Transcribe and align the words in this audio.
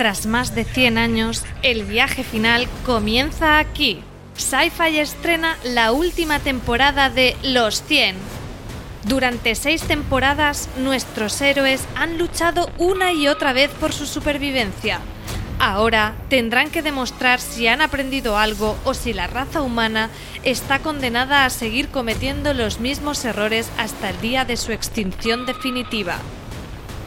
Tras 0.00 0.24
más 0.24 0.54
de 0.54 0.64
100 0.64 0.96
años, 0.96 1.44
el 1.62 1.84
viaje 1.84 2.24
final 2.24 2.66
comienza 2.86 3.58
aquí. 3.58 4.02
Sci-Fi 4.34 4.98
estrena 4.98 5.58
la 5.62 5.92
última 5.92 6.38
temporada 6.38 7.10
de 7.10 7.36
Los 7.42 7.82
100. 7.82 8.16
Durante 9.04 9.54
seis 9.54 9.82
temporadas, 9.82 10.70
nuestros 10.78 11.38
héroes 11.42 11.84
han 11.96 12.16
luchado 12.16 12.70
una 12.78 13.12
y 13.12 13.28
otra 13.28 13.52
vez 13.52 13.70
por 13.72 13.92
su 13.92 14.06
supervivencia. 14.06 15.00
Ahora 15.58 16.14
tendrán 16.30 16.70
que 16.70 16.80
demostrar 16.80 17.38
si 17.38 17.66
han 17.68 17.82
aprendido 17.82 18.38
algo 18.38 18.78
o 18.84 18.94
si 18.94 19.12
la 19.12 19.26
raza 19.26 19.60
humana 19.60 20.08
está 20.44 20.78
condenada 20.78 21.44
a 21.44 21.50
seguir 21.50 21.90
cometiendo 21.90 22.54
los 22.54 22.80
mismos 22.80 23.22
errores 23.26 23.68
hasta 23.76 24.08
el 24.08 24.20
día 24.22 24.46
de 24.46 24.56
su 24.56 24.72
extinción 24.72 25.44
definitiva. 25.44 26.16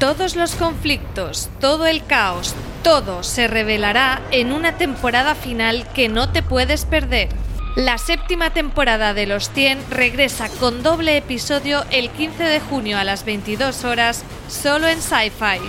Todos 0.03 0.35
los 0.35 0.55
conflictos, 0.55 1.49
todo 1.61 1.87
el 1.87 2.05
caos, 2.05 2.55
todo 2.83 3.23
se 3.23 3.47
revelará 3.47 4.21
en 4.31 4.51
una 4.51 4.75
temporada 4.75 5.33
final 5.33 5.87
que 5.93 6.09
no 6.09 6.29
te 6.29 6.43
puedes 6.43 6.83
perder. 6.83 7.29
La 7.77 7.97
séptima 7.97 8.49
temporada 8.49 9.13
de 9.13 9.27
Los 9.27 9.49
100 9.51 9.79
regresa 9.89 10.49
con 10.59 10.83
doble 10.83 11.15
episodio 11.15 11.85
el 11.89 12.09
15 12.09 12.43
de 12.43 12.59
junio 12.59 12.97
a 12.97 13.05
las 13.05 13.23
22 13.23 13.85
horas, 13.85 14.25
solo 14.49 14.89
en 14.89 15.01
Sci-Fi. 15.01 15.61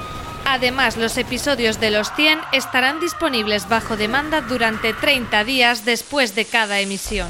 Además, 0.46 0.96
los 0.96 1.16
episodios 1.16 1.78
de 1.78 1.92
Los 1.92 2.12
100 2.16 2.40
estarán 2.50 2.98
disponibles 2.98 3.68
bajo 3.68 3.96
demanda 3.96 4.40
durante 4.40 4.94
30 4.94 5.44
días 5.44 5.84
después 5.84 6.34
de 6.34 6.44
cada 6.44 6.80
emisión. 6.80 7.28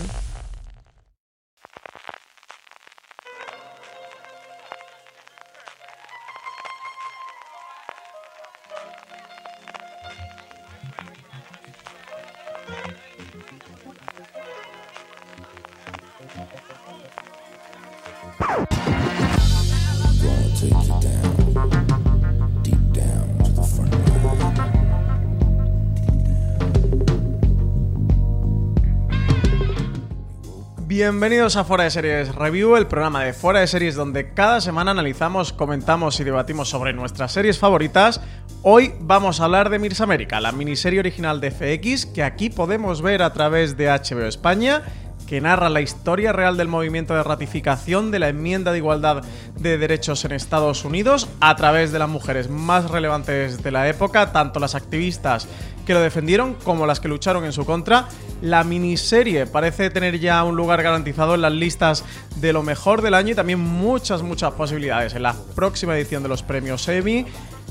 Bienvenidos 30.96 31.56
a 31.56 31.64
Fuera 31.64 31.82
de 31.82 31.90
Series 31.90 32.32
Review, 32.36 32.76
el 32.76 32.86
programa 32.86 33.24
de 33.24 33.32
Fuera 33.32 33.58
de 33.58 33.66
Series 33.66 33.96
donde 33.96 34.32
cada 34.32 34.60
semana 34.60 34.92
analizamos, 34.92 35.52
comentamos 35.52 36.20
y 36.20 36.24
debatimos 36.24 36.68
sobre 36.68 36.92
nuestras 36.92 37.32
series 37.32 37.58
favoritas. 37.58 38.20
Hoy 38.62 38.94
vamos 39.00 39.40
a 39.40 39.46
hablar 39.46 39.70
de 39.70 39.80
Mirs 39.80 40.00
América, 40.00 40.40
la 40.40 40.52
miniserie 40.52 41.00
original 41.00 41.40
de 41.40 41.50
FX 41.50 42.06
que 42.06 42.22
aquí 42.22 42.48
podemos 42.48 43.02
ver 43.02 43.22
a 43.22 43.32
través 43.32 43.76
de 43.76 43.88
HBO 43.88 44.26
España 44.26 44.84
que 45.26 45.40
narra 45.40 45.68
la 45.68 45.80
historia 45.80 46.32
real 46.32 46.56
del 46.56 46.68
movimiento 46.68 47.14
de 47.14 47.24
ratificación 47.24 48.12
de 48.12 48.20
la 48.20 48.28
enmienda 48.28 48.70
de 48.70 48.78
igualdad 48.78 49.24
de 49.58 49.78
derechos 49.78 50.24
en 50.24 50.30
Estados 50.30 50.84
Unidos 50.84 51.28
a 51.40 51.56
través 51.56 51.90
de 51.90 51.98
las 51.98 52.08
mujeres 52.08 52.48
más 52.48 52.90
relevantes 52.90 53.62
de 53.64 53.70
la 53.72 53.88
época, 53.88 54.32
tanto 54.32 54.60
las 54.60 54.76
activistas 54.76 55.48
que 55.84 55.94
lo 55.94 56.00
defendieron 56.00 56.54
como 56.54 56.86
las 56.86 57.00
que 57.00 57.08
lucharon 57.08 57.44
en 57.44 57.52
su 57.52 57.64
contra. 57.64 58.08
La 58.40 58.64
miniserie 58.64 59.46
parece 59.46 59.90
tener 59.90 60.18
ya 60.18 60.42
un 60.44 60.56
lugar 60.56 60.82
garantizado 60.82 61.34
en 61.34 61.42
las 61.42 61.52
listas 61.52 62.04
de 62.36 62.52
lo 62.52 62.62
mejor 62.62 63.02
del 63.02 63.14
año 63.14 63.32
y 63.32 63.34
también 63.34 63.60
muchas, 63.60 64.22
muchas 64.22 64.52
posibilidades 64.52 65.14
en 65.14 65.22
la 65.22 65.34
próxima 65.54 65.96
edición 65.96 66.22
de 66.22 66.28
los 66.28 66.42
premios 66.42 66.88
Emmy. 66.88 67.26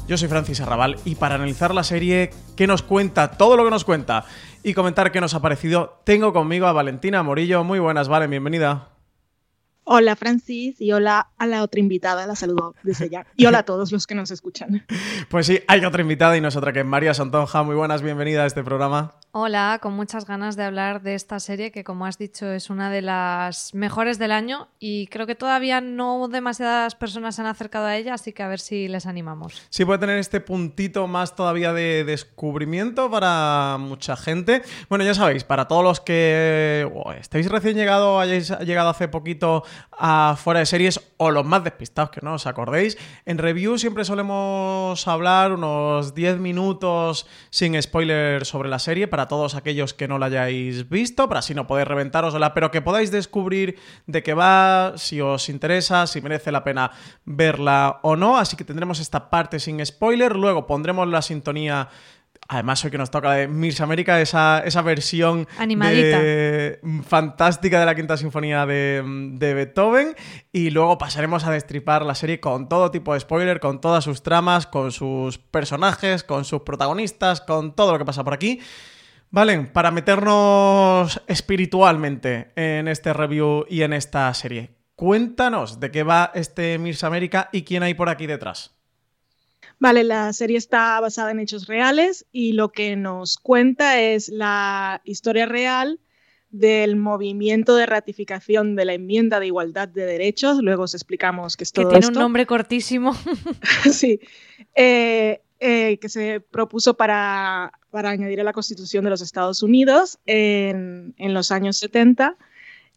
Yo 0.08 0.18
soy 0.18 0.28
Francis 0.28 0.60
Arrabal 0.60 0.98
y 1.06 1.16
para 1.16 1.36
analizar 1.36 1.74
la 1.74 1.84
serie, 1.84 2.32
¿qué 2.58 2.68
nos 2.68 2.84
cuenta? 2.84 3.32
Todo 3.32 3.56
lo 3.56 3.64
que 3.64 3.72
nos 3.72 3.86
cuenta 3.86 4.26
y 4.62 4.74
comentar 4.74 5.12
qué 5.12 5.22
nos 5.22 5.34
ha 5.34 5.42
parecido, 5.42 6.02
tengo 6.04 6.34
conmigo 6.34 6.68
a 6.68 6.74
Valentina 6.74 7.24
Morillo. 7.24 7.64
Muy 7.64 7.80
buenas, 7.80 8.10
Valen, 8.10 8.30
bienvenida. 8.30 8.93
Hola 9.86 10.16
Francis 10.16 10.80
y 10.80 10.94
hola 10.94 11.28
a 11.38 11.46
la 11.46 11.62
otra 11.62 11.82
invitada, 11.82 12.26
la 12.26 12.36
saludo 12.36 12.74
desde 12.84 13.10
ya. 13.10 13.28
Y 13.36 13.48
hola 13.48 13.60
a 13.60 13.64
todos 13.64 13.92
los 13.92 14.08
que 14.08 14.16
nos 14.16 14.32
escuchan. 14.32 14.86
Pues 15.30 15.48
sí, 15.48 15.60
hay 15.68 15.84
otra 15.84 16.02
invitada 16.02 16.38
y 16.38 16.42
no 16.42 16.50
es 16.50 16.56
otra 16.56 16.74
que 16.74 16.84
María 16.84 17.14
Santonja. 17.14 17.64
Muy 17.64 17.76
buenas, 17.76 18.02
bienvenida 18.04 18.44
a 18.44 18.46
este 18.46 18.64
programa. 18.64 19.16
Hola, 19.32 19.80
con 19.82 19.94
muchas 19.94 20.28
ganas 20.28 20.56
de 20.56 20.64
hablar 20.64 21.02
de 21.02 21.16
esta 21.16 21.40
serie 21.40 21.72
que 21.72 21.84
como 21.84 22.06
has 22.06 22.20
dicho 22.20 22.52
es 22.52 22.70
una 22.70 22.92
de 22.92 23.02
las 23.02 23.74
mejores 23.74 24.20
del 24.20 24.32
año 24.32 24.68
y 24.80 25.08
creo 25.08 25.26
que 25.26 25.34
todavía 25.34 25.82
no 25.82 26.28
demasiadas 26.28 26.94
personas 26.94 27.36
se 27.36 27.42
han 27.42 27.48
acercado 27.48 27.86
a 27.88 27.96
ella, 27.96 28.14
así 28.14 28.32
que 28.32 28.44
a 28.44 28.48
ver 28.48 28.60
si 28.60 28.88
les 28.88 29.08
animamos. 29.08 29.64
Sí, 29.72 29.86
puede 29.86 29.98
tener 29.98 30.20
este 30.20 30.40
puntito 30.40 31.08
más 31.08 31.36
todavía 31.36 31.74
de 31.74 32.04
descubrimiento 32.04 33.10
para 33.10 33.78
mucha 33.80 34.16
gente. 34.16 34.62
Bueno, 34.88 35.04
ya 35.04 35.16
sabéis, 35.16 35.44
para 35.44 35.68
todos 35.68 35.84
los 35.84 36.00
que 36.00 36.88
estáis 37.20 37.50
recién 37.50 37.76
llegado, 37.76 38.20
hayáis 38.20 38.52
llegado 38.60 38.90
hace 38.90 39.08
poquito 39.08 39.64
a 39.92 40.36
fuera 40.38 40.60
de 40.60 40.66
series 40.66 41.00
o 41.18 41.32
los 41.32 41.46
más 41.46 41.64
despistados 41.64 42.10
que 42.10 42.22
no 42.22 42.34
os 42.34 42.48
acordéis, 42.48 42.98
en 43.26 43.38
review 43.38 43.78
siempre 43.78 44.06
solemos 44.06 45.08
hablar 45.08 45.54
unos 45.54 46.16
10 46.16 46.40
minutos 46.40 47.28
sin 47.50 47.82
spoiler 47.82 48.46
sobre 48.46 48.70
la 48.70 48.80
serie 48.80 49.08
para 49.08 49.28
todos 49.28 49.56
aquellos 49.56 49.94
que 49.94 50.08
no 50.08 50.18
la 50.18 50.28
hayáis 50.28 50.90
visto, 50.90 51.28
para 51.28 51.40
así 51.40 51.54
no 51.54 51.68
poder 51.68 51.88
reventarosla, 51.88 52.54
pero 52.54 52.72
que 52.72 52.82
podáis 52.82 53.12
descubrir 53.12 53.78
de 54.08 54.24
qué 54.24 54.34
va, 54.34 54.94
si 54.98 55.22
os 55.22 55.50
interesa, 55.50 56.08
si 56.08 56.22
merece 56.22 56.52
la 56.52 56.64
pena 56.64 56.92
verla 57.26 58.00
o 58.04 58.16
no. 58.16 58.38
Así 58.38 58.56
que 58.56 58.66
tendremos 58.66 59.00
esta 59.00 59.30
parte 59.30 59.60
sin 59.60 59.84
spoiler. 59.86 60.36
Luego 60.36 60.68
pondremos 60.68 61.08
la 61.08 61.22
sintonía 61.22 61.90
Además, 62.48 62.84
hoy 62.84 62.92
que 62.92 62.98
nos 62.98 63.10
toca 63.10 63.32
de 63.34 63.48
Mirs 63.48 63.82
América, 63.82 64.20
esa, 64.20 64.60
esa 64.66 64.82
versión 64.82 65.48
fantástica 67.04 67.80
de 67.80 67.86
la 67.86 67.96
Quinta 67.96 68.18
Sinfonía 68.18 68.66
de, 68.66 69.02
de, 69.34 69.54
Beethoven. 69.54 70.16
Y 70.52 70.70
luego 70.72 70.98
pasaremos 70.98 71.46
a 71.46 71.52
destripar 71.52 72.06
la 72.06 72.16
serie 72.16 72.40
con 72.40 72.68
todo 72.68 72.92
tipo 72.92 73.14
de 73.14 73.22
spoiler, 73.22 73.60
con 73.60 73.80
todas 73.80 74.04
sus 74.04 74.24
tramas, 74.24 74.68
con 74.68 74.92
sus 74.92 75.38
personajes, 75.38 76.24
con 76.24 76.46
sus 76.46 76.62
protagonistas, 76.62 77.42
con 77.42 77.76
todo 77.76 77.94
lo 77.94 77.98
que 77.98 78.06
pasa 78.06 78.24
por 78.24 78.34
aquí. 78.34 78.60
Valen, 79.32 79.68
para 79.68 79.90
meternos 79.90 81.24
espiritualmente 81.26 82.52
en 82.56 82.88
este 82.88 83.14
review 83.14 83.66
y 83.68 83.82
en 83.82 83.94
esta 83.94 84.32
serie, 84.36 84.76
cuéntanos 84.96 85.80
de 85.80 85.90
qué 85.90 86.04
va 86.04 86.32
este 86.36 86.78
Mirs 86.78 87.04
América 87.04 87.50
y 87.52 87.64
quién 87.64 87.82
hay 87.82 87.96
por 87.96 88.10
aquí 88.10 88.28
detrás. 88.28 88.76
Vale, 89.80 90.04
la 90.04 90.32
serie 90.34 90.58
está 90.58 91.00
basada 91.00 91.32
en 91.32 91.40
hechos 91.40 91.68
reales 91.68 92.26
y 92.32 92.54
lo 92.54 92.72
que 92.72 92.96
nos 92.96 93.38
cuenta 93.38 94.00
es 94.00 94.30
la 94.30 95.02
historia 95.04 95.46
real 95.46 96.00
del 96.50 96.96
movimiento 96.96 97.76
de 97.76 97.88
ratificación 97.88 98.76
de 98.76 98.86
la 98.86 98.94
enmienda 98.94 99.40
de 99.40 99.48
igualdad 99.48 99.88
de 99.88 100.06
derechos. 100.06 100.60
Luego 100.62 100.84
os 100.84 100.94
explicamos 100.94 101.58
que 101.58 101.64
es 101.64 101.72
todo 101.72 101.90
Que 101.90 102.00
tiene 102.00 102.08
un 102.08 102.14
nombre 102.14 102.46
cortísimo. 102.46 103.14
sí. 103.92 104.20
Eh, 104.76 105.42
eh, 105.66 105.98
que 105.98 106.10
se 106.10 106.42
propuso 106.42 106.96
para, 106.96 107.72
añadir 107.94 108.42
a 108.42 108.44
la 108.44 108.52
Constitución 108.52 109.06
de 109.06 109.10
los 109.10 109.22
Estados 109.22 109.64
Unidos 109.64 110.20
en, 110.26 111.14
los 111.18 111.52
años 111.52 111.78
70. 111.78 112.36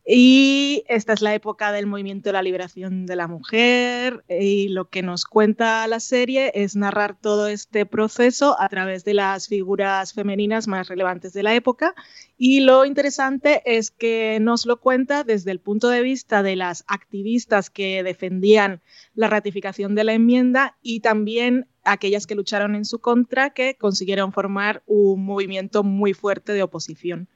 Y 0.08 0.85
esta 0.87 1.14
es 1.14 1.20
la 1.20 1.35
época 1.35 1.73
del 1.73 1.87
movimiento 1.87 2.29
de 2.29 2.35
la 2.35 2.43
liberación 2.43 3.06
de 3.06 3.17
la 3.17 3.26
mujer 3.26 4.25
y 4.29 4.69
lo 4.69 4.88
que 4.88 5.03
nos 5.03 5.25
cuenta 5.25 5.85
la 5.88 5.99
serie 5.99 6.53
es 6.55 6.76
narrar 6.76 7.19
todo 7.20 7.49
este 7.49 7.87
proceso 7.87 8.55
a 8.61 8.69
través 8.69 9.05
de 9.05 9.14
las 9.14 9.49
figuras 9.49 10.12
femeninas 10.12 10.69
más 10.69 10.87
relevantes 10.87 11.32
de 11.32 11.43
la 11.43 11.56
época 11.56 11.93
y 12.38 12.61
lo 12.61 12.85
interesante 12.85 13.62
es 13.67 13.91
que 13.91 14.38
nos 14.41 14.64
lo 14.64 14.79
cuenta 14.79 15.25
desde 15.25 15.50
el 15.50 15.58
punto 15.58 15.88
de 15.88 16.03
vista 16.03 16.44
de 16.44 16.55
las 16.55 16.85
activistas 16.87 17.69
que 17.69 18.05
defendían 18.05 18.82
la 19.17 19.29
ratificación 19.29 19.97
de 19.97 20.05
la 20.05 20.12
enmienda 20.12 20.76
y 20.82 21.00
también 21.00 21.67
aquellas 21.82 22.29
que 22.29 22.37
lucharon 22.37 22.76
en 22.76 22.85
su 22.85 23.00
contra 23.00 23.50
que 23.50 23.76
consiguieron 23.76 24.32
formar 24.32 24.85
un 24.87 25.25
movimiento 25.25 25.82
muy 25.82 26.14
fuerte 26.14 26.53
de 26.53 26.62
oposición. 26.62 27.29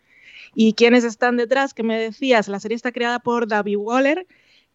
¿Y 0.54 0.74
quiénes 0.74 1.04
están 1.04 1.36
detrás? 1.36 1.74
Que 1.74 1.82
me 1.82 1.98
decías, 1.98 2.48
la 2.48 2.60
serie 2.60 2.76
está 2.76 2.92
creada 2.92 3.18
por 3.18 3.46
David 3.46 3.76
Waller, 3.76 4.26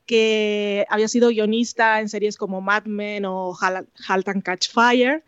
que 0.06 0.86
había 0.89 1.07
sido 1.07 1.30
guionista 1.30 2.00
en 2.00 2.10
series 2.10 2.38
como 2.38 2.62
Mad 2.62 2.86
Men 2.86 3.25
o 3.25 3.57
Halt 3.60 4.27
and 4.27 4.44
Catch 4.44 4.69
Fire. 4.69 5.24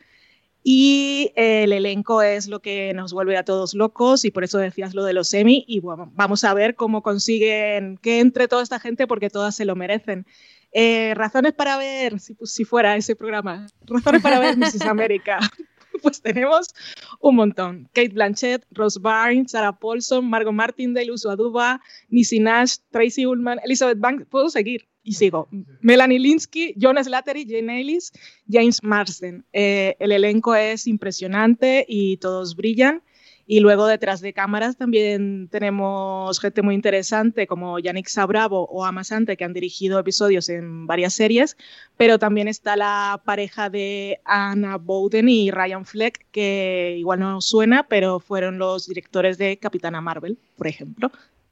Y 0.63 1.31
el 1.35 1.71
elenco 1.71 2.21
es 2.21 2.47
lo 2.47 2.59
que 2.59 2.93
nos 2.93 3.13
vuelve 3.13 3.37
a 3.37 3.45
todos 3.45 3.73
locos 3.73 4.25
y 4.25 4.31
por 4.31 4.43
eso 4.43 4.57
decías 4.57 4.93
lo 4.93 5.05
de 5.05 5.13
los 5.13 5.33
Emmy 5.33 5.63
y 5.65 5.79
bueno, 5.79 6.11
vamos 6.13 6.43
a 6.43 6.53
ver 6.53 6.75
cómo 6.75 7.01
consiguen 7.01 7.97
que 7.99 8.19
entre 8.19 8.49
toda 8.49 8.63
esta 8.63 8.77
gente 8.77 9.07
porque 9.07 9.29
todas 9.29 9.55
se 9.55 9.63
lo 9.63 9.77
merecen. 9.77 10.25
Eh, 10.73 11.13
razones 11.15 11.53
para 11.53 11.77
ver, 11.77 12.19
si, 12.19 12.35
si, 12.43 12.65
fuera 12.65 12.97
ese 12.97 13.15
programa, 13.15 13.67
razones 13.85 14.21
para 14.21 14.39
ver 14.39 14.57
Mrs. 14.57 14.81
América. 14.81 15.39
pues 16.01 16.21
tenemos 16.21 16.73
un 17.19 17.35
montón. 17.35 17.89
Kate 17.93 18.09
Blanchett, 18.09 18.65
Rose 18.71 18.99
Byrne, 18.99 19.47
Sarah 19.47 19.77
Paulson, 19.77 20.29
Margot 20.29 20.53
Martindale, 20.53 21.11
Uso 21.11 21.29
Aduba, 21.29 21.81
Nisi 22.09 22.39
Nash, 22.39 22.77
Tracy 22.91 23.25
Ullman, 23.25 23.59
Elizabeth 23.63 23.99
Banks, 23.99 24.25
puedo 24.29 24.49
seguir. 24.49 24.87
Y 25.03 25.13
sigo. 25.13 25.47
Melanie 25.79 26.19
Linsky, 26.19 26.73
Jonas 26.75 27.07
Slattery, 27.07 27.45
Jane 27.47 27.79
Ellis, 27.79 28.11
James 28.49 28.83
Marsden. 28.83 29.45
Eh, 29.53 29.95
el 29.99 30.11
elenco 30.11 30.53
es 30.53 30.85
impresionante 30.85 31.85
y 31.87 32.17
todos 32.17 32.57
brillan. 32.57 33.01
Y 33.49 33.61
luego 33.61 33.87
detrás 33.87 34.19
de 34.19 34.33
cámaras 34.33 34.75
también 34.75 35.47
tenemos 35.49 36.37
gente 36.41 36.61
muy 36.61 36.75
interesante 36.75 37.47
como 37.47 37.79
Yannick 37.79 38.09
Sabravo 38.09 38.65
o 38.65 38.83
Amasante 38.83 39.37
que 39.37 39.45
han 39.45 39.53
dirigido 39.53 39.99
episodios 39.99 40.49
en 40.49 40.85
varias 40.85 41.13
series, 41.13 41.55
pero 41.95 42.19
también 42.19 42.49
está 42.49 42.75
la 42.75 43.21
pareja 43.23 43.69
de 43.69 44.19
Anna 44.25 44.75
Bowden 44.75 45.29
y 45.29 45.49
Ryan 45.49 45.85
Fleck 45.85 46.25
que 46.31 46.95
igual 46.99 47.21
no 47.21 47.39
suena, 47.39 47.87
pero 47.87 48.19
fueron 48.19 48.57
los 48.57 48.85
directores 48.85 49.37
de 49.37 49.57
Capitana 49.57 50.01
Marvel, 50.01 50.37
por 50.57 50.67
ejemplo. 50.67 51.09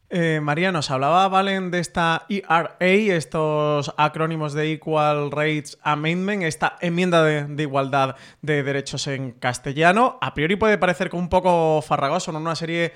Eh, 0.09 0.39
María, 0.41 0.71
nos 0.71 0.91
hablaba 0.91 1.27
Valen 1.27 1.71
de 1.71 1.79
esta 1.79 2.25
ERA, 2.29 2.75
estos 2.79 3.91
acrónimos 3.97 4.53
de 4.53 4.73
Equal 4.73 5.31
Rights 5.31 5.79
Amendment, 5.81 6.43
esta 6.43 6.77
enmienda 6.79 7.23
de, 7.23 7.63
igualdad 7.63 8.15
de 8.41 8.61
derechos 8.61 9.07
en 9.07 9.31
castellano. 9.31 10.19
A 10.21 10.33
priori 10.35 10.55
puede 10.57 10.77
parecer 10.77 11.09
como 11.09 11.23
un 11.23 11.29
poco 11.29 11.81
farragoso, 11.81 12.31
¿no? 12.31 12.39
Una 12.39 12.55
serie 12.55 12.93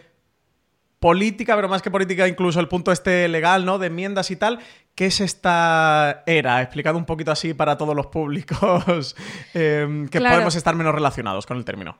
política, 0.99 1.55
pero 1.55 1.67
más 1.67 1.81
que 1.81 1.89
política, 1.89 2.27
incluso 2.27 2.59
el 2.59 2.67
punto 2.67 2.91
este 2.91 3.27
legal, 3.27 3.65
¿no? 3.65 3.79
De 3.79 3.87
enmiendas 3.87 4.29
y 4.29 4.35
tal. 4.35 4.59
¿Qué 4.93 5.07
es 5.07 5.19
esta 5.19 6.23
era? 6.27 6.61
Explicado 6.61 6.97
un 6.97 7.05
poquito 7.05 7.31
así 7.31 7.55
para 7.55 7.77
todos 7.77 7.95
los 7.95 8.07
públicos 8.07 9.15
eh, 9.55 10.07
que 10.11 10.19
podemos 10.19 10.55
estar 10.55 10.75
menos 10.75 10.93
relacionados 10.93 11.47
con 11.47 11.57
el 11.57 11.65
término. 11.65 11.97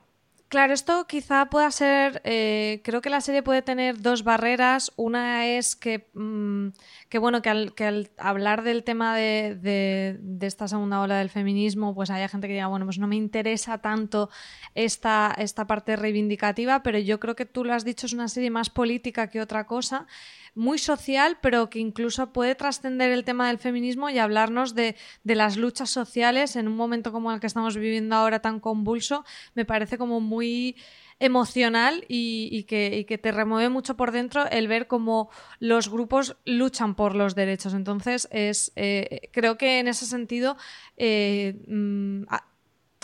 Claro, 0.50 0.74
esto 0.74 1.06
quizá 1.06 1.46
pueda 1.46 1.70
ser, 1.70 2.20
eh, 2.24 2.80
creo 2.82 3.00
que 3.00 3.08
la 3.08 3.20
serie 3.20 3.40
puede 3.40 3.62
tener 3.62 4.02
dos 4.02 4.24
barreras. 4.24 4.90
Una 4.96 5.46
es 5.46 5.76
que, 5.76 6.08
mm, 6.12 6.70
que 7.08 7.18
bueno, 7.20 7.40
que 7.40 7.50
al, 7.50 7.72
que 7.72 7.84
al, 7.84 8.10
hablar 8.18 8.64
del 8.64 8.82
tema 8.82 9.16
de, 9.16 9.54
de, 9.54 10.46
esta 10.46 10.66
segunda 10.66 11.00
ola 11.02 11.18
del 11.18 11.30
feminismo, 11.30 11.94
pues 11.94 12.10
haya 12.10 12.26
gente 12.28 12.48
que 12.48 12.54
diga, 12.54 12.66
bueno, 12.66 12.84
pues 12.84 12.98
no 12.98 13.06
me 13.06 13.14
interesa 13.14 13.78
tanto 13.78 14.28
esta, 14.74 15.32
esta 15.38 15.68
parte 15.68 15.94
reivindicativa, 15.94 16.82
pero 16.82 16.98
yo 16.98 17.20
creo 17.20 17.36
que 17.36 17.46
tú 17.46 17.64
lo 17.64 17.72
has 17.72 17.84
dicho, 17.84 18.06
es 18.06 18.12
una 18.12 18.26
serie 18.26 18.50
más 18.50 18.70
política 18.70 19.28
que 19.28 19.40
otra 19.40 19.66
cosa 19.68 20.08
muy 20.54 20.78
social, 20.78 21.38
pero 21.40 21.70
que 21.70 21.78
incluso 21.78 22.32
puede 22.32 22.54
trascender 22.54 23.10
el 23.10 23.24
tema 23.24 23.48
del 23.48 23.58
feminismo 23.58 24.10
y 24.10 24.18
hablarnos 24.18 24.74
de, 24.74 24.96
las 25.24 25.56
luchas 25.56 25.90
sociales 25.90 26.56
en 26.56 26.68
un 26.68 26.76
momento 26.76 27.12
como 27.12 27.32
el 27.32 27.40
que 27.40 27.46
estamos 27.46 27.76
viviendo 27.76 28.16
ahora 28.16 28.40
tan 28.40 28.60
convulso, 28.60 29.24
me 29.54 29.64
parece 29.64 29.98
como 29.98 30.20
muy 30.20 30.76
emocional 31.18 32.04
y, 32.08 32.64
que, 32.64 33.18
te 33.22 33.32
remueve 33.32 33.68
mucho 33.68 33.96
por 33.96 34.10
dentro 34.10 34.48
el 34.50 34.68
ver 34.68 34.86
cómo 34.86 35.30
los 35.58 35.90
grupos 35.90 36.36
luchan 36.44 36.94
por 36.94 37.14
los 37.14 37.34
derechos. 37.34 37.74
Entonces, 37.74 38.26
es, 38.30 38.72
eh, 38.76 39.28
creo 39.32 39.58
que 39.58 39.80
en 39.80 39.88
ese 39.88 40.06
sentido 40.06 40.56
eh, 40.96 41.62
mm, 41.66 42.24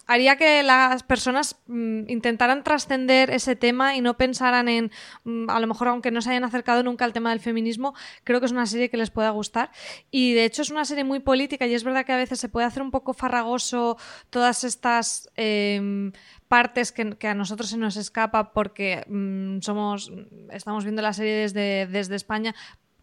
haría 0.06 0.36
que 0.36 0.62
las 0.62 1.02
personas 1.02 1.56
mm, 1.66 2.08
intentaran 2.08 2.62
trascender 2.64 3.30
ese 3.30 3.56
tema 3.56 3.96
y 3.96 4.00
no 4.00 4.16
pensaran 4.16 4.68
en, 4.68 4.90
mm, 5.24 5.50
a 5.50 5.60
lo 5.60 5.66
mejor 5.66 5.88
aunque 5.88 6.10
no 6.10 6.22
se 6.22 6.30
hayan 6.30 6.44
acercado 6.44 6.82
nunca 6.82 7.04
al 7.04 7.12
tema 7.12 7.30
del 7.30 7.40
feminismo, 7.40 7.94
creo 8.24 8.40
que 8.40 8.46
es 8.46 8.52
una 8.52 8.66
serie 8.66 8.88
que 8.88 8.96
les 8.96 9.10
pueda 9.10 9.30
gustar. 9.30 9.70
Y 10.10 10.34
de 10.34 10.44
hecho 10.44 10.62
es 10.62 10.70
una 10.70 10.84
serie 10.84 11.04
muy 11.04 11.20
política 11.20 11.66
y 11.66 11.74
es 11.74 11.84
verdad 11.84 12.06
que 12.06 12.12
a 12.12 12.16
veces 12.16 12.40
se 12.40 12.48
puede 12.48 12.66
hacer 12.66 12.82
un 12.82 12.90
poco 12.90 13.12
farragoso 13.12 13.96
todas 14.30 14.64
estas... 14.64 15.28
Em, 15.36 16.12
partes 16.48 16.92
que, 16.92 17.26
a 17.26 17.34
nosotros 17.34 17.70
se 17.70 17.76
nos 17.76 17.96
escapa 17.96 18.52
porque 18.52 19.04
mm, 19.08 19.60
somos 19.62 20.12
estamos 20.50 20.84
viendo 20.84 21.02
la 21.02 21.12
serie 21.12 21.34
desde, 21.34 21.86
desde 21.86 22.14
España 22.14 22.54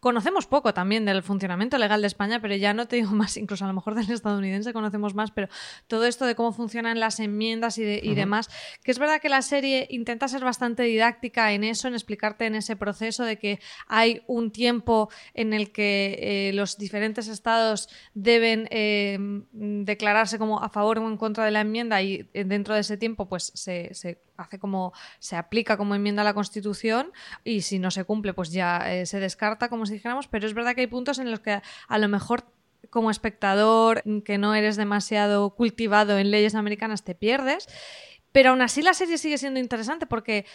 Conocemos 0.03 0.47
poco 0.47 0.73
también 0.73 1.05
del 1.05 1.23
funcionamiento 1.23 1.77
legal 1.77 2.01
de 2.01 2.07
España, 2.07 2.41
pero 2.41 2.53
ya 2.57 2.73
no 2.73 2.89
te 2.89 2.97
digo 2.97 3.11
más, 3.13 3.37
incluso 3.37 3.63
a 3.63 3.69
lo 3.69 3.73
mejor 3.73 3.95
del 3.95 4.11
estadounidense 4.11 4.73
conocemos 4.73 5.15
más, 5.15 5.31
pero 5.31 5.47
todo 5.87 6.05
esto 6.05 6.25
de 6.25 6.35
cómo 6.35 6.51
funcionan 6.51 6.99
las 6.99 7.21
enmiendas 7.21 7.77
y, 7.77 8.13
demás, 8.13 8.49
que 8.83 8.91
es 8.91 8.99
verdad 8.99 9.21
que 9.21 9.29
la 9.29 9.41
serie 9.41 9.87
intenta 9.89 10.27
ser 10.27 10.43
bastante 10.43 10.83
didáctica 10.83 11.53
en 11.53 11.63
eso, 11.63 11.87
en 11.87 11.93
explicarte 11.93 12.45
en 12.45 12.55
ese 12.55 12.75
proceso 12.75 13.23
de 13.23 13.39
que 13.39 13.61
hay 13.87 14.23
un 14.27 14.51
tiempo 14.51 15.09
en 15.33 15.53
el 15.53 15.71
que 15.71 16.19
eh, 16.19 16.51
los 16.53 16.77
diferentes 16.77 17.29
estados 17.29 17.87
deben 18.13 18.67
eh, 18.71 19.17
declararse 19.53 20.37
como 20.37 20.61
a 20.61 20.67
favor 20.67 20.99
o 20.99 21.07
en 21.07 21.15
contra 21.15 21.45
de 21.45 21.51
la 21.51 21.61
enmienda 21.61 22.01
y 22.01 22.29
eh, 22.33 22.43
dentro 22.43 22.73
de 22.75 22.81
ese 22.81 22.97
tiempo 22.97 23.29
pues 23.29 23.53
se, 23.55 23.93
se 23.93 24.19
hace 24.37 24.59
como 24.59 24.93
se 25.19 25.35
aplica 25.35 25.77
como 25.77 25.95
enmienda 25.95 26.21
a 26.21 26.25
la 26.25 26.33
Constitución 26.33 27.11
y 27.43 27.61
si 27.61 27.79
no 27.79 27.91
se 27.91 28.03
cumple 28.03 28.33
pues 28.33 28.51
ya 28.51 28.93
eh, 28.93 29.05
se 29.05 29.19
descarta 29.19 29.69
como 29.69 29.85
si 29.85 29.93
dijéramos, 29.93 30.27
pero 30.27 30.47
es 30.47 30.53
verdad 30.53 30.75
que 30.75 30.81
hay 30.81 30.87
puntos 30.87 31.19
en 31.19 31.31
los 31.31 31.39
que 31.39 31.61
a 31.87 31.97
lo 31.97 32.07
mejor 32.07 32.45
como 32.89 33.09
espectador 33.09 34.03
que 34.23 34.37
no 34.37 34.55
eres 34.55 34.75
demasiado 34.75 35.51
cultivado 35.51 36.17
en 36.17 36.31
leyes 36.31 36.55
americanas 36.55 37.03
te 37.03 37.15
pierdes, 37.15 37.67
pero 38.33 38.49
aún 38.49 38.61
así 38.61 38.81
la 38.81 38.93
serie 38.93 39.17
sigue 39.17 39.37
siendo 39.37 39.59
interesante 39.59 40.05
porque 40.05 40.45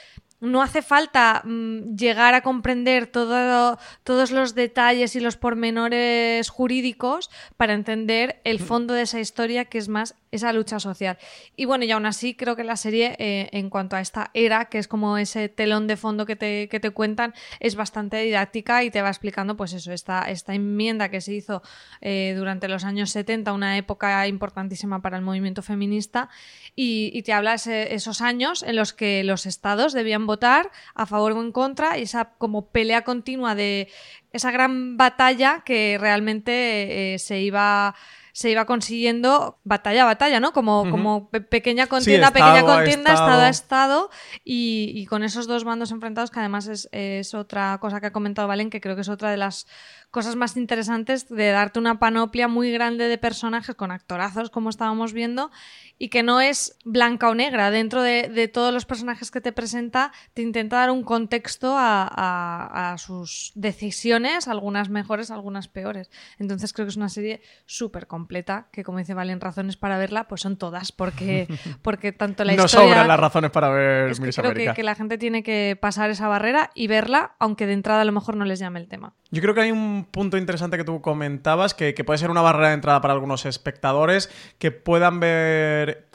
no 0.40 0.62
hace 0.62 0.82
falta 0.82 1.42
mm, 1.44 1.96
llegar 1.96 2.34
a 2.34 2.42
comprender 2.42 3.06
todo, 3.06 3.78
todos 4.04 4.30
los 4.30 4.54
detalles 4.54 5.16
y 5.16 5.20
los 5.20 5.36
pormenores 5.36 6.48
jurídicos 6.50 7.30
para 7.56 7.74
entender 7.74 8.40
el 8.44 8.60
mm. 8.60 8.64
fondo 8.64 8.94
de 8.94 9.02
esa 9.02 9.20
historia 9.20 9.64
que 9.64 9.78
es 9.78 9.88
más 9.88 10.16
esa 10.30 10.52
lucha 10.52 10.80
social. 10.80 11.18
Y 11.56 11.64
bueno, 11.64 11.84
y 11.84 11.90
aún 11.90 12.06
así 12.06 12.34
creo 12.34 12.56
que 12.56 12.64
la 12.64 12.76
serie, 12.76 13.16
eh, 13.18 13.48
en 13.52 13.70
cuanto 13.70 13.96
a 13.96 14.00
esta 14.00 14.30
era, 14.34 14.66
que 14.66 14.78
es 14.78 14.88
como 14.88 15.18
ese 15.18 15.48
telón 15.48 15.86
de 15.86 15.96
fondo 15.96 16.26
que 16.26 16.36
te, 16.36 16.68
que 16.68 16.80
te, 16.80 16.90
cuentan, 16.90 17.34
es 17.60 17.76
bastante 17.76 18.18
didáctica 18.18 18.84
y 18.84 18.90
te 18.90 19.02
va 19.02 19.08
explicando, 19.08 19.56
pues 19.56 19.72
eso, 19.72 19.92
esta, 19.92 20.22
esta 20.30 20.54
enmienda 20.54 21.10
que 21.10 21.20
se 21.20 21.34
hizo 21.34 21.62
eh, 22.00 22.34
durante 22.36 22.68
los 22.68 22.84
años 22.84 23.10
70, 23.10 23.52
una 23.52 23.76
época 23.76 24.26
importantísima 24.26 25.00
para 25.02 25.16
el 25.16 25.22
movimiento 25.22 25.62
feminista, 25.62 26.28
y, 26.74 27.10
y 27.14 27.22
te 27.22 27.32
habla 27.32 27.54
ese, 27.54 27.94
esos 27.94 28.20
años 28.20 28.62
en 28.62 28.76
los 28.76 28.92
que 28.92 29.24
los 29.24 29.46
estados 29.46 29.92
debían 29.92 30.26
votar 30.26 30.70
a 30.94 31.06
favor 31.06 31.32
o 31.32 31.42
en 31.42 31.52
contra 31.52 31.98
y 31.98 32.02
esa 32.02 32.30
como 32.38 32.68
pelea 32.68 33.02
continua 33.02 33.54
de 33.54 33.88
esa 34.32 34.50
gran 34.50 34.96
batalla 34.96 35.62
que 35.64 35.96
realmente 35.98 37.14
eh, 37.14 37.18
se 37.18 37.40
iba 37.40 37.94
se 38.38 38.50
iba 38.50 38.66
consiguiendo 38.66 39.58
batalla 39.64 40.02
a 40.02 40.04
batalla, 40.04 40.38
¿no? 40.38 40.52
Como, 40.52 40.88
como 40.92 41.28
pequeña 41.28 41.88
contienda, 41.88 42.30
pequeña 42.30 42.62
contienda, 42.62 43.12
estado 43.12 43.42
a 43.42 43.48
estado, 43.48 44.10
y, 44.44 45.04
con 45.06 45.24
esos 45.24 45.48
dos 45.48 45.64
bandos 45.64 45.90
enfrentados, 45.90 46.30
que 46.30 46.38
además 46.38 46.68
es, 46.68 46.88
es, 46.92 47.34
otra 47.34 47.76
cosa 47.80 48.00
que 48.00 48.06
ha 48.06 48.12
comentado 48.12 48.46
Valen, 48.46 48.70
que 48.70 48.80
creo 48.80 48.94
que 48.94 49.00
es 49.00 49.08
otra 49.08 49.32
de 49.32 49.38
las 49.38 49.66
cosas 50.10 50.36
más 50.36 50.56
interesantes 50.56 51.28
de 51.28 51.50
darte 51.50 51.78
una 51.78 51.98
panoplia 51.98 52.48
muy 52.48 52.72
grande 52.72 53.08
de 53.08 53.18
personajes 53.18 53.74
con 53.74 53.90
actorazos, 53.90 54.50
como 54.50 54.70
estábamos 54.70 55.12
viendo, 55.12 55.50
y 55.98 56.08
que 56.08 56.22
no 56.22 56.40
es 56.40 56.78
blanca 56.84 57.28
o 57.28 57.34
negra. 57.34 57.70
Dentro 57.70 58.02
de, 58.02 58.50
todos 58.52 58.72
los 58.72 58.86
personajes 58.86 59.30
que 59.30 59.40
te 59.40 59.52
presenta, 59.52 60.12
te 60.32 60.42
intenta 60.42 60.76
dar 60.76 60.90
un 60.90 61.02
contexto 61.02 61.74
a, 61.76 62.94
sus 62.98 63.52
decisiones, 63.54 64.48
algunas 64.48 64.88
mejores, 64.88 65.30
algunas 65.30 65.68
peores. 65.68 66.10
Entonces 66.38 66.72
creo 66.72 66.86
que 66.86 66.90
es 66.90 66.96
una 66.96 67.08
serie 67.08 67.42
súper 67.66 68.06
completa 68.06 68.68
que 68.72 68.84
como 68.84 68.98
dice 68.98 69.14
Valen, 69.14 69.40
razones 69.40 69.76
para 69.76 69.98
verla, 69.98 70.28
pues 70.28 70.40
son 70.40 70.56
todas, 70.56 70.92
porque, 70.92 71.48
porque 71.82 72.12
tanto 72.12 72.44
la 72.44 72.54
no 72.54 72.64
historia... 72.64 72.88
sobran 72.88 73.08
las 73.08 73.20
razones 73.20 73.50
para 73.50 73.68
ver 73.68 74.10
es 74.10 74.20
que 74.20 74.26
Miss 74.26 74.36
creo 74.36 74.50
América. 74.50 74.72
que, 74.72 74.76
que 74.76 74.82
la 74.82 74.94
gente 74.94 75.18
tiene 75.18 75.42
que 75.42 75.76
pasar 75.80 76.10
esa 76.10 76.28
barrera 76.28 76.70
y 76.74 76.86
verla, 76.86 77.36
aunque 77.38 77.66
de 77.66 77.74
entrada 77.74 78.02
a 78.02 78.04
lo 78.04 78.12
mejor 78.12 78.36
no 78.36 78.44
les 78.44 78.58
llame 78.58 78.80
el 78.80 78.88
tema. 78.88 79.14
Yo 79.30 79.42
creo 79.42 79.54
que 79.54 79.60
hay 79.60 79.72
un 79.72 79.97
punto 80.04 80.36
interesante 80.36 80.76
que 80.76 80.84
tú 80.84 81.00
comentabas, 81.00 81.74
que, 81.74 81.94
que 81.94 82.04
puede 82.04 82.18
ser 82.18 82.30
una 82.30 82.42
barrera 82.42 82.68
de 82.68 82.74
entrada 82.74 83.00
para 83.00 83.14
algunos 83.14 83.46
espectadores 83.46 84.30
que 84.58 84.70
puedan 84.70 85.20
ver... 85.20 86.07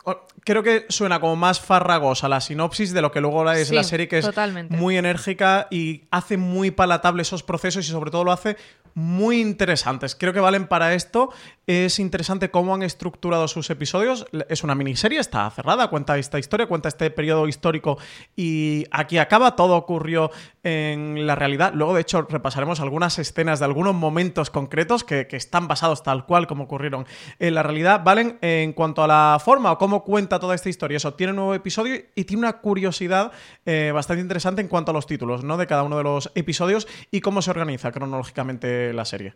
Creo 0.43 0.61
que 0.63 0.85
suena 0.89 1.19
como 1.21 1.35
más 1.37 1.61
farragosa 1.61 2.27
la 2.27 2.41
sinopsis 2.41 2.93
de 2.93 3.01
lo 3.01 3.11
que 3.11 3.21
luego 3.21 3.49
es 3.51 3.69
Sí, 3.69 3.75
la 3.75 3.83
serie, 3.83 4.07
que 4.07 4.17
es 4.17 4.25
totalmente. 4.25 4.75
muy 4.75 4.97
enérgica 4.97 5.67
y 5.71 6.03
hace 6.11 6.37
muy 6.37 6.71
palatable 6.71 7.21
esos 7.21 7.43
procesos 7.43 7.87
y 7.87 7.91
sobre 7.91 8.11
todo 8.11 8.23
lo 8.25 8.31
hace 8.33 8.57
muy 8.95 9.41
interesantes. 9.41 10.15
Creo 10.15 10.33
que 10.33 10.39
valen 10.39 10.67
para 10.67 10.93
esto. 10.93 11.31
Es 11.65 11.97
interesante 11.97 12.51
cómo 12.51 12.75
han 12.75 12.83
estructurado 12.83 13.47
sus 13.47 13.69
episodios. 13.69 14.27
Es 14.49 14.63
una 14.63 14.75
miniserie, 14.75 15.19
está 15.19 15.49
cerrada, 15.49 15.87
cuenta 15.89 16.17
esta 16.17 16.37
historia, 16.37 16.67
cuenta 16.67 16.89
este 16.89 17.09
periodo 17.09 17.47
histórico 17.47 17.97
y 18.35 18.85
aquí 18.91 19.17
acaba. 19.17 19.55
Todo 19.55 19.77
ocurrió 19.77 20.29
en 20.61 21.25
la 21.25 21.35
realidad. 21.35 21.71
Luego, 21.73 21.95
de 21.95 22.01
hecho, 22.01 22.21
repasaremos 22.23 22.81
algunas 22.81 23.17
escenas 23.17 23.59
de 23.59 23.65
algunos 23.65 23.95
momentos 23.95 24.49
concretos 24.51 25.03
que, 25.03 25.25
que 25.25 25.37
están 25.37 25.67
basados 25.67 26.03
tal 26.03 26.25
cual 26.25 26.45
como 26.45 26.65
ocurrieron 26.65 27.07
en 27.39 27.55
la 27.55 27.63
realidad. 27.63 28.01
Valen 28.03 28.37
en 28.41 28.73
cuanto 28.73 29.03
a 29.03 29.07
la 29.07 29.39
forma 29.43 29.71
o 29.71 29.77
cómo 29.79 29.92
cuenta 30.01 30.39
toda 30.39 30.55
esta 30.55 30.69
historia. 30.69 30.97
Eso 30.97 31.13
tiene 31.13 31.31
un 31.31 31.37
nuevo 31.37 31.53
episodio 31.53 31.95
y 32.15 32.23
tiene 32.25 32.39
una 32.39 32.59
curiosidad 32.59 33.31
eh, 33.65 33.91
bastante 33.93 34.21
interesante 34.21 34.61
en 34.61 34.67
cuanto 34.67 34.91
a 34.91 34.93
los 34.93 35.07
títulos 35.07 35.43
¿no? 35.43 35.57
de 35.57 35.67
cada 35.67 35.83
uno 35.83 35.97
de 35.97 36.03
los 36.03 36.31
episodios 36.35 36.87
y 37.11 37.21
cómo 37.21 37.41
se 37.41 37.51
organiza 37.51 37.91
cronológicamente 37.91 38.93
la 38.93 39.05
serie. 39.05 39.35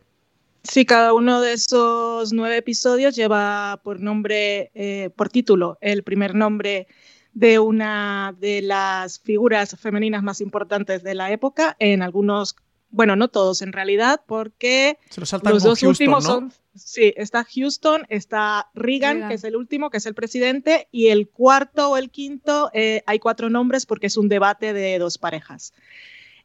Sí, 0.63 0.85
cada 0.85 1.13
uno 1.13 1.39
de 1.39 1.53
esos 1.53 2.33
nueve 2.33 2.57
episodios 2.57 3.15
lleva 3.15 3.79
por 3.83 4.01
nombre, 4.01 4.71
eh, 4.73 5.11
por 5.15 5.29
título, 5.29 5.77
el 5.79 6.03
primer 6.03 6.35
nombre 6.35 6.87
de 7.31 7.59
una 7.59 8.35
de 8.39 8.63
las 8.63 9.19
figuras 9.19 9.75
femeninas 9.79 10.23
más 10.23 10.41
importantes 10.41 11.03
de 11.03 11.13
la 11.13 11.31
época. 11.31 11.75
En 11.79 12.01
algunos, 12.01 12.55
bueno, 12.89 13.15
no 13.15 13.27
todos 13.27 13.61
en 13.61 13.73
realidad, 13.73 14.21
porque 14.25 14.97
Se 15.09 15.19
lo 15.19 15.25
saltan 15.25 15.53
los 15.53 15.63
con 15.63 15.71
dos 15.71 15.79
Houston, 15.79 15.89
últimos 15.89 16.23
¿no? 16.23 16.29
son. 16.29 16.53
Sí, 16.75 17.13
está 17.17 17.43
Houston, 17.43 18.05
está 18.09 18.69
Reagan, 18.75 19.15
Reagan. 19.15 19.29
que 19.29 19.35
es 19.35 19.43
el 19.43 19.55
último, 19.55 19.89
que 19.89 19.97
es 19.97 20.05
el 20.05 20.13
presidente, 20.13 20.87
y 20.91 21.07
el 21.07 21.27
cuarto 21.27 21.89
o 21.91 21.97
el 21.97 22.11
quinto, 22.11 22.69
eh, 22.73 23.03
hay 23.07 23.19
cuatro 23.19 23.49
nombres 23.49 23.85
porque 23.85 24.07
es 24.07 24.17
un 24.17 24.29
debate 24.29 24.73
de 24.73 24.99
dos 24.99 25.17
parejas. 25.17 25.73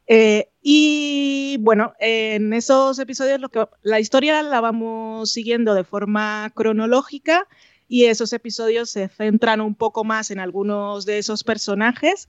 Eh, 0.07 0.49
y 0.61 1.57
bueno, 1.61 1.93
en 1.99 2.51
esos 2.53 2.99
episodios 2.99 3.39
lo 3.39 3.49
que, 3.49 3.65
la 3.83 3.99
historia 3.99 4.43
la 4.43 4.59
vamos 4.59 5.31
siguiendo 5.31 5.73
de 5.73 5.85
forma 5.85 6.51
cronológica 6.53 7.47
y 7.87 8.05
esos 8.05 8.33
episodios 8.33 8.89
se 8.89 9.07
centran 9.07 9.61
un 9.61 9.75
poco 9.75 10.03
más 10.03 10.31
en 10.31 10.39
algunos 10.39 11.05
de 11.05 11.19
esos 11.19 11.43
personajes 11.43 12.27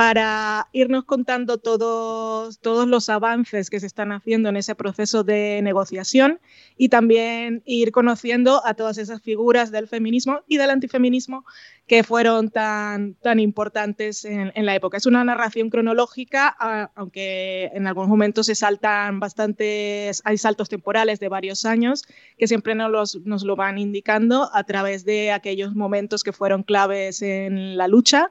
para 0.00 0.66
irnos 0.72 1.04
contando 1.04 1.58
todos, 1.58 2.58
todos 2.60 2.88
los 2.88 3.10
avances 3.10 3.68
que 3.68 3.80
se 3.80 3.86
están 3.86 4.12
haciendo 4.12 4.48
en 4.48 4.56
ese 4.56 4.74
proceso 4.74 5.24
de 5.24 5.60
negociación 5.62 6.40
y 6.78 6.88
también 6.88 7.62
ir 7.66 7.92
conociendo 7.92 8.64
a 8.64 8.72
todas 8.72 8.96
esas 8.96 9.20
figuras 9.20 9.70
del 9.70 9.88
feminismo 9.88 10.40
y 10.48 10.56
del 10.56 10.70
antifeminismo 10.70 11.44
que 11.86 12.02
fueron 12.02 12.48
tan, 12.48 13.12
tan 13.16 13.40
importantes 13.40 14.24
en, 14.24 14.50
en 14.54 14.64
la 14.64 14.74
época. 14.74 14.96
Es 14.96 15.04
una 15.04 15.22
narración 15.22 15.68
cronológica, 15.68 16.48
aunque 16.94 17.66
en 17.74 17.86
algunos 17.86 18.08
momentos 18.08 18.46
se 18.46 18.54
saltan 18.54 19.20
bastantes, 19.20 20.22
hay 20.24 20.38
saltos 20.38 20.70
temporales 20.70 21.20
de 21.20 21.28
varios 21.28 21.66
años 21.66 22.04
que 22.38 22.46
siempre 22.48 22.74
nos, 22.74 22.90
los- 22.90 23.20
nos 23.26 23.42
lo 23.44 23.54
van 23.54 23.76
indicando 23.76 24.48
a 24.54 24.64
través 24.64 25.04
de 25.04 25.30
aquellos 25.30 25.74
momentos 25.74 26.22
que 26.24 26.32
fueron 26.32 26.62
claves 26.62 27.20
en 27.20 27.76
la 27.76 27.86
lucha. 27.86 28.30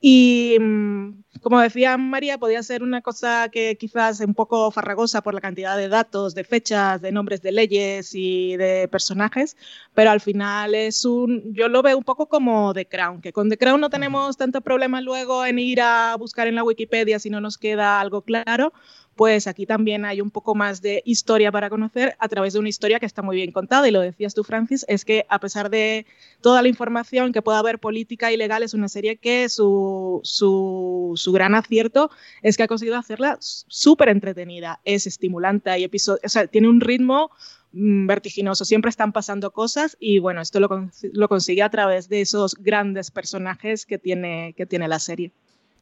Y 0.00 0.56
mm, 0.58 1.22
como 1.42 1.60
decía 1.60 1.96
María, 1.96 2.38
podía 2.38 2.62
ser 2.62 2.82
una 2.82 3.02
cosa 3.02 3.48
que 3.50 3.76
quizás 3.76 4.20
un 4.20 4.34
poco 4.34 4.70
farragosa 4.70 5.22
por 5.22 5.34
la 5.34 5.40
cantidad 5.40 5.76
de 5.76 5.88
datos, 5.88 6.34
de 6.34 6.44
fechas, 6.44 7.00
de 7.00 7.12
nombres 7.12 7.42
de 7.42 7.52
leyes 7.52 8.14
y 8.14 8.56
de 8.56 8.88
personajes, 8.88 9.56
pero 9.94 10.10
al 10.10 10.20
final 10.20 10.74
es 10.74 11.04
un, 11.04 11.54
yo 11.54 11.68
lo 11.68 11.82
veo 11.82 11.98
un 11.98 12.04
poco 12.04 12.28
como 12.28 12.72
The 12.74 12.86
Crown, 12.86 13.20
que 13.20 13.32
con 13.32 13.48
The 13.48 13.58
Crown 13.58 13.80
no 13.80 13.90
tenemos 13.90 14.36
tanto 14.36 14.60
problema 14.60 15.00
luego 15.00 15.44
en 15.44 15.58
ir 15.58 15.80
a 15.80 16.16
buscar 16.16 16.46
en 16.46 16.54
la 16.54 16.64
Wikipedia 16.64 17.18
si 17.18 17.30
no 17.30 17.40
nos 17.40 17.58
queda 17.58 18.00
algo 18.00 18.22
claro, 18.22 18.72
pues 19.20 19.46
aquí 19.46 19.66
también 19.66 20.06
hay 20.06 20.22
un 20.22 20.30
poco 20.30 20.54
más 20.54 20.80
de 20.80 21.02
historia 21.04 21.52
para 21.52 21.68
conocer 21.68 22.16
a 22.18 22.26
través 22.28 22.54
de 22.54 22.58
una 22.58 22.70
historia 22.70 22.98
que 22.98 23.04
está 23.04 23.20
muy 23.20 23.36
bien 23.36 23.52
contada. 23.52 23.86
Y 23.86 23.90
lo 23.90 24.00
decías 24.00 24.32
tú, 24.32 24.44
Francis, 24.44 24.86
es 24.88 25.04
que 25.04 25.26
a 25.28 25.38
pesar 25.38 25.68
de 25.68 26.06
toda 26.40 26.62
la 26.62 26.68
información 26.68 27.30
que 27.30 27.42
pueda 27.42 27.58
haber 27.58 27.78
política 27.78 28.32
y 28.32 28.38
legal, 28.38 28.62
es 28.62 28.72
una 28.72 28.88
serie 28.88 29.18
que 29.18 29.50
su, 29.50 30.20
su, 30.24 31.12
su 31.16 31.32
gran 31.32 31.54
acierto 31.54 32.10
es 32.40 32.56
que 32.56 32.62
ha 32.62 32.66
conseguido 32.66 32.96
hacerla 32.96 33.36
súper 33.40 34.08
entretenida, 34.08 34.80
es 34.86 35.06
estimulante, 35.06 35.68
hay 35.68 35.84
o 35.84 36.28
sea, 36.28 36.46
tiene 36.46 36.68
un 36.70 36.80
ritmo 36.80 37.30
mm, 37.72 38.06
vertiginoso, 38.06 38.64
siempre 38.64 38.88
están 38.88 39.12
pasando 39.12 39.50
cosas 39.52 39.98
y 40.00 40.18
bueno, 40.18 40.40
esto 40.40 40.60
lo, 40.60 40.68
cons- 40.70 41.10
lo 41.12 41.28
consigue 41.28 41.62
a 41.62 41.68
través 41.70 42.08
de 42.08 42.22
esos 42.22 42.54
grandes 42.54 43.10
personajes 43.10 43.84
que 43.84 43.98
tiene, 43.98 44.54
que 44.56 44.64
tiene 44.64 44.88
la 44.88 44.98
serie. 44.98 45.32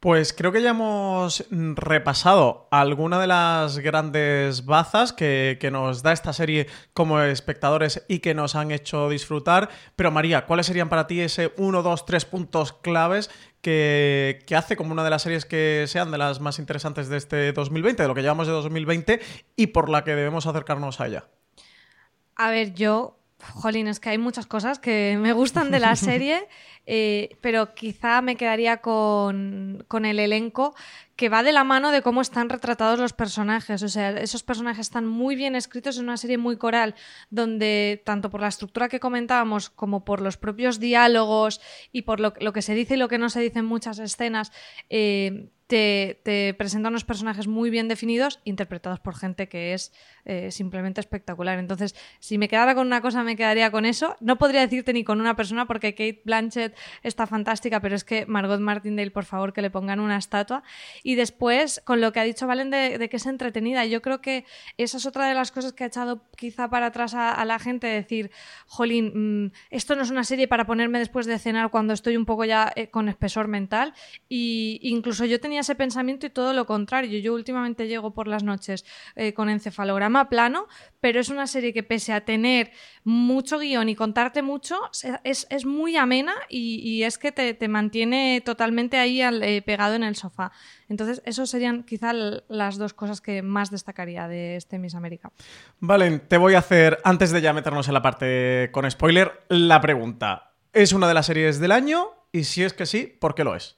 Pues 0.01 0.33
creo 0.33 0.53
que 0.53 0.63
ya 0.63 0.71
hemos 0.71 1.45
repasado 1.51 2.69
alguna 2.71 3.19
de 3.19 3.27
las 3.27 3.79
grandes 3.79 4.65
bazas 4.65 5.13
que, 5.13 5.59
que 5.61 5.73
nos 5.73 6.05
da 6.05 6.13
esta 6.13 6.33
serie 6.33 6.69
como 6.95 7.21
espectadores 7.21 8.05
y 8.07 8.21
que 8.21 8.33
nos 8.33 8.55
han 8.55 8.71
hecho 8.71 9.09
disfrutar. 9.09 9.71
Pero 9.97 10.13
María, 10.13 10.47
¿cuáles 10.47 10.67
serían 10.67 10.89
para 10.89 11.09
ti 11.09 11.21
ese 11.21 11.53
1, 11.57 11.83
2, 11.83 12.07
3 12.07 12.25
puntos 12.27 12.73
claves 12.73 13.29
que, 13.61 14.39
que 14.47 14.55
hace 14.55 14.77
como 14.77 14.93
una 14.93 15.03
de 15.03 15.11
las 15.11 15.23
series 15.23 15.45
que 15.45 15.87
sean 15.89 16.13
de 16.13 16.19
las 16.19 16.41
más 16.41 16.61
interesantes 16.61 17.09
de 17.09 17.17
este 17.17 17.53
2020, 17.53 18.01
de 18.01 18.09
lo 18.09 18.15
que 18.15 18.23
llevamos 18.23 18.47
de 18.47 18.53
2020 18.53 19.21
y 19.57 19.67
por 19.69 19.89
la 19.89 20.05
que 20.05 20.15
debemos 20.15 20.47
acercarnos 20.47 21.01
a 21.01 21.09
ella? 21.09 21.25
A 22.37 22.51
ver, 22.51 22.73
yo, 22.73 23.18
jolín, 23.41 23.89
es 23.89 24.01
que 24.01 24.11
hay 24.11 24.19
muchas 24.19 24.47
cosas 24.47 24.79
que 24.79 25.17
me 25.21 25.33
gustan 25.33 25.71
de 25.71 25.81
la 25.81 25.97
serie, 25.97 26.49
eh, 26.87 27.37
pero 27.41 27.75
quizá 27.75 28.23
me 28.23 28.37
quedaría 28.37 28.79
con, 28.79 29.85
con 29.89 30.05
el 30.05 30.19
elenco 30.19 30.75
que 31.17 31.29
va 31.29 31.43
de 31.43 31.51
la 31.51 31.65
mano 31.65 31.91
de 31.91 32.01
cómo 32.01 32.21
están 32.21 32.49
retratados 32.49 33.01
los 33.01 33.13
personajes. 33.13 33.83
O 33.83 33.89
sea, 33.89 34.11
esos 34.11 34.45
personajes 34.45 34.87
están 34.87 35.05
muy 35.05 35.35
bien 35.35 35.57
escritos 35.57 35.99
en 35.99 36.05
una 36.05 36.17
serie 36.17 36.39
muy 36.39 36.57
coral, 36.57 36.95
donde 37.29 38.01
tanto 38.05 38.31
por 38.31 38.41
la 38.41 38.47
estructura 38.47 38.89
que 38.89 39.01
comentábamos 39.01 39.69
como 39.69 40.05
por 40.05 40.21
los 40.21 40.37
propios 40.37 40.79
diálogos 40.79 41.61
y 41.91 42.03
por 42.03 42.21
lo, 42.21 42.35
lo 42.39 42.53
que 42.53 42.63
se 42.63 42.75
dice 42.75 42.95
y 42.95 42.99
lo 42.99 43.09
que 43.09 43.19
no 43.19 43.31
se 43.31 43.41
dice 43.41 43.59
en 43.59 43.65
muchas 43.65 43.99
escenas, 43.99 44.53
eh, 44.91 45.51
te, 45.69 46.21
te 46.25 46.55
presenta 46.55 46.89
unos 46.89 47.05
personajes 47.05 47.47
muy 47.47 47.71
bien 47.71 47.87
definidos, 47.87 48.41
interpretados 48.45 48.99
por 48.99 49.15
gente 49.15 49.49
que 49.49 49.75
es 49.75 49.93
eh, 50.25 50.51
simplemente 50.51 51.01
espectacular. 51.01 51.59
Entonces, 51.59 51.95
si 52.19 52.39
me 52.39 52.49
quedara 52.49 52.75
con 52.75 52.87
una 52.87 53.01
cosa, 53.01 53.23
me 53.23 53.37
quedaría 53.37 53.71
con 53.71 53.85
eso. 53.85 54.17
No 54.21 54.39
podría 54.39 54.63
decirte 54.63 54.93
ni 54.93 55.05
con 55.05 55.21
una 55.21 55.37
persona, 55.37 55.67
porque 55.67 55.93
Kate 55.93 56.23
Blanchett 56.25 56.77
está 57.03 57.27
fantástica, 57.27 57.81
pero 57.81 57.95
es 57.95 58.03
que 58.03 58.27
Margot 58.27 58.61
Martindale, 58.61 59.11
por 59.11 59.25
favor, 59.25 59.53
que 59.53 59.63
le 59.63 59.71
pongan 59.71 60.01
una 60.01 60.17
estatua. 60.17 60.63
Y 61.03 61.15
después, 61.15 61.81
con 61.85 62.01
lo 62.01 62.13
que 62.13 62.21
ha 62.21 62.25
dicho 62.25 62.47
Valen 62.47 62.71
de, 62.71 62.99
de 62.99 63.09
que 63.09 63.19
es 63.19 63.27
entretenida, 63.27 63.85
yo 63.85 64.01
creo 64.01 64.21
que 64.21 64.47
esa 64.79 64.97
es 64.97 65.05
otra 65.07 65.29
de 65.29 65.35
las 65.35 65.53
cosas 65.53 65.75
que 65.75 65.85
ha 65.85 65.89
echado 65.89 66.23
quizá 66.35 66.71
para 66.71 66.87
atrás 66.87 67.15
a, 67.15 67.33
a 67.33 67.45
la 67.45 67.59
gente, 67.59 67.87
decir, 67.87 68.31
jolín, 68.67 69.45
mmm, 69.45 69.53
esto 69.71 69.95
no 69.97 70.03
es 70.03 70.11
una 70.11 70.25
serie 70.25 70.49
para 70.49 70.67
ponerme 70.67 70.99
después 70.99 71.27
de 71.27 71.39
cenar 71.39 71.71
cuando 71.71 71.93
estoy 71.93 72.17
un 72.17 72.25
poco 72.25 72.47
ya 72.47 72.73
eh, 72.75 72.89
con 72.89 73.11
espesor 73.11 73.49
mental. 73.49 73.93
Y 74.31 74.81
incluso 74.83 75.27
yo 75.27 75.39
tenía 75.39 75.58
ese 75.61 75.75
pensamiento 75.75 76.27
y 76.27 76.31
todo 76.31 76.53
lo 76.53 76.67
contrario. 76.67 77.19
Yo 77.19 77.35
últimamente 77.35 77.89
llego 77.89 78.13
por 78.13 78.29
las 78.29 78.43
noches 78.43 78.85
eh, 79.17 79.33
con 79.35 79.49
encefalograma 79.49 80.29
plano, 80.29 80.67
pero 81.01 81.21
es 81.21 81.29
una 81.29 81.47
serie 81.47 81.73
que 81.73 81.83
pese 81.83 82.13
a 82.13 82.25
tener 82.25 82.71
mucho 83.05 83.59
guion 83.59 83.89
y 83.89 83.95
contarte 83.95 84.43
mucho, 84.43 84.79
es, 85.25 85.47
es 85.51 85.65
muy 85.65 85.97
amena 85.97 86.35
y, 86.49 87.03
es 87.03 87.19
que 87.19 87.33
te, 87.33 87.55
te 87.55 87.69
mantiene 87.69 88.43
totalmente 88.45 88.99
ahí 88.99 89.23
eh, 89.23 89.63
pegado 89.65 89.95
en 89.95 90.03
el 90.03 90.17
sofá. 90.17 90.53
Entonces, 90.89 91.23
esos 91.25 91.51
serían 91.51 91.85
quizá 91.85 92.13
las 92.13 92.79
dos 92.79 92.95
cosas 92.95 93.21
que 93.21 93.43
más 93.43 93.71
destacaría 93.71 94.29
de 94.29 94.57
este 94.57 94.79
Miss 94.79 94.95
América. 94.95 95.31
Vale, 95.81 96.19
te 96.19 96.37
voy 96.37 96.55
a 96.55 96.59
hacer, 96.59 96.99
antes 97.05 97.31
de 97.31 97.41
ya 97.41 97.53
meternos 97.53 97.89
en 97.89 97.95
la 97.95 98.03
parte 98.03 98.71
con 98.73 98.91
spoiler, 98.91 99.45
la 99.49 99.81
pregunta. 99.81 100.53
¿Es 100.73 100.93
una 100.93 101.09
de 101.09 101.15
las 101.15 101.27
series 101.27 101.61
del 101.61 101.73
año? 101.73 102.11
Y 102.33 102.45
si 102.45 102.63
es 102.63 102.73
que 102.73 102.87
sí, 102.87 103.07
¿por 103.07 103.35
qué 103.35 103.45
lo 103.45 103.55
es? 103.55 103.78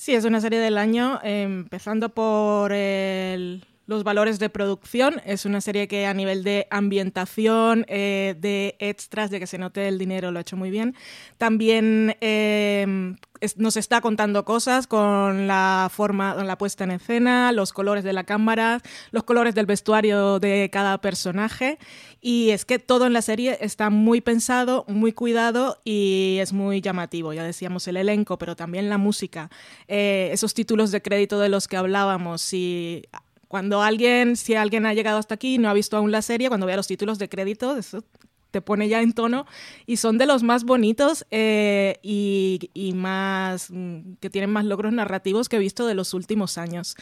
Sí, 0.00 0.14
es 0.14 0.24
una 0.24 0.40
serie 0.40 0.60
del 0.60 0.78
año, 0.78 1.20
empezando 1.22 2.08
por 2.08 2.72
el, 2.72 3.66
los 3.90 4.04
valores 4.04 4.38
de 4.38 4.48
producción. 4.48 5.20
Es 5.26 5.44
una 5.44 5.60
serie 5.60 5.88
que 5.88 6.06
a 6.06 6.14
nivel 6.14 6.44
de 6.44 6.68
ambientación, 6.70 7.84
eh, 7.88 8.36
de 8.38 8.76
extras, 8.78 9.30
de 9.30 9.40
que 9.40 9.48
se 9.48 9.58
note 9.58 9.88
el 9.88 9.98
dinero, 9.98 10.30
lo 10.30 10.38
ha 10.38 10.42
hecho 10.42 10.56
muy 10.56 10.70
bien. 10.70 10.94
También 11.38 12.16
eh, 12.20 13.16
nos 13.56 13.76
está 13.76 14.00
contando 14.00 14.44
cosas 14.44 14.86
con 14.86 15.48
la 15.48 15.90
forma, 15.92 16.36
con 16.36 16.46
la 16.46 16.56
puesta 16.56 16.84
en 16.84 16.92
escena, 16.92 17.50
los 17.50 17.72
colores 17.72 18.04
de 18.04 18.12
la 18.12 18.22
cámara, 18.22 18.80
los 19.10 19.24
colores 19.24 19.56
del 19.56 19.66
vestuario 19.66 20.38
de 20.38 20.70
cada 20.72 21.00
personaje. 21.00 21.78
Y 22.20 22.50
es 22.50 22.64
que 22.64 22.78
todo 22.78 23.06
en 23.06 23.12
la 23.12 23.22
serie 23.22 23.58
está 23.60 23.90
muy 23.90 24.20
pensado, 24.20 24.84
muy 24.86 25.12
cuidado 25.12 25.80
y 25.84 26.36
es 26.40 26.52
muy 26.52 26.80
llamativo. 26.80 27.32
Ya 27.32 27.42
decíamos 27.42 27.88
el 27.88 27.96
elenco, 27.96 28.38
pero 28.38 28.54
también 28.54 28.88
la 28.88 28.98
música. 28.98 29.50
Eh, 29.88 30.28
esos 30.32 30.54
títulos 30.54 30.92
de 30.92 31.02
crédito 31.02 31.40
de 31.40 31.48
los 31.48 31.66
que 31.66 31.76
hablábamos. 31.76 32.52
Y 32.52 33.02
cuando 33.50 33.82
alguien, 33.82 34.36
si 34.36 34.54
alguien 34.54 34.86
ha 34.86 34.94
llegado 34.94 35.18
hasta 35.18 35.34
aquí 35.34 35.56
y 35.56 35.58
no 35.58 35.68
ha 35.68 35.72
visto 35.72 35.96
aún 35.96 36.12
la 36.12 36.22
serie, 36.22 36.46
cuando 36.46 36.68
vea 36.68 36.76
los 36.76 36.86
títulos 36.86 37.18
de 37.18 37.28
crédito, 37.28 37.76
eso 37.76 38.04
te 38.52 38.60
pone 38.60 38.88
ya 38.88 39.02
en 39.02 39.12
tono. 39.12 39.44
Y 39.86 39.96
son 39.96 40.18
de 40.18 40.26
los 40.26 40.44
más 40.44 40.62
bonitos 40.62 41.26
eh, 41.32 41.98
y, 42.00 42.92
más 42.94 43.66
mm, 43.72 44.12
que 44.20 44.30
tienen 44.30 44.50
más 44.50 44.64
logros 44.64 44.92
narrativos 44.92 45.48
que 45.48 45.56
he 45.56 45.58
visto 45.58 45.88
de 45.88 45.94
los 45.94 46.14
últimos 46.14 46.58
años. 46.58 46.94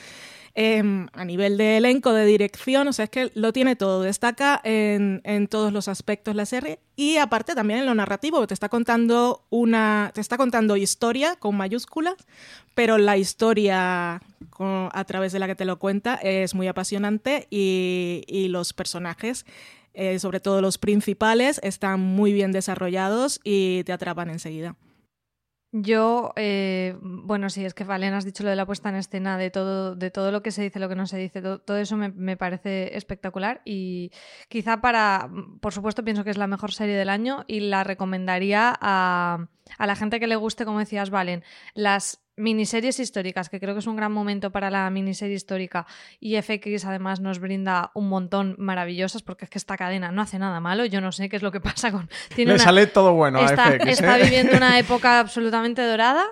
Em, 0.55 1.09
a 1.13 1.27
nivel 1.27 1.59
de 1.59 1.77
elenco, 1.77 2.15
de 2.15 2.25
dirección, 2.25 2.89
o 2.89 2.95
sea, 2.95 3.05
es 3.05 3.11
que 3.11 3.31
lo 3.35 3.53
tiene 3.53 3.77
todo, 3.77 4.01
destaca 4.01 4.59
en, 4.65 5.49
todos 5.49 5.71
los 5.71 5.87
aspectos 5.87 6.35
la 6.35 6.47
serie 6.47 6.81
y 6.97 7.19
aparte 7.19 7.55
también 7.55 7.81
en 7.81 7.87
lo 7.87 7.95
narrativo, 7.95 8.47
te 8.47 8.55
está 8.55 8.71
contando 8.71 9.45
una, 9.51 10.13
te 10.15 10.23
está 10.23 10.39
contando 10.39 10.79
historia 10.79 11.37
con 11.37 11.57
mayúsculas, 11.59 12.17
pero 12.75 12.97
la 12.97 13.19
historia 13.19 14.23
a 14.59 15.05
través 15.05 15.33
de 15.33 15.39
la 15.39 15.47
que 15.47 15.55
te 15.55 15.65
lo 15.65 15.79
cuenta 15.79 16.17
es 16.17 16.55
muy 16.55 16.69
apasionante 16.69 17.47
y, 17.51 18.47
los 18.49 18.73
personajes 18.73 19.45
eh, 19.95 20.19
sobre 20.19 20.41
todo 20.41 20.61
los 20.63 20.79
principales, 20.79 21.61
están 21.63 22.01
muy 22.01 22.33
bien 22.33 22.53
desarrollados 22.53 23.41
y 23.43 23.83
te 23.85 23.93
atrapan 23.93 24.31
enseguida. 24.31 24.77
Yo, 25.71 26.33
eh, 26.37 26.97
bueno, 27.03 27.51
sí, 27.51 27.63
es 27.63 27.75
que 27.75 27.85
Valen, 27.85 28.15
has 28.15 28.25
dicho 28.25 28.43
lo 28.43 28.49
de 28.49 28.57
la 28.57 28.65
puesta 28.65 28.89
en 28.89 28.95
escena, 28.95 29.37
de 29.37 29.51
todo, 29.51 29.97
de 29.97 30.11
todo 30.11 30.33
lo 30.33 30.43
que 30.43 30.51
se 30.51 30.63
dice, 30.63 30.79
lo 30.79 30.89
que 30.89 30.95
no 30.95 31.07
se 31.07 31.19
dice, 31.19 31.43
todo, 31.43 31.77
eso 31.77 31.95
me, 31.97 32.37
parece 32.39 32.97
espectacular 32.97 33.61
y 33.67 34.11
quizá 34.49 34.81
para, 34.81 35.29
por 35.61 35.75
supuesto, 35.75 36.05
pienso 36.05 36.25
que 36.25 36.31
es 36.31 36.39
la 36.39 36.47
mejor 36.47 36.73
serie 36.73 36.97
del 36.97 37.11
año 37.11 37.45
y 37.47 37.61
la 37.61 37.85
recomendaría 37.85 38.75
a, 38.81 39.49
a 39.77 39.87
la 39.87 39.95
gente 39.95 40.19
que 40.21 40.27
le 40.27 40.37
guste, 40.37 40.65
como 40.65 40.79
decías, 40.79 41.11
Valen, 41.11 41.45
las 41.75 42.23
miniseries 42.39 42.99
históricas, 42.99 43.49
que 43.49 43.61
creo 43.61 43.75
que 43.75 43.81
es 43.81 43.87
un 43.87 43.97
gran 43.97 44.13
momento 44.13 44.51
para 44.51 44.71
la 44.71 44.89
miniserie 44.91 45.37
histórica 45.37 45.87
y 46.21 46.41
FX 46.41 46.85
además 46.85 47.21
nos 47.21 47.39
brinda 47.39 47.91
un 47.95 48.09
montón 48.09 48.55
maravillosas 48.59 49.23
porque 49.23 49.45
es 49.45 49.51
que 49.51 49.59
esta 49.59 49.77
cadena 49.77 50.11
no 50.13 50.23
hace 50.23 50.39
nada 50.39 50.61
malo, 50.61 50.85
yo 50.85 51.01
no 51.01 51.13
sé 51.13 51.29
qué 51.29 51.37
es 51.37 51.43
lo 51.43 51.53
que 51.53 51.61
pasa 51.61 51.93
con... 51.93 52.09
Tiene 52.35 52.53
Le 52.53 52.59
sale 52.59 52.87
todo 52.87 53.15
bueno 53.15 53.41
está, 53.41 53.67
a 53.67 53.73
FX. 53.73 53.87
Está 53.87 54.19
¿eh? 54.19 54.25
viviendo 54.25 54.57
una 54.57 54.79
época 54.79 55.21
absolutamente 55.21 55.83
dorada. 55.83 56.25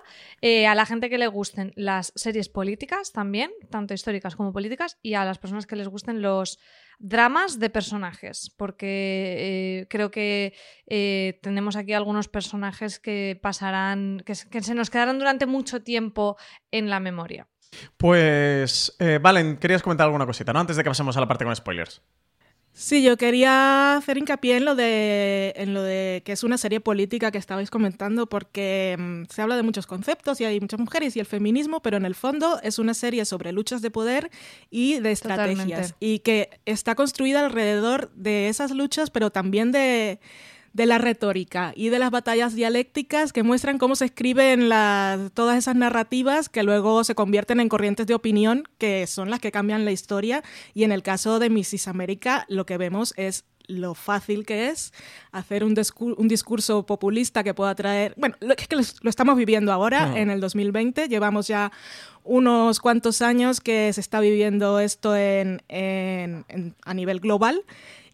Eh, 0.43 0.67
a 0.67 0.75
la 0.75 0.85
gente 0.85 1.09
que 1.09 1.19
le 1.19 1.27
gusten 1.29 1.73
las 1.77 2.13
series 2.15 2.49
políticas 2.49 3.13
también, 3.13 3.51
tanto 3.71 3.95
históricas 3.95 4.37
como 4.37 4.53
políticas, 4.53 4.99
y 5.03 5.15
a 5.15 5.25
las 5.25 5.39
personas 5.39 5.67
que 5.67 5.77
les 5.77 5.89
gusten 5.89 6.21
los 6.21 6.59
dramas 6.99 7.59
de 7.59 7.71
personajes, 7.71 8.53
porque 8.57 9.81
eh, 9.81 9.87
creo 9.89 10.11
que 10.11 10.55
eh, 10.87 11.39
tenemos 11.43 11.77
aquí 11.77 11.95
algunos 11.95 12.29
personajes 12.29 12.99
que 12.99 13.39
pasarán, 13.43 14.23
que, 14.25 14.35
se 14.35 14.75
nos 14.75 14.91
quedarán 14.91 15.19
durante 15.19 15.47
mucho 15.47 15.83
tiempo 15.83 16.37
en 16.71 16.91
la 16.91 17.01
memoria. 17.01 17.49
Pues, 17.97 18.97
Valen, 19.21 19.57
querías 19.57 19.83
comentar 19.83 20.07
alguna 20.07 20.25
cosita, 20.25 20.53
¿no? 20.53 20.61
Antes 20.61 20.77
de 20.77 20.85
que 20.85 20.91
pasemos 20.91 21.17
a 21.17 21.21
la 21.21 21.29
parte 21.29 21.45
con 21.45 21.55
spoilers. 21.55 22.03
Sí, 22.79 23.03
yo 23.03 23.17
quería 23.17 23.97
hacer 23.97 24.19
hincapié 24.19 24.59
en 24.59 24.67
lo 24.67 24.75
de, 24.75 25.55
en 25.57 25.73
lo 25.73 25.83
de 25.83 26.21
que 26.27 26.33
es 26.33 26.45
una 26.45 26.59
serie 26.59 26.79
política 26.79 27.31
que 27.31 27.39
estabais 27.39 27.71
comentando, 27.71 28.29
porque 28.29 28.97
mm, 28.99 29.33
se 29.33 29.41
habla 29.41 29.57
de 29.57 29.63
muchos 29.63 29.87
conceptos 29.87 30.43
y 30.43 30.45
hay 30.45 30.61
muchas 30.61 30.79
mujeres 30.79 31.17
y 31.17 31.21
el 31.21 31.25
feminismo, 31.25 31.81
pero 31.81 31.97
en 31.97 32.05
el 32.05 32.15
fondo 32.15 32.61
es 32.63 32.79
una 32.79 32.93
serie 32.93 33.25
sobre 33.25 33.53
luchas 33.53 33.81
de 33.81 33.91
poder 33.91 34.31
y 34.71 35.01
de 35.01 35.11
estrategias. 35.11 35.95
Y 36.01 36.19
que 36.19 36.51
está 36.67 36.95
construida 36.95 37.47
alrededor 37.47 38.11
de 38.15 38.51
esas 38.51 38.73
luchas, 38.73 39.09
pero 39.09 39.31
también 39.31 39.73
de 39.73 40.21
de 40.77 40.85
la 40.85 40.99
retórica 40.99 41.73
y 41.75 41.89
de 41.89 41.99
las 41.99 42.11
batallas 42.11 42.55
dialécticas 42.55 43.33
que 43.33 43.43
muestran 43.43 43.79
cómo 43.79 43.97
se 43.97 44.05
escriben 44.05 44.69
todas 45.33 45.57
esas 45.57 45.75
narrativas 45.75 46.51
que 46.51 46.63
luego 46.63 47.03
se 47.03 47.15
convierten 47.15 47.61
en 47.61 47.71
corrientes 47.71 48.07
de 48.07 48.15
opinión 48.15 48.65
que 48.77 49.07
son 49.07 49.31
las 49.31 49.41
que 49.41 49.51
cambian 49.51 49.87
la 49.87 49.93
historia. 49.93 50.45
Y 50.75 50.85
en 50.85 50.93
el 50.93 51.03
caso 51.03 51.39
de 51.39 51.49
Mrs. 51.49 51.89
América, 51.89 52.45
lo 52.51 52.67
que 52.67 52.77
vemos 52.77 53.15
es 53.17 53.47
lo 53.69 53.95
fácil 53.95 54.45
que 54.45 54.69
es 54.69 54.93
hacer 55.33 55.65
un, 55.65 55.75
un 55.99 56.29
discurso 56.29 56.85
populista 56.85 57.43
que 57.43 57.55
pueda 57.55 57.75
traer... 57.75 58.13
Bueno, 58.19 58.37
lo, 58.41 58.55
es 58.55 58.69
que 58.69 58.77
lo 58.77 59.11
estamos 59.11 59.37
viviendo 59.37 59.73
ahora, 59.73 60.13
en 60.21 60.31
el 60.31 60.41
2020, 60.41 61.09
llevamos 61.09 61.49
ya 61.49 61.73
unos 62.23 62.81
cuantos 62.81 63.23
años 63.23 63.63
que 63.63 63.91
se 63.95 64.03
está 64.03 64.21
viviendo 64.21 64.79
esto 64.79 65.17
en, 65.17 65.63
a 66.85 66.95
nivel 66.95 67.21
global 67.21 67.65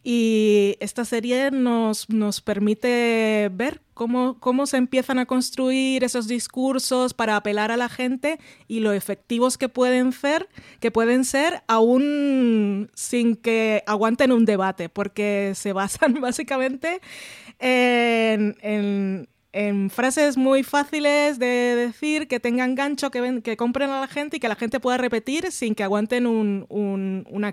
y 0.02 0.76
esta 0.80 1.04
serie 1.04 1.50
nos, 1.50 2.08
nos 2.08 2.40
permite 2.40 3.50
ver 3.52 3.80
cómo, 3.94 4.38
cómo 4.40 4.66
se 4.66 4.76
empiezan 4.76 5.18
a 5.18 5.26
construir 5.26 6.02
esos 6.02 6.26
discursos 6.26 7.14
para 7.14 7.36
apelar 7.36 7.70
a 7.70 7.76
la 7.76 7.88
gente 7.88 8.38
y 8.66 8.80
lo 8.80 8.92
efectivos 8.92 9.58
que 9.58 9.68
pueden 9.68 10.12
ser, 10.12 10.48
que 10.80 10.90
pueden 10.90 11.24
ser 11.24 11.62
aún 11.68 12.90
sin 12.94 13.36
que 13.36 13.84
aguanten 13.86 14.32
un 14.32 14.44
debate, 14.44 14.88
porque 14.88 15.52
se 15.54 15.72
basan 15.72 16.14
básicamente 16.20 17.00
en, 17.60 18.56
en 19.52 19.90
frases 19.90 20.36
muy 20.36 20.62
fáciles 20.62 21.38
de 21.38 21.46
decir, 21.46 22.26
que 22.26 22.40
tengan 22.40 22.74
gancho, 22.74 23.10
que, 23.10 23.40
que 23.42 23.56
compren 23.56 23.90
a 23.90 24.00
la 24.00 24.08
gente 24.08 24.38
y 24.38 24.40
que 24.40 24.48
la 24.48 24.56
gente 24.56 24.80
pueda 24.80 24.96
repetir 24.96 25.52
sin 25.52 25.74
que 25.74 25.84
aguanten 25.84 26.26
un, 26.26 26.66
un, 26.68 27.26
una 27.30 27.52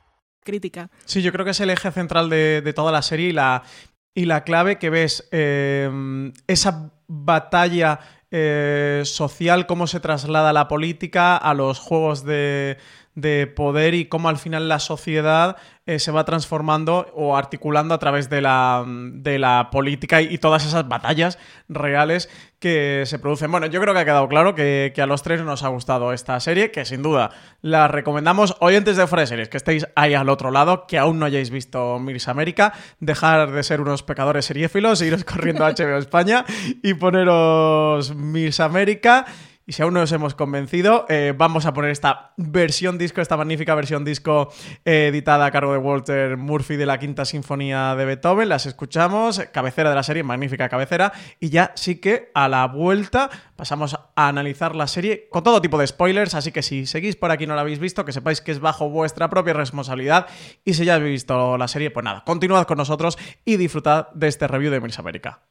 Crítica. 0.43 0.89
Sí, 1.05 1.21
yo 1.21 1.31
creo 1.31 1.45
que 1.45 1.51
es 1.51 1.59
el 1.59 1.69
eje 1.69 1.91
central 1.91 2.29
de, 2.29 2.73
toda 2.75 2.91
la 2.91 3.01
serie 3.01 3.29
y 3.29 3.33
la, 3.33 3.63
y 4.13 4.25
la 4.25 4.43
clave 4.43 4.77
que 4.77 4.89
ves, 4.89 5.27
eh, 5.31 5.89
esa 6.47 6.91
batalla 7.07 7.99
eh, 8.31 9.01
social, 9.05 9.65
cómo 9.67 9.87
se 9.87 9.99
traslada 9.99 10.53
la 10.53 10.67
política, 10.67 11.35
a 11.35 11.53
los 11.53 11.79
juegos 11.79 12.23
de, 12.23 12.77
de 13.15 13.47
poder 13.47 13.93
y 13.93 14.05
cómo 14.05 14.29
al 14.29 14.37
final 14.37 14.69
la 14.69 14.79
sociedad 14.79 15.57
eh, 15.87 15.97
se 15.97 16.11
va 16.11 16.25
transformando 16.25 17.07
o 17.15 17.35
articulando 17.35 17.95
a 17.95 17.97
través 17.97 18.29
de 18.29 18.39
la, 18.39 18.85
de 18.85 19.39
la 19.39 19.69
política 19.71 20.21
y, 20.21 20.37
todas 20.37 20.63
esas 20.63 20.87
batallas 20.87 21.39
reales 21.69 22.29
que 22.59 23.01
se 23.07 23.17
producen. 23.17 23.51
Bueno, 23.51 23.65
yo 23.65 23.81
creo 23.81 23.95
que 23.95 24.01
ha 24.01 24.05
quedado 24.05 24.27
claro 24.27 24.53
que, 24.53 24.93
a 24.95 25.05
los 25.07 25.23
tres 25.23 25.41
nos 25.41 25.63
ha 25.63 25.69
gustado 25.69 26.13
esta 26.13 26.39
serie, 26.39 26.69
que 26.69 26.85
sin 26.85 27.01
duda 27.01 27.31
la 27.61 27.87
recomendamos. 27.87 28.55
Oyentes 28.59 28.95
de 28.95 29.07
Fuera 29.07 29.25
Series, 29.25 29.49
que 29.49 29.57
estéis 29.57 29.87
ahí 29.95 30.13
al 30.13 30.29
otro 30.29 30.51
lado, 30.51 30.85
que 30.85 30.99
aún 30.99 31.17
no 31.17 31.25
hayáis 31.25 31.49
visto 31.49 31.97
Mirs 31.97 32.27
América, 32.27 32.73
dejar 32.99 33.51
de 33.51 33.63
ser 33.63 33.81
unos 33.81 34.03
pecadores 34.03 34.45
seriéfilos, 34.45 35.01
iros 35.01 35.23
corriendo 35.23 35.65
a 35.65 35.71
HBO 35.71 35.97
España 35.97 36.45
y 36.83 36.93
poneros 36.93 38.13
Mirs 38.15 38.59
América 38.59 39.25
Y 39.71 39.73
si 39.73 39.83
aún 39.83 39.93
no 39.93 40.01
os 40.01 40.11
hemos 40.11 40.35
convencido, 40.35 41.05
eh, 41.07 41.33
vamos 41.33 41.65
a 41.65 41.73
poner 41.73 41.91
esta 41.91 42.33
versión 42.35 42.97
disco, 42.97 43.21
esta 43.21 43.37
magnífica 43.37 43.73
versión 43.73 44.03
disco 44.03 44.51
eh, 44.83 45.07
editada 45.07 45.45
a 45.45 45.51
cargo 45.51 45.71
de 45.71 45.77
Walter 45.77 46.35
Murphy 46.35 46.75
de 46.75 46.85
la 46.85 46.99
Quinta 46.99 47.23
Sinfonía 47.23 47.95
de 47.95 48.03
Beethoven. 48.03 48.49
Las 48.49 48.65
escuchamos, 48.65 49.39
cabecera 49.53 49.89
de 49.89 49.95
la 49.95 50.03
serie, 50.03 50.23
magnífica 50.23 50.67
cabecera. 50.67 51.13
Y 51.39 51.51
ya 51.51 51.71
sí 51.75 52.01
que 52.01 52.31
a 52.33 52.49
la 52.49 52.67
vuelta 52.67 53.29
pasamos 53.55 53.93
a 53.93 54.27
analizar 54.27 54.75
la 54.75 54.87
serie 54.87 55.29
con 55.29 55.41
todo 55.41 55.61
tipo 55.61 55.77
de 55.77 55.87
spoilers. 55.87 56.35
Así 56.35 56.51
que 56.51 56.63
si 56.63 56.85
seguís 56.85 57.15
por 57.15 57.31
aquí 57.31 57.45
y 57.45 57.47
no 57.47 57.55
la 57.55 57.61
habéis 57.61 57.79
visto, 57.79 58.03
que 58.03 58.11
sepáis 58.11 58.41
que 58.41 58.51
es 58.51 58.59
bajo 58.59 58.89
vuestra 58.89 59.29
propia 59.29 59.53
responsabilidad. 59.53 60.27
Y 60.65 60.73
si 60.73 60.83
ya 60.83 60.95
habéis 60.95 61.13
visto 61.13 61.57
la 61.57 61.69
serie, 61.69 61.91
pues 61.91 62.03
nada, 62.03 62.25
continuad 62.25 62.67
con 62.67 62.77
nosotros 62.77 63.17
y 63.45 63.55
disfrutad 63.55 64.09
de 64.09 64.27
este 64.27 64.49
review 64.49 64.69
de 64.69 64.81
Miss 64.81 64.99
América. 64.99 65.43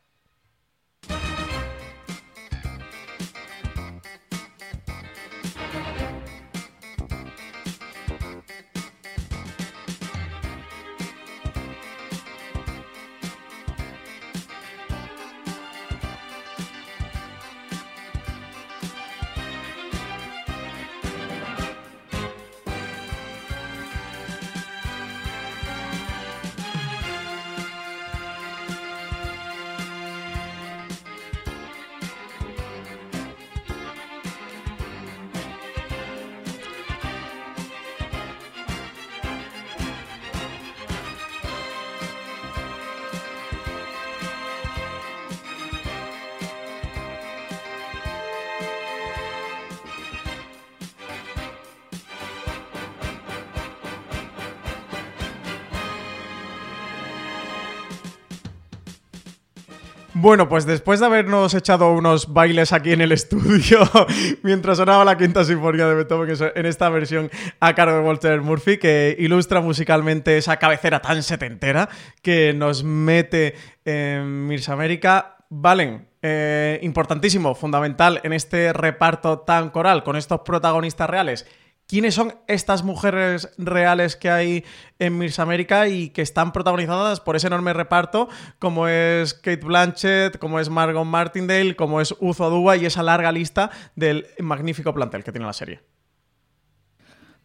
Bueno, 60.23 60.51
pues 60.51 60.67
después 60.67 61.01
de 61.01 61.07
habernos 61.07 61.55
echado 61.55 61.95
unos 61.95 62.31
bailes 62.35 62.75
aquí 62.75 62.93
en 62.93 63.01
el 63.01 63.11
estudio 63.11 63.79
mientras 64.43 64.77
sonaba 64.77 65.03
la 65.03 65.17
quinta 65.17 65.45
sinfonía 65.45 65.87
de 65.87 65.95
Beethoven 65.95 66.37
en 66.55 66.67
esta 66.67 66.91
versión 66.91 67.31
a 67.59 67.75
cargo 67.75 67.97
de 67.97 68.03
Walter 68.03 68.43
Murphy, 68.43 68.77
que 68.77 69.17
ilustra 69.19 69.63
musicalmente 69.63 70.37
esa 70.37 70.59
cabecera 70.59 71.01
tan 71.01 71.23
setentera 71.23 71.89
que 72.21 72.53
nos 72.53 72.85
mete 72.85 73.55
en 73.87 74.47
Mirsa 74.47 74.75
América, 74.75 75.39
Valen, 75.49 76.07
eh, 76.21 76.79
importantísimo, 76.83 77.55
fundamental 77.55 78.21
en 78.23 78.35
este 78.35 78.75
reparto 78.75 79.39
tan 79.39 79.71
coral 79.71 80.05
con 80.05 80.17
estos 80.17 80.43
protagonistas 80.43 81.09
reales 81.09 81.47
quiénes 81.91 82.15
son 82.15 82.37
estas 82.47 82.85
mujeres 82.85 83.51
reales 83.59 84.15
que 84.15 84.31
hay 84.31 84.65
en 85.01 85.19
Miss 85.19 85.41
América 85.41 85.89
y 85.89 86.11
que 86.11 86.23
están 86.23 86.53
protagonizadas 86.53 87.19
por 87.19 87.35
ese 87.35 87.49
enorme 87.49 87.73
reparto, 87.73 88.29
como 88.61 88.87
es 88.87 89.35
Kate 89.35 89.57
Blanchett, 89.57 90.39
como 90.39 90.61
es 90.61 90.71
Margot 90.71 91.05
Martindale, 91.05 91.75
como 91.75 92.01
es 92.01 92.15
Uzo 92.21 92.45
Aduba 92.45 92.77
y 92.77 92.87
esa 92.87 93.03
larga 93.03 93.33
lista 93.33 93.73
del 93.97 94.29
magnífico 94.39 94.95
plantel 94.95 95.25
que 95.25 95.33
tiene 95.33 95.47
la 95.47 95.53
serie. 95.53 95.81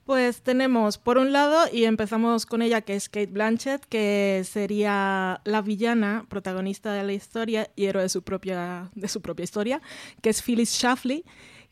Pues 0.04 0.44
tenemos, 0.44 1.00
por 1.00 1.18
un 1.18 1.34
lado, 1.34 1.66
y 1.74 1.86
empezamos 1.86 2.46
con 2.46 2.62
ella, 2.62 2.82
que 2.82 2.96
es 2.96 3.10
Kate 3.10 3.26
Blanchett, 3.32 3.84
que 3.88 4.44
sería 4.48 5.42
la 5.44 5.64
villana, 5.64 6.28
protagonista 6.30 6.94
de 6.94 7.04
la 7.04 7.14
historia 7.14 7.72
y 7.76 7.86
héroe 7.86 8.04
de 8.04 8.10
su 8.10 8.22
propia, 8.22 8.92
de 8.94 9.08
su 9.08 9.24
propia 9.24 9.44
historia, 9.44 9.82
que 10.22 10.30
es 10.30 10.44
Phyllis 10.44 10.70
Schlafly, 10.70 11.26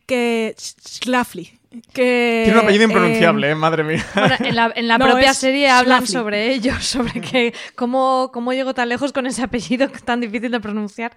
que 0.08 0.56
Schlafly, 0.58 1.60
que, 1.94 2.44
Tiene 2.46 2.60
un 2.60 2.66
apellido 2.66 2.84
impronunciable, 2.86 3.50
eh, 3.50 3.56
madre 3.56 3.84
mía. 3.84 4.06
en 4.40 4.88
la, 4.88 5.00
propia 5.00 5.34
serie 5.34 5.70
hablan 5.70 6.06
sobre 6.06 6.54
ello, 6.54 6.74
sobre 6.82 7.20
que 7.22 7.54
cómo, 7.76 8.30
cómo 8.34 8.54
llegó 8.54 8.74
tan 8.74 8.90
lejos 8.90 9.12
con 9.12 9.26
ese 9.26 9.42
apellido 9.42 9.90
tan 9.90 10.22
difícil 10.22 10.52
de 10.52 10.60
pronunciar. 10.60 11.14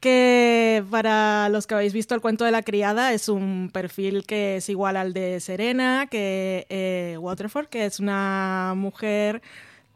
Que 0.00 0.84
para 0.90 1.48
los 1.48 1.66
que 1.66 1.74
habéis 1.74 1.92
visto 1.92 2.14
el 2.14 2.20
cuento 2.20 2.44
de 2.44 2.52
la 2.52 2.62
criada 2.62 3.12
es 3.12 3.28
un 3.28 3.70
perfil 3.72 4.24
que 4.26 4.56
es 4.56 4.68
igual 4.68 4.96
al 4.96 5.12
de 5.12 5.40
Serena, 5.40 6.06
que 6.08 6.66
eh, 6.68 7.16
Waterford, 7.18 7.66
que 7.66 7.84
es 7.84 7.98
una 7.98 8.74
mujer 8.76 9.42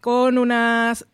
con 0.01 0.39
unas 0.39 1.07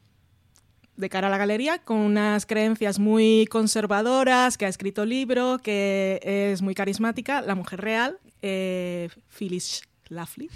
de 0.98 1.08
cara 1.08 1.28
a 1.28 1.30
la 1.30 1.38
galería, 1.38 1.78
con 1.78 1.98
unas 1.98 2.44
creencias 2.44 2.98
muy 2.98 3.46
conservadoras, 3.50 4.58
que 4.58 4.66
ha 4.66 4.68
escrito 4.68 5.06
libro, 5.06 5.58
que 5.62 6.20
es 6.52 6.60
muy 6.60 6.74
carismática, 6.74 7.40
la 7.40 7.54
mujer 7.54 7.80
real, 7.80 8.18
eh, 8.42 9.08
Phyllis 9.28 9.82
Schlafly. 10.06 10.50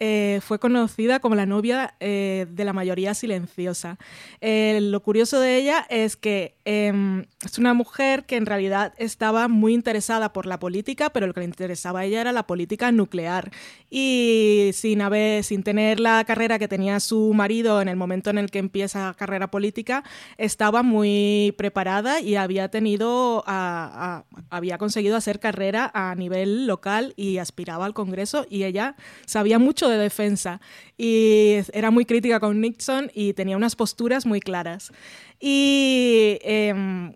Eh, 0.00 0.40
fue 0.42 0.60
conocida 0.60 1.18
como 1.18 1.34
la 1.34 1.44
novia 1.44 1.94
eh, 1.98 2.46
de 2.50 2.64
la 2.64 2.72
mayoría 2.72 3.14
silenciosa. 3.14 3.98
Eh, 4.40 4.78
lo 4.80 5.02
curioso 5.02 5.40
de 5.40 5.56
ella 5.56 5.86
es 5.90 6.16
que 6.16 6.54
em, 6.64 7.24
es 7.44 7.58
una 7.58 7.74
mujer 7.74 8.24
que 8.24 8.36
en 8.36 8.46
realidad 8.46 8.94
estaba 8.96 9.48
muy 9.48 9.74
interesada 9.74 10.32
por 10.32 10.46
la 10.46 10.60
política, 10.60 11.10
pero 11.10 11.26
lo 11.26 11.34
que 11.34 11.40
le 11.40 11.46
interesaba 11.46 12.00
a 12.00 12.04
ella 12.04 12.20
era 12.20 12.32
la 12.32 12.46
política 12.46 12.92
nuclear. 12.92 13.50
Y 13.90 14.70
sin, 14.72 15.02
haber, 15.02 15.42
sin 15.42 15.64
tener 15.64 15.98
la 15.98 16.24
carrera 16.24 16.60
que 16.60 16.68
tenía 16.68 17.00
su 17.00 17.32
marido 17.34 17.82
en 17.82 17.88
el 17.88 17.96
momento 17.96 18.30
en 18.30 18.38
el 18.38 18.50
que 18.50 18.60
empieza 18.60 19.14
carrera 19.18 19.50
política, 19.50 20.04
estaba 20.36 20.82
muy 20.84 21.54
preparada 21.58 22.20
y 22.20 22.36
había 22.36 22.68
tenido, 22.68 23.42
había 23.46 24.78
conseguido 24.78 25.16
hacer 25.16 25.40
carrera 25.40 25.90
a 25.92 26.14
nivel 26.14 26.66
local 26.66 27.14
y 27.16 27.38
aspiraba 27.38 27.86
al 27.86 27.94
Congreso 27.94 28.46
y 28.48 28.64
ella 28.64 28.94
sabía 29.26 29.58
mucho 29.58 29.87
de 29.88 29.98
defensa 29.98 30.60
y 30.96 31.56
era 31.72 31.90
muy 31.90 32.04
crítica 32.04 32.40
con 32.40 32.60
Nixon 32.60 33.10
y 33.14 33.32
tenía 33.32 33.56
unas 33.56 33.76
posturas 33.76 34.26
muy 34.26 34.40
claras. 34.40 34.92
Y 35.40 36.38
em, 36.42 37.14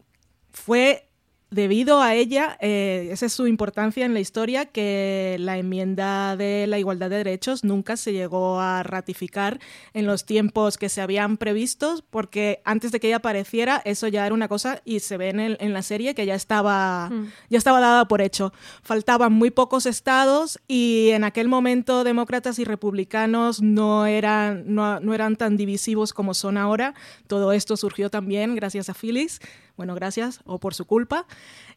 fue 0.51 1.09
debido 1.53 2.01
a 2.01 2.15
ella, 2.15 2.57
eh, 2.61 3.11
esa 3.13 3.27
es 3.27 3.35
su 3.35 3.47
importancia 3.47 4.07
en 4.07 4.15
la 4.15 4.21
historia, 4.21 4.65
que 4.65 5.37
la 5.39 5.59
enmienda 5.59 6.35
de 6.37 6.67
la 6.67 6.79
igualdad 6.79 7.11
de 7.11 7.19
derechos 7.19 7.63
nunca 7.63 7.99
se 7.99 8.15
llegó 8.15 8.59
a 8.59 8.83
ratificar 8.83 9.61
en 9.93 10.07
los 10.07 10.25
tiempos 10.25 10.79
que 10.79 10.89
se 10.89 11.03
habían 11.03 11.37
previstos, 11.37 12.03
porque 12.03 12.63
antes 12.65 12.91
de 12.91 13.01
que 13.01 13.09
ella 13.09 13.17
apareciera, 13.17 13.83
eso 13.85 14.09
ya 14.09 14.25
era 14.25 14.35
una 14.35 14.49
cosa 14.49 14.81
y 14.87 15.01
se 15.01 15.19
ve 15.19 15.29
en, 15.29 15.73
la 15.73 15.83
serie 15.83 16.15
que 16.15 16.25
ya 16.25 16.35
estaba, 16.35 17.11
mm. 17.11 17.33
ya 17.51 17.59
estaba 17.59 17.81
dada 17.81 18.09
por 18.09 18.23
hecho. 18.23 18.55
Faltaban 18.83 19.35
muy 19.35 19.51
pocos 19.51 19.85
estados 19.85 20.59
y 20.69 21.11
en 21.11 21.23
aquel 21.23 21.49
momento 21.49 22.03
demócratas 22.03 22.59
y 22.59 22.65
republicanos 22.65 23.61
no 23.61 24.07
eran, 24.07 24.65
no, 24.75 25.01
no 25.01 25.13
eran 25.13 25.37
tan 25.37 25.59
divisivos 25.59 26.15
como 26.15 26.33
son 26.33 26.57
ahora. 26.57 26.95
Todo 27.27 27.53
esto 27.53 27.77
surgió 27.77 28.09
también 28.09 28.55
gracias 28.55 28.89
a 28.89 28.95
Phyllis 28.95 29.41
bueno, 29.83 29.97
gracias 29.97 30.39
o 30.45 30.61
por 30.61 30.75
su 30.75 30.85
culpa. 30.85 31.27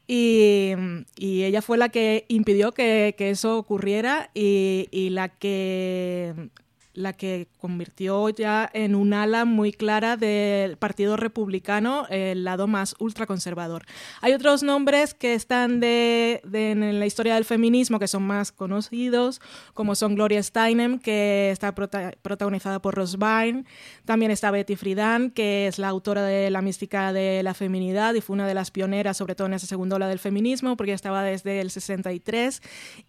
Y, 0.05 0.75
ella 1.17 1.63
fue 1.63 1.79
la 1.79 1.89
que 1.89 2.25
impidió 2.27 2.71
que, 2.71 3.15
eso 3.17 3.57
ocurriera 3.57 4.29
y, 4.35 4.87
y, 4.91 5.09
la 5.09 5.29
que 5.29 6.51
la 6.95 7.13
que 7.13 7.47
convirtió 7.59 8.29
ya 8.29 8.69
en 8.73 8.95
un 8.95 9.13
ala 9.13 9.45
muy 9.45 9.71
clara 9.71 10.17
del 10.17 10.77
Partido 10.77 11.17
Republicano, 11.17 12.07
el 12.09 12.43
lado 12.43 12.67
más 12.67 12.95
ultraconservador. 12.99 13.85
Hay 14.21 14.33
otros 14.33 14.63
nombres 14.63 15.13
que 15.13 15.33
están 15.33 15.79
de, 15.79 16.41
en 16.51 16.99
la 16.99 17.05
historia 17.05 17.35
del 17.35 17.45
feminismo 17.45 17.99
que 17.99 18.07
son 18.07 18.23
más 18.23 18.51
conocidos, 18.51 19.41
como 19.73 19.95
son 19.95 20.15
Gloria 20.15 20.41
Steinem, 20.41 20.99
que 20.99 21.51
está 21.51 21.75
protagonizada 21.75 22.81
por 22.81 22.95
Ross 22.95 23.17
Byrne, 23.17 23.65
también 24.05 24.31
está 24.31 24.51
Betty 24.51 24.75
Friedan, 24.75 25.31
que 25.31 25.67
es 25.67 25.77
la 25.77 25.89
autora 25.89 26.23
de 26.23 26.49
La 26.49 26.61
mística 26.61 27.13
de 27.13 27.43
la 27.43 27.53
feminidad 27.53 28.13
y 28.13 28.21
fue 28.21 28.33
una 28.33 28.47
de 28.47 28.53
las 28.53 28.71
pioneras, 28.71 29.17
sobre 29.17 29.35
todo 29.35 29.47
en 29.47 29.53
esa 29.53 29.67
segunda 29.67 29.97
ola 29.97 30.07
del 30.07 30.19
feminismo, 30.19 30.77
porque 30.77 30.93
estaba 30.93 31.23
desde 31.23 31.59
el 31.59 31.71
63, 31.71 32.61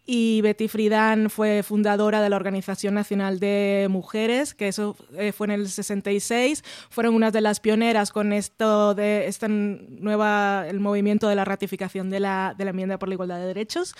y 0.04 0.40
Betty 0.42 0.68
Friedan 0.68 1.30
fue 1.30 1.62
fundadora 1.62 2.20
de 2.20 2.30
la 2.30 2.36
Organización 2.36 2.94
Nacional 2.94 3.38
de 3.38 3.75
mujeres, 3.88 4.54
que 4.54 4.68
eso 4.68 4.96
eh, 5.16 5.32
fue 5.32 5.46
en 5.46 5.52
el 5.52 5.68
66, 5.68 6.64
fueron 6.90 7.14
unas 7.14 7.32
de 7.32 7.40
las 7.40 7.60
pioneras 7.60 8.10
con 8.10 8.32
esto 8.32 8.94
de 8.94 9.26
esta 9.26 9.48
nueva, 9.48 10.66
el 10.68 10.80
movimiento 10.80 11.28
de 11.28 11.34
la 11.34 11.44
ratificación 11.44 12.10
de 12.10 12.20
la, 12.20 12.54
de 12.56 12.64
la 12.64 12.70
enmienda 12.70 12.98
por 12.98 13.08
la 13.08 13.14
igualdad 13.14 13.38
de 13.38 13.46
derechos. 13.46 13.94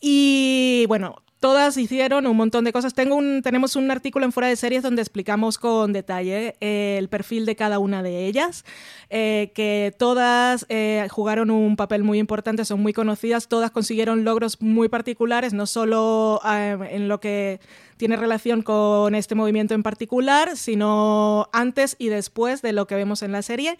Y 0.00 0.84
bueno, 0.88 1.22
todas 1.40 1.78
hicieron 1.78 2.26
un 2.26 2.36
montón 2.36 2.64
de 2.64 2.72
cosas. 2.72 2.94
Tengo 2.94 3.16
un, 3.16 3.40
tenemos 3.42 3.74
un 3.74 3.90
artículo 3.90 4.26
en 4.26 4.32
Fuera 4.32 4.48
de 4.48 4.56
Series 4.56 4.82
donde 4.82 5.00
explicamos 5.00 5.58
con 5.58 5.92
detalle 5.92 6.54
eh, 6.60 6.96
el 6.98 7.08
perfil 7.08 7.46
de 7.46 7.56
cada 7.56 7.78
una 7.78 8.02
de 8.02 8.26
ellas, 8.26 8.64
eh, 9.08 9.50
que 9.54 9.94
todas 9.98 10.66
eh, 10.68 11.08
jugaron 11.10 11.50
un 11.50 11.76
papel 11.76 12.04
muy 12.04 12.18
importante, 12.18 12.64
son 12.66 12.80
muy 12.80 12.92
conocidas, 12.92 13.48
todas 13.48 13.70
consiguieron 13.70 14.22
logros 14.22 14.60
muy 14.60 14.88
particulares, 14.88 15.54
no 15.54 15.66
solo 15.66 16.40
en 16.44 17.08
lo 17.08 17.20
que 17.20 17.60
tiene 17.96 18.16
relación 18.16 18.62
con 18.62 19.14
este 19.14 19.34
movimiento 19.34 19.74
en 19.74 19.82
particular, 19.82 20.56
sino 20.56 21.48
antes 21.52 21.96
y 21.98 22.08
después 22.08 22.60
de 22.60 22.72
lo 22.72 22.86
que 22.86 22.94
vemos 22.94 23.22
en 23.22 23.32
la 23.32 23.42
serie, 23.42 23.78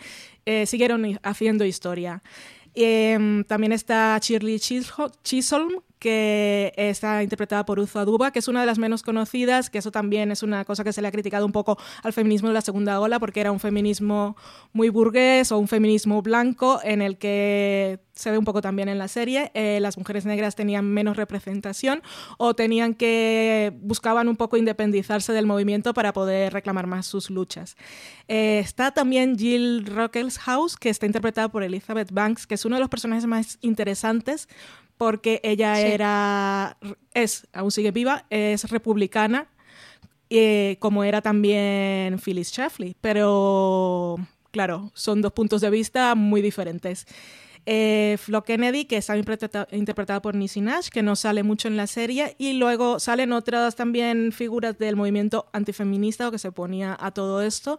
siguieron 0.65 1.19
haciendo 1.23 1.65
historia. 1.65 2.23
Em, 2.75 3.45
también 3.45 3.73
está 3.73 4.19
Shirley 4.21 4.61
Chisholm, 4.61 5.83
que 6.01 6.73
está 6.77 7.23
interpretada 7.23 7.65
por 7.65 7.79
Uzo 7.79 8.01
Aduba, 8.01 8.33
que 8.33 8.41
es 8.41 8.49
una 8.49 8.61
de 8.61 8.67
las 8.67 8.79
menos 8.79 9.03
conocidas, 9.03 9.71
que 9.71 9.79
eso 9.79 9.93
también 9.93 10.33
es 10.33 10.43
una 10.43 10.65
cosa 10.65 10.83
que 10.83 10.93
se 10.93 11.03
le 11.03 11.09
ha 11.09 11.13
criticado 11.13 11.47
un 11.47 11.53
poco 11.53 11.79
al 12.03 12.13
feminismo 12.13 12.49
de 12.49 12.55
la 12.55 12.63
segunda 12.63 12.99
ola, 12.99 13.21
porque 13.21 13.41
era 13.41 13.53
un 13.53 13.61
feminismo 13.61 14.37
muy 14.73 14.89
burgués 14.89 15.53
o 15.53 15.59
un 15.59 15.69
feminismo 15.69 16.23
blanco 16.23 16.81
en 16.83 17.03
el 17.03 17.19
que 17.19 18.01
se 18.21 18.31
ve 18.31 18.39
un 18.39 18.45
poco 18.45 18.61
también 18.61 18.89
en 18.89 18.99
la 18.99 19.09
serie, 19.09 19.51
eh, 19.55 19.79
las 19.81 19.97
mujeres 19.97 20.27
negras 20.27 20.55
tenían 20.55 20.85
menos 20.85 21.17
representación 21.17 22.03
o 22.37 22.55
tenían 22.55 22.95
que 22.95 23.73
buscaban 23.81 24.29
un 24.29 24.37
poco 24.37 24.57
independizarse 24.57 25.33
del 25.33 25.47
movimiento 25.47 25.95
para 25.95 26.13
poder 26.13 26.53
reclamar 26.53 26.87
más 26.87 27.07
sus 27.07 27.31
luchas. 27.31 27.77
Eh, 28.29 28.61
está 28.61 28.91
también 28.91 29.39
Jill 29.39 29.91
House, 30.41 30.77
que 30.77 30.91
está 30.91 31.07
interpretada 31.07 31.49
por 31.49 31.63
Elizabeth 31.63 32.13
Banks, 32.13 32.47
que 32.47 32.55
es 32.55 32.65
uno 32.65 32.77
de 32.77 32.81
los 32.81 32.89
personajes 32.91 33.27
más 33.27 33.59
interesantes 33.63 34.49
porque 35.01 35.41
ella 35.43 35.81
era, 35.81 36.77
es, 37.15 37.49
aún 37.55 37.71
sigue 37.71 37.91
viva, 37.91 38.27
es 38.29 38.69
republicana, 38.69 39.49
eh, 40.29 40.77
como 40.79 41.05
era 41.05 41.23
también 41.23 42.19
Phyllis 42.19 42.49
Schlafly, 42.49 42.95
pero 43.01 44.17
claro, 44.51 44.93
son 44.93 45.23
dos 45.23 45.33
puntos 45.33 45.63
de 45.63 45.71
vista 45.71 46.15
muy 46.15 46.43
diferentes. 46.43 47.07
Eh, 47.65 48.19
Flo 48.21 48.45
Kennedy, 48.45 48.85
que 48.85 48.99
está 48.99 49.17
interpretada 49.17 50.21
por 50.21 50.35
Nisi 50.35 50.61
Nash, 50.61 50.91
que 50.91 51.03
no 51.03 51.17
sale 51.17 51.45
mucho 51.45 51.67
en 51.67 51.79
la 51.79 51.87
serie, 51.87 52.37
y 52.37 52.53
luego 52.59 53.01
salen 53.01 53.33
otras 53.33 53.77
también 53.77 54.33
figuras 54.33 54.77
del 54.77 54.97
movimiento 54.97 55.49
antifeminista 55.55 56.29
o 56.29 56.31
que 56.31 56.39
se 56.39 56.53
ponía 56.53 56.95
a 57.01 57.11
todo 57.11 57.41
esto, 57.41 57.79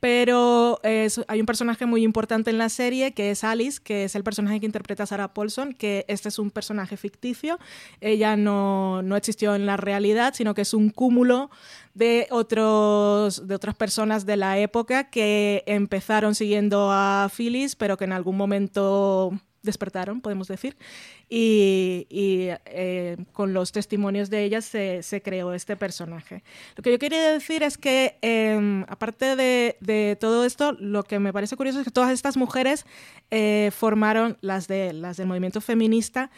pero 0.00 0.80
hay 0.82 1.40
un 1.40 1.46
personaje 1.46 1.84
muy 1.84 2.02
importante 2.02 2.50
en 2.50 2.58
la 2.58 2.70
serie 2.70 3.12
que 3.12 3.30
es 3.30 3.44
Alice, 3.44 3.80
que 3.82 4.04
es 4.04 4.14
el 4.14 4.24
personaje 4.24 4.58
que 4.58 4.66
interpreta 4.66 5.04
Sarah 5.04 5.34
Paulson, 5.34 5.74
que 5.74 6.06
este 6.08 6.30
es 6.30 6.38
un 6.38 6.50
personaje 6.50 6.96
ficticio. 6.96 7.58
Ella 8.00 8.36
no, 8.36 9.02
no 9.02 9.16
existió 9.16 9.54
en 9.54 9.66
la 9.66 9.76
realidad, 9.76 10.32
sino 10.34 10.54
que 10.54 10.62
es 10.62 10.72
un 10.72 10.88
cúmulo 10.88 11.50
de, 11.94 12.26
otros, 12.30 13.46
de 13.46 13.54
otras 13.54 13.74
personas 13.74 14.24
de 14.24 14.38
la 14.38 14.58
época 14.58 15.10
que 15.10 15.62
empezaron 15.66 16.34
siguiendo 16.34 16.90
a 16.90 17.28
Phyllis, 17.34 17.76
pero 17.76 17.98
que 17.98 18.04
en 18.04 18.12
algún 18.12 18.38
momento 18.38 19.32
despertaron, 19.62 20.20
podemos 20.20 20.48
decir, 20.48 20.76
y, 21.28 22.06
eh, 22.66 23.16
con 23.32 23.52
los 23.52 23.72
testimonios 23.72 24.30
de 24.30 24.44
ellas 24.44 24.64
se, 24.64 25.22
creó 25.22 25.52
este 25.52 25.76
personaje. 25.76 26.42
Lo 26.76 26.82
que 26.82 26.90
yo 26.90 26.98
quería 26.98 27.32
decir 27.32 27.62
es 27.62 27.76
que, 27.76 28.16
em, 28.22 28.84
aparte 28.88 29.36
de, 29.36 30.16
todo 30.20 30.44
esto, 30.44 30.72
lo 30.72 31.02
que 31.02 31.18
me 31.18 31.32
parece 31.32 31.56
curioso 31.56 31.80
es 31.80 31.84
que 31.84 31.90
todas 31.90 32.12
estas 32.12 32.36
mujeres 32.36 32.86
eh, 33.30 33.70
formaron, 33.76 34.38
las, 34.40 34.66
de, 34.68 34.92
las 34.92 35.16
del 35.16 35.26
movimiento 35.26 35.60
feminista, 35.60 36.30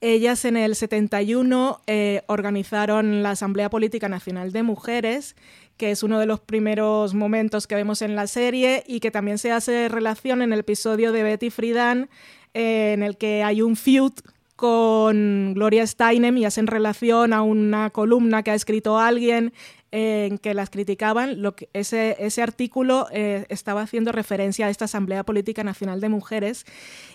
ellas 0.00 0.46
en 0.46 0.56
el 0.56 0.76
71 0.76 1.82
eh, 1.86 2.22
organizaron 2.26 3.22
la 3.22 3.32
Asamblea 3.32 3.68
Política 3.68 4.08
Nacional 4.08 4.50
de 4.50 4.62
Mujeres, 4.62 5.36
que 5.76 5.90
es 5.90 6.02
uno 6.02 6.18
de 6.18 6.26
los 6.26 6.40
primeros 6.40 7.12
momentos 7.14 7.66
que 7.66 7.74
vemos 7.74 8.00
en 8.00 8.16
la 8.16 8.26
serie 8.26 8.82
y 8.86 9.00
que 9.00 9.10
también 9.10 9.38
se 9.38 9.52
hace 9.52 9.88
relación 9.88 10.40
en 10.40 10.52
el 10.52 10.60
episodio 10.60 11.12
de 11.12 11.22
Betty 11.22 11.50
Friedan 11.50 12.08
en 12.54 13.02
el 13.02 13.16
que 13.16 13.42
hay 13.42 13.62
un 13.62 13.76
feud 13.76 14.12
con 14.56 15.54
Gloria 15.54 15.86
Steinem 15.86 16.36
y 16.36 16.44
hacen 16.44 16.66
relación 16.66 17.32
a 17.32 17.40
una 17.40 17.88
columna 17.90 18.42
que 18.42 18.50
ha 18.50 18.54
escrito 18.54 18.98
alguien 18.98 19.54
en 19.92 20.38
que 20.38 20.54
las 20.54 20.70
criticaban, 20.70 21.42
lo 21.42 21.56
que, 21.56 21.68
ese, 21.72 22.16
ese 22.20 22.42
artículo 22.42 23.08
eh, 23.10 23.46
estaba 23.48 23.82
haciendo 23.82 24.12
referencia 24.12 24.66
a 24.66 24.70
esta 24.70 24.84
Asamblea 24.84 25.24
Política 25.24 25.64
Nacional 25.64 26.00
de 26.00 26.08
Mujeres 26.08 26.64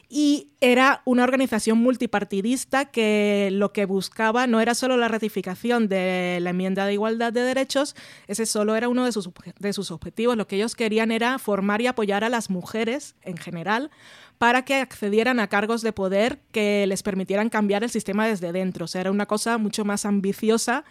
y 0.10 0.50
era 0.60 1.02
una 1.06 1.24
organización 1.24 1.78
multipartidista 1.78 2.86
que 2.86 3.50
lo 3.52 3.72
que 3.72 3.86
buscaba 3.86 4.46
no 4.46 4.60
era 4.60 4.76
solo 4.76 4.98
la 4.98 5.08
ratificación 5.08 5.88
de 5.88 6.40
la 6.42 6.50
enmienda 6.50 6.86
de 6.86 6.94
igualdad 6.94 7.32
de 7.32 7.42
derechos, 7.42 7.96
ese 8.28 8.46
solo 8.46 8.76
era 8.76 8.90
uno 8.90 9.06
de 9.06 9.12
sus, 9.14 9.30
de 9.60 9.72
sus 9.72 9.92
objetivos, 9.92 10.36
lo 10.36 10.48
que 10.48 10.58
ellos 10.58 10.76
querían 10.76 11.12
era 11.12 11.40
formar 11.40 11.82
y 11.82 11.88
apoyar 11.88 12.24
a 12.24 12.30
las 12.30 12.50
mujeres 12.50 13.16
en 13.22 13.38
general 13.38 13.90
para 14.38 14.66
que 14.66 14.76
accedieran 14.76 15.40
a 15.40 15.48
cargos 15.48 15.82
de 15.82 15.94
poder 15.94 16.40
que 16.52 16.86
les 16.88 17.04
permitieran 17.04 17.50
cambiar 17.50 17.84
el 17.84 17.90
sistema 17.90 18.28
desde 18.28 18.52
dentro. 18.52 18.86
O 18.86 18.88
sea, 18.88 19.02
era 19.02 19.12
una 19.12 19.26
cosa 19.26 19.58
mucho 19.58 19.86
más 19.86 20.06
ambiciosa 20.06 20.86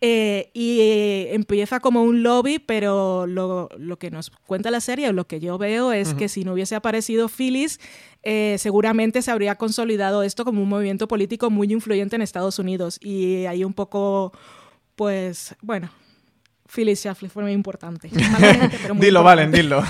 eh, 0.00 0.50
y 0.54 0.80
eh, 0.80 1.34
empieza 1.34 1.80
como 1.80 2.02
un 2.04 2.22
lobby, 2.22 2.60
pero 2.60 3.26
lo, 3.26 3.68
que 3.98 4.10
nos 4.10 4.30
cuenta 4.30 4.70
la 4.70 4.80
serie, 4.80 5.08
o 5.08 5.12
lo 5.12 5.26
que 5.26 5.40
yo 5.40 5.58
veo, 5.58 5.92
es 5.92 6.14
que 6.14 6.28
si 6.28 6.44
no 6.44 6.52
hubiese 6.52 6.76
aparecido 6.76 7.28
Phyllis, 7.28 7.80
eh, 8.22 8.56
seguramente 8.58 9.22
se 9.22 9.30
habría 9.32 9.56
consolidado 9.56 10.22
esto 10.22 10.44
como 10.44 10.62
un 10.62 10.68
movimiento 10.68 11.08
político 11.08 11.50
muy 11.50 11.72
influyente 11.72 12.14
en 12.14 12.22
Estados 12.22 12.58
Unidos. 12.60 12.98
Y 13.02 13.46
ahí 13.46 13.64
un 13.64 13.74
poco, 13.74 14.32
pues, 14.94 15.56
bueno, 15.62 15.90
Phyllis 16.72 17.00
Schlafly 17.00 17.28
fue 17.28 17.42
muy 17.42 17.52
importante. 17.52 18.08
dilo, 19.00 19.24
Valen, 19.24 19.50
dilo. 19.50 19.82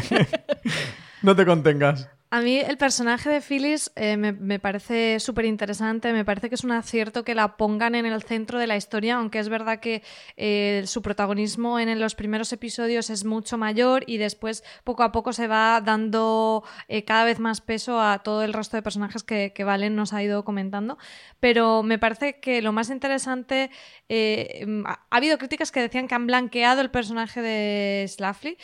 no 1.22 1.34
te 1.34 1.46
contengas. 1.46 2.10
A 2.36 2.42
mí 2.42 2.58
el 2.58 2.76
personaje 2.76 3.30
de 3.30 3.40
Phyllis 3.40 3.90
eh, 3.96 4.18
me, 4.18 4.58
parece 4.58 5.20
súper 5.20 5.46
interesante, 5.46 6.12
me 6.12 6.22
parece 6.22 6.50
que 6.50 6.54
es 6.54 6.64
un 6.64 6.72
acierto 6.72 7.24
que 7.24 7.34
la 7.34 7.56
pongan 7.56 7.94
en 7.94 8.04
el 8.04 8.22
centro 8.22 8.58
de 8.58 8.66
la 8.66 8.76
historia, 8.76 9.16
aunque 9.16 9.38
es 9.38 9.48
verdad 9.48 9.80
que 9.80 10.02
eh, 10.36 10.82
su 10.84 11.00
protagonismo 11.00 11.78
en, 11.78 11.98
los 11.98 12.14
primeros 12.14 12.52
episodios 12.52 13.08
es 13.08 13.24
mucho 13.24 13.56
mayor 13.56 14.04
y 14.06 14.18
después 14.18 14.64
poco 14.84 15.02
a 15.02 15.12
poco 15.12 15.32
se 15.32 15.46
va 15.46 15.80
dando 15.80 16.62
eh, 16.88 17.06
cada 17.06 17.24
vez 17.24 17.38
más 17.38 17.62
peso 17.62 18.02
a 18.02 18.18
todo 18.18 18.42
el 18.42 18.52
resto 18.52 18.76
de 18.76 18.82
personajes 18.82 19.22
que, 19.22 19.54
Valen 19.64 19.96
nos 19.96 20.12
ha 20.12 20.22
ido 20.22 20.44
comentando. 20.44 20.98
Pero 21.40 21.82
me 21.82 21.98
parece 21.98 22.38
que 22.38 22.60
lo 22.60 22.72
más 22.72 22.90
interesante, 22.90 23.70
ha 24.10 25.00
habido 25.08 25.38
críticas 25.38 25.72
que 25.72 25.80
decían 25.80 26.06
que 26.06 26.14
han 26.14 26.26
blanqueado 26.26 26.82
el 26.82 26.90
personaje 26.90 27.40
de 27.40 28.06
Slaffly 28.06 28.58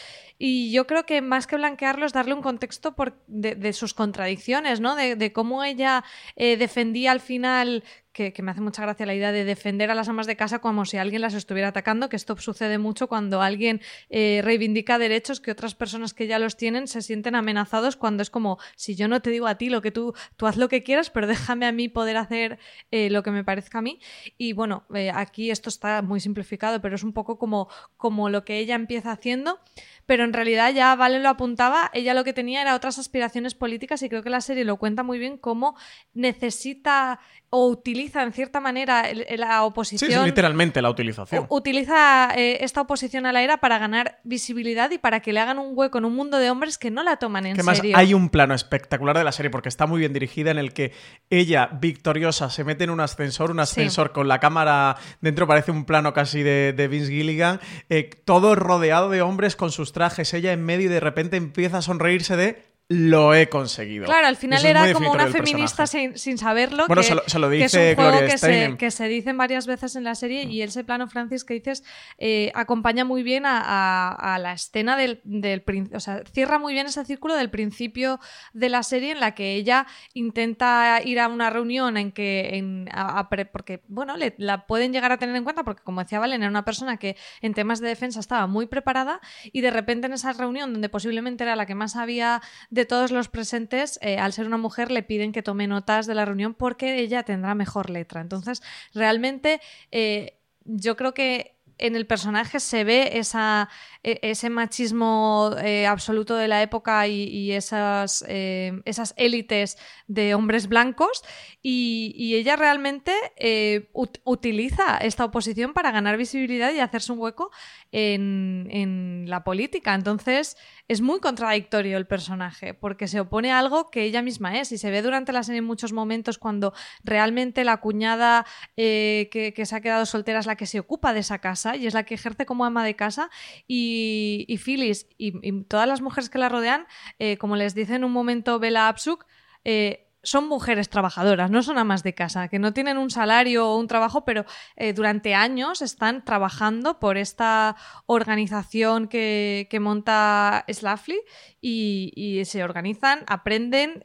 y 0.44 0.72
yo 0.72 0.88
creo 0.88 1.06
que 1.06 1.22
más 1.22 1.46
que 1.46 1.54
blanquearlo 1.54 2.04
es 2.04 2.12
darle 2.12 2.34
un 2.34 2.42
contexto 2.42 2.96
por, 2.96 3.16
de, 3.28 3.61
sus 3.72 3.94
contradicciones, 3.94 4.80
¿no? 4.80 4.96
De, 4.96 5.32
cómo 5.32 5.62
ella 5.62 6.04
eh, 6.36 6.56
defendía 6.56 7.12
al 7.12 7.20
final 7.20 7.84
que, 8.12 8.34
me 8.42 8.50
hace 8.50 8.60
mucha 8.60 8.82
gracia 8.82 9.06
la 9.06 9.14
idea 9.14 9.32
de 9.32 9.44
defender 9.44 9.90
a 9.90 9.94
las 9.94 10.08
amas 10.08 10.26
de 10.26 10.36
casa 10.36 10.58
como 10.58 10.84
si 10.84 10.96
alguien 10.96 11.22
las 11.22 11.34
estuviera 11.34 11.68
atacando, 11.68 12.08
que 12.08 12.16
esto 12.16 12.36
sucede 12.36 12.78
mucho 12.78 13.08
cuando 13.08 13.40
alguien 13.40 13.80
eh, 14.10 14.40
reivindica 14.44 14.98
derechos 14.98 15.40
que 15.40 15.50
otras 15.50 15.74
personas 15.74 16.12
que 16.14 16.26
ya 16.26 16.38
los 16.38 16.56
tienen 16.56 16.88
se 16.88 17.02
sienten 17.02 17.34
amenazados 17.34 17.96
cuando 17.96 18.22
es 18.22 18.30
como, 18.30 18.58
si 18.76 18.94
yo 18.94 19.08
no 19.08 19.20
te 19.22 19.30
digo 19.30 19.46
a 19.46 19.56
ti 19.56 19.70
lo 19.70 19.82
que 19.82 19.90
tú, 19.90 20.14
tú 20.36 20.46
haz 20.46 20.56
lo 20.56 20.68
que 20.68 20.82
quieras, 20.82 21.10
pero 21.10 21.26
déjame 21.26 21.66
a 21.66 21.72
mí 21.72 21.88
poder 21.88 22.16
hacer 22.16 22.58
eh, 22.90 23.10
lo 23.10 23.22
que 23.22 23.30
me 23.30 23.44
parezca 23.44 23.78
a 23.78 23.82
mí. 23.82 23.98
Y 24.36 24.52
bueno, 24.52 24.84
eh, 24.94 25.10
aquí 25.12 25.50
esto 25.50 25.68
está 25.68 26.02
muy 26.02 26.20
simplificado, 26.20 26.80
pero 26.80 26.96
es 26.96 27.02
un 27.02 27.12
poco 27.12 27.38
como, 27.38 27.68
como 27.96 28.28
lo 28.28 28.44
que 28.44 28.58
ella 28.58 28.74
empieza 28.74 29.12
haciendo, 29.12 29.60
pero 30.06 30.24
en 30.24 30.32
realidad 30.32 30.72
ya 30.72 30.94
Vale 30.94 31.18
lo 31.20 31.30
apuntaba, 31.30 31.90
ella 31.94 32.14
lo 32.14 32.22
que 32.22 32.32
tenía 32.32 32.60
era 32.60 32.76
otras 32.76 32.98
aspiraciones 32.98 33.54
políticas 33.54 34.02
y 34.02 34.08
creo 34.08 34.22
que 34.22 34.30
la 34.30 34.40
serie 34.40 34.64
lo 34.64 34.76
cuenta 34.76 35.02
muy 35.02 35.18
bien 35.18 35.38
cómo 35.38 35.74
necesita 36.12 37.18
o 37.50 37.66
utiliza 37.66 38.01
en 38.14 38.32
cierta 38.32 38.60
manera 38.60 39.04
la 39.36 39.64
oposición. 39.64 40.10
Sí, 40.10 40.26
literalmente 40.26 40.82
la 40.82 40.90
utilización. 40.90 41.46
Utiliza 41.48 42.32
eh, 42.34 42.58
esta 42.60 42.80
oposición 42.80 43.26
a 43.26 43.32
la 43.32 43.42
era 43.42 43.58
para 43.58 43.78
ganar 43.78 44.20
visibilidad 44.24 44.90
y 44.90 44.98
para 44.98 45.20
que 45.20 45.32
le 45.32 45.40
hagan 45.40 45.58
un 45.58 45.72
hueco 45.74 45.98
en 45.98 46.04
un 46.04 46.14
mundo 46.14 46.38
de 46.38 46.50
hombres 46.50 46.78
que 46.78 46.90
no 46.90 47.02
la 47.02 47.16
toman 47.16 47.46
en 47.46 47.56
que 47.56 47.62
serio. 47.62 47.96
hay 47.96 48.14
un 48.14 48.28
plano 48.28 48.54
espectacular 48.54 49.16
de 49.16 49.24
la 49.24 49.32
serie 49.32 49.50
porque 49.50 49.68
está 49.68 49.86
muy 49.86 50.00
bien 50.00 50.12
dirigida 50.12 50.50
en 50.50 50.58
el 50.58 50.72
que 50.72 50.92
ella, 51.30 51.68
victoriosa, 51.80 52.50
se 52.50 52.64
mete 52.64 52.84
en 52.84 52.90
un 52.90 53.00
ascensor, 53.00 53.50
un 53.50 53.60
ascensor 53.60 54.12
con 54.12 54.28
la 54.28 54.40
cámara 54.40 54.96
dentro, 55.20 55.46
parece 55.46 55.70
un 55.70 55.84
plano 55.84 56.12
casi 56.12 56.42
de, 56.42 56.88
Vince 56.90 57.10
Gilligan, 57.10 57.60
eh, 57.88 58.10
todo 58.24 58.54
rodeado 58.54 59.08
de 59.08 59.22
hombres 59.22 59.56
con 59.56 59.70
sus 59.70 59.92
trajes, 59.92 60.34
ella 60.34 60.52
en 60.52 60.64
medio 60.64 60.86
y 60.86 60.88
de 60.88 61.00
repente 61.00 61.36
empieza 61.36 61.78
a 61.78 61.82
sonreírse 61.82 62.36
de 62.36 62.71
lo 62.92 63.34
he 63.34 63.48
conseguido. 63.48 64.04
Claro, 64.06 64.26
al 64.26 64.36
final 64.36 64.64
era 64.70 64.80
como 64.92 65.10
una 65.12 65.24
feminista 65.32 65.86
sin, 65.86 66.18
sin 66.18 66.38
saberlo. 66.38 66.86
Bueno, 66.86 67.02
que, 67.02 67.08
se 67.08 67.14
lo- 67.14 67.22
se 67.26 67.38
lo 67.38 67.48
que 67.50 67.64
es 67.64 67.72
dice 67.72 67.90
un 67.90 67.94
juego 67.96 68.18
que 68.20 68.38
se, 68.38 68.76
que 68.78 68.90
se 68.90 69.08
dicen 69.08 69.36
varias 69.38 69.66
veces 69.66 69.96
en 69.96 70.04
la 70.04 70.14
serie 70.14 70.44
y 70.44 70.62
ese 70.62 70.84
plano, 70.84 71.08
Francis, 71.08 71.44
que 71.44 71.54
dices, 71.54 71.82
eh, 72.18 72.52
acompaña 72.54 73.04
muy 73.04 73.22
bien 73.22 73.46
a, 73.46 73.60
a- 73.60 74.34
a 74.34 74.38
la 74.38 74.52
escena 74.52 74.96
del, 74.96 75.20
del 75.24 75.62
O 75.94 76.00
sea, 76.00 76.22
cierra 76.32 76.58
muy 76.58 76.72
bien 76.72 76.86
ese 76.86 77.04
círculo 77.04 77.34
del 77.34 77.50
principio 77.50 78.20
de 78.52 78.68
la 78.68 78.82
serie 78.82 79.12
en 79.12 79.20
la 79.20 79.34
que 79.34 79.54
ella 79.54 79.86
intenta 80.14 81.00
ir 81.04 81.20
a 81.20 81.28
una 81.28 81.50
reunión 81.50 81.96
en 81.96 82.12
que. 82.12 82.50
En, 82.56 82.88
a- 82.92 83.28
porque, 83.52 83.82
bueno, 83.88 84.16
le- 84.16 84.34
la 84.38 84.66
pueden 84.66 84.92
llegar 84.92 85.12
a 85.12 85.18
tener 85.18 85.34
en 85.36 85.44
cuenta 85.44 85.64
porque, 85.64 85.82
como 85.82 86.02
decía 86.02 86.18
Valen, 86.20 86.42
era 86.42 86.50
una 86.50 86.64
persona 86.64 86.96
que 86.96 87.16
en 87.40 87.54
temas 87.54 87.80
de 87.80 87.88
defensa 87.88 88.20
estaba 88.20 88.46
muy 88.46 88.66
preparada 88.66 89.20
y 89.52 89.60
de 89.60 89.70
repente 89.70 90.06
en 90.06 90.12
esa 90.12 90.32
reunión, 90.32 90.72
donde 90.72 90.88
posiblemente 90.88 91.44
era 91.44 91.56
la 91.56 91.66
que 91.66 91.74
más 91.74 91.96
había 91.96 92.40
de 92.70 92.81
todos 92.86 93.10
los 93.10 93.28
presentes, 93.28 93.98
eh, 94.02 94.18
al 94.18 94.32
ser 94.32 94.46
una 94.46 94.58
mujer 94.58 94.90
le 94.90 95.02
piden 95.02 95.32
que 95.32 95.42
tome 95.42 95.66
notas 95.66 96.06
de 96.06 96.14
la 96.14 96.24
reunión 96.24 96.54
porque 96.54 96.98
ella 96.98 97.22
tendrá 97.22 97.54
mejor 97.54 97.90
letra. 97.90 98.20
Entonces, 98.20 98.62
realmente 98.94 99.60
eh, 99.90 100.38
yo 100.64 100.96
creo 100.96 101.14
que 101.14 101.51
en 101.78 101.96
el 101.96 102.06
personaje 102.06 102.60
se 102.60 102.84
ve 102.84 103.10
e- 103.12 104.18
ese 104.22 104.50
machismo 104.50 105.54
eh, 105.62 105.86
absoluto 105.86 106.36
de 106.36 106.48
la 106.48 106.62
época 106.62 107.06
y, 107.06 107.52
eh, 107.52 108.82
esas 108.84 109.14
élites 109.16 109.78
de 110.06 110.34
hombres 110.34 110.68
blancos 110.68 111.22
y, 111.62 112.34
ella 112.34 112.56
realmente 112.56 113.12
eh, 113.36 113.90
ut- 113.92 114.20
utiliza 114.24 114.96
esta 114.98 115.24
oposición 115.24 115.72
para 115.74 115.90
ganar 115.90 116.16
visibilidad 116.16 116.72
y 116.72 116.80
hacerse 116.80 117.12
un 117.12 117.18
hueco 117.18 117.50
en, 117.92 119.24
la 119.28 119.44
política. 119.44 119.94
Entonces 119.94 120.56
es 120.88 121.00
muy 121.00 121.20
contradictorio 121.20 121.96
el 121.96 122.06
personaje 122.06 122.74
porque 122.74 123.06
se 123.06 123.20
opone 123.20 123.52
a 123.52 123.58
algo 123.58 123.90
que 123.90 124.02
ella 124.02 124.22
misma 124.22 124.58
es 124.58 124.72
y 124.72 124.78
se 124.78 124.90
ve 124.90 125.02
durante 125.02 125.32
la 125.32 125.42
serie 125.42 125.60
en 125.60 125.64
muchos 125.64 125.92
momentos 125.92 126.38
cuando 126.38 126.72
realmente 127.04 127.64
la 127.64 127.78
cuñada 127.78 128.44
que 128.76 129.62
se 129.64 129.76
ha 129.76 129.80
quedado 129.80 130.06
soltera 130.06 130.40
es 130.40 130.46
la 130.46 130.56
que 130.56 130.66
se 130.66 130.80
ocupa 130.80 131.12
de 131.12 131.20
esa 131.20 131.38
casa 131.38 131.61
y 131.78 131.86
es 131.86 131.94
la 131.94 132.04
que 132.04 132.14
ejerce 132.14 132.46
como 132.46 132.64
ama 132.64 132.84
de 132.84 132.96
casa 132.96 133.30
y, 133.66 134.44
y 134.48 134.58
Phyllis 134.58 135.06
y, 135.18 135.62
todas 135.64 135.88
las 135.88 136.00
mujeres 136.00 136.30
que 136.30 136.38
la 136.38 136.48
rodean, 136.48 136.86
eh, 137.18 137.36
como 137.36 137.56
les 137.56 137.74
dice 137.74 137.94
en 137.94 138.04
un 138.04 138.12
momento 138.12 138.58
Bella 138.58 138.88
Absuk, 138.88 139.26
eh, 139.64 140.08
son 140.24 140.48
mujeres 140.48 140.88
trabajadoras, 140.88 141.50
no 141.50 141.64
son 141.64 141.78
amas 141.78 142.04
de 142.04 142.14
casa, 142.14 142.46
que 142.46 142.60
no 142.60 142.72
tienen 142.72 142.96
un 142.96 143.10
salario 143.10 143.68
o 143.68 143.76
un 143.76 143.88
trabajo, 143.88 144.24
pero 144.24 144.44
eh, 144.76 144.92
durante 144.92 145.34
años 145.34 145.82
están 145.82 146.24
trabajando 146.24 147.00
por 147.00 147.16
esta 147.16 147.74
organización 148.06 149.08
que, 149.08 149.66
que 149.68 149.80
monta 149.80 150.64
Slafly 150.68 151.20
y, 151.60 152.42
se 152.44 152.62
organizan, 152.62 153.24
aprenden. 153.26 154.00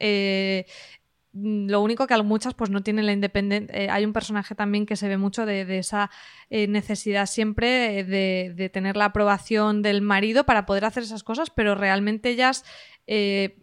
Lo 1.32 1.80
único 1.82 2.06
que 2.06 2.16
muchas 2.22 2.54
pues 2.54 2.70
no 2.70 2.82
tienen 2.82 3.06
la 3.06 3.12
independencia. 3.12 3.94
hay 3.94 4.04
un 4.04 4.12
personaje 4.12 4.54
también 4.54 4.86
que 4.86 4.96
se 4.96 5.08
ve 5.08 5.18
mucho 5.18 5.46
de, 5.46 5.78
esa 5.78 6.10
eh, 6.50 6.66
necesidad 6.66 7.26
siempre 7.26 8.04
de, 8.04 8.52
de 8.54 8.68
tener 8.70 8.96
la 8.96 9.06
aprobación 9.06 9.82
del 9.82 10.02
marido 10.02 10.44
para 10.44 10.66
poder 10.66 10.84
hacer 10.84 11.02
esas 11.02 11.22
cosas, 11.22 11.50
pero 11.50 11.74
realmente 11.74 12.30
ellas 12.30 12.64
eh, 13.06 13.58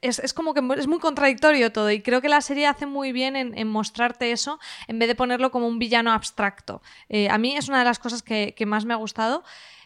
es, 0.00 0.18
es 0.18 0.32
como 0.34 0.54
que 0.54 0.62
es 0.78 0.86
muy 0.86 0.98
contradictorio 0.98 1.72
todo 1.72 1.90
y 1.90 2.00
creo 2.00 2.20
que 2.20 2.28
la 2.28 2.40
serie 2.40 2.66
hace 2.66 2.86
muy 2.86 3.12
bien 3.12 3.36
en, 3.36 3.68
mostrarte 3.68 4.32
eso 4.32 4.58
en 4.88 4.98
vez 4.98 5.08
de 5.08 5.14
ponerlo 5.14 5.50
como 5.50 5.68
un 5.68 5.78
villano 5.78 6.12
abstracto. 6.12 6.82
Eh, 7.08 7.28
a 7.28 7.38
mí 7.38 7.56
es 7.56 7.68
una 7.68 7.78
de 7.78 7.84
las 7.84 7.98
cosas 7.98 8.22
que 8.22 8.66
más 8.66 8.84
me 8.84 8.94
ha 8.94 8.98
gustado 8.98 9.44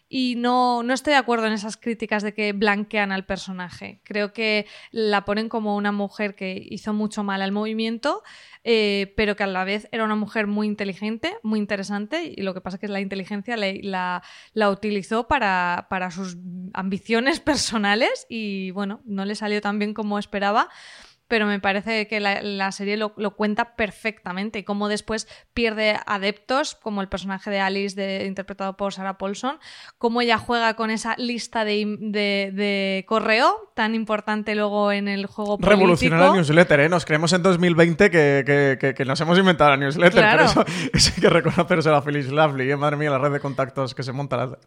y 0.08 0.34
no, 0.36 0.82
no 0.82 0.94
estoy 0.94 1.12
de 1.12 1.18
acuerdo 1.18 1.46
en 1.46 1.52
esas 1.52 1.76
críticas 1.76 2.22
de 2.22 2.32
que 2.32 2.52
blanquean 2.52 3.12
al 3.12 3.26
personaje. 3.26 4.00
Creo 4.04 4.32
que 4.32 4.66
la 4.90 5.24
ponen 5.24 5.48
como 5.48 5.76
una 5.76 5.92
mujer 5.92 6.34
que 6.34 6.66
hizo 6.70 6.92
mucho 6.94 7.24
mal 7.24 7.42
al 7.42 7.52
movimiento, 7.52 8.22
eh, 8.64 9.12
pero 9.16 9.36
que 9.36 9.42
a 9.44 9.46
la 9.46 9.64
vez 9.64 9.88
era 9.92 10.04
una 10.04 10.14
mujer 10.16 10.46
muy 10.46 10.66
inteligente, 10.66 11.36
muy 11.42 11.58
interesante, 11.58 12.32
y 12.36 12.42
lo 12.42 12.54
que 12.54 12.60
pasa 12.60 12.76
es 12.76 12.80
que 12.80 12.88
la 12.88 13.00
inteligencia 13.00 13.56
le- 13.56 13.82
la, 13.82 14.22
la 14.54 14.70
utilizó 14.70 15.28
para, 15.28 15.86
para 15.90 16.10
sus 16.10 16.36
ambiciones 16.72 17.40
personales 17.40 18.26
y 18.28 18.70
bueno, 18.70 19.00
no 19.04 19.24
le 19.24 19.34
salió 19.34 19.60
tan 19.60 19.78
bien 19.78 19.94
como 19.94 20.18
esperaba. 20.18 20.68
Pero 21.28 21.46
me 21.46 21.60
parece 21.60 22.08
que 22.08 22.20
la, 22.20 22.40
la 22.42 22.72
serie 22.72 22.96
lo, 22.96 23.12
lo 23.18 23.36
cuenta 23.36 23.76
perfectamente 23.76 24.64
cómo 24.64 24.88
después 24.88 25.28
pierde 25.52 25.96
adeptos, 26.06 26.74
como 26.74 27.02
el 27.02 27.08
personaje 27.08 27.50
de 27.50 27.60
Alice 27.60 27.94
de- 27.94 28.24
interpretado 28.26 28.76
por 28.78 28.94
Sarah 28.94 29.18
Paulson, 29.18 29.58
cómo 29.98 30.22
ella 30.22 30.38
juega 30.38 30.74
con 30.74 30.90
esa 30.90 31.14
lista 31.18 31.66
de, 31.66 31.84
de- 32.00 32.50
de 32.54 33.04
correo 33.06 33.70
tan 33.74 33.94
importante 33.94 34.54
luego 34.54 34.90
en 34.90 35.06
el 35.06 35.26
juego 35.26 35.58
político. 35.58 35.70
Revolucionar 35.76 36.20
la 36.20 36.32
newsletter, 36.34 36.80
¿eh? 36.80 36.88
Nos 36.88 37.04
creemos 37.04 37.32
en 37.34 37.42
2020 37.42 38.10
que, 38.10 38.42
que- 38.46 38.78
que- 38.80 38.94
que 38.94 39.04
nos 39.04 39.20
hemos 39.20 39.38
inventado 39.38 39.70
la 39.70 39.76
newsletter, 39.76 40.20
Claro. 40.22 40.46
pero 40.54 40.62
eso, 40.66 40.90
eso 40.94 41.12
hay 41.14 41.20
que 41.20 41.28
reconocerse 41.30 41.88
a 41.90 41.92
la 41.92 42.02
Phyllis 42.02 42.28
Lovely, 42.28 42.70
¿eh? 42.70 42.76
Madre 42.76 42.96
mía, 42.96 43.10
la 43.10 43.18
red 43.18 43.32
de 43.32 43.40
contactos 43.40 43.94
que 43.94 44.02
se 44.02 44.12
monta. 44.12 44.36
La... 44.38 44.58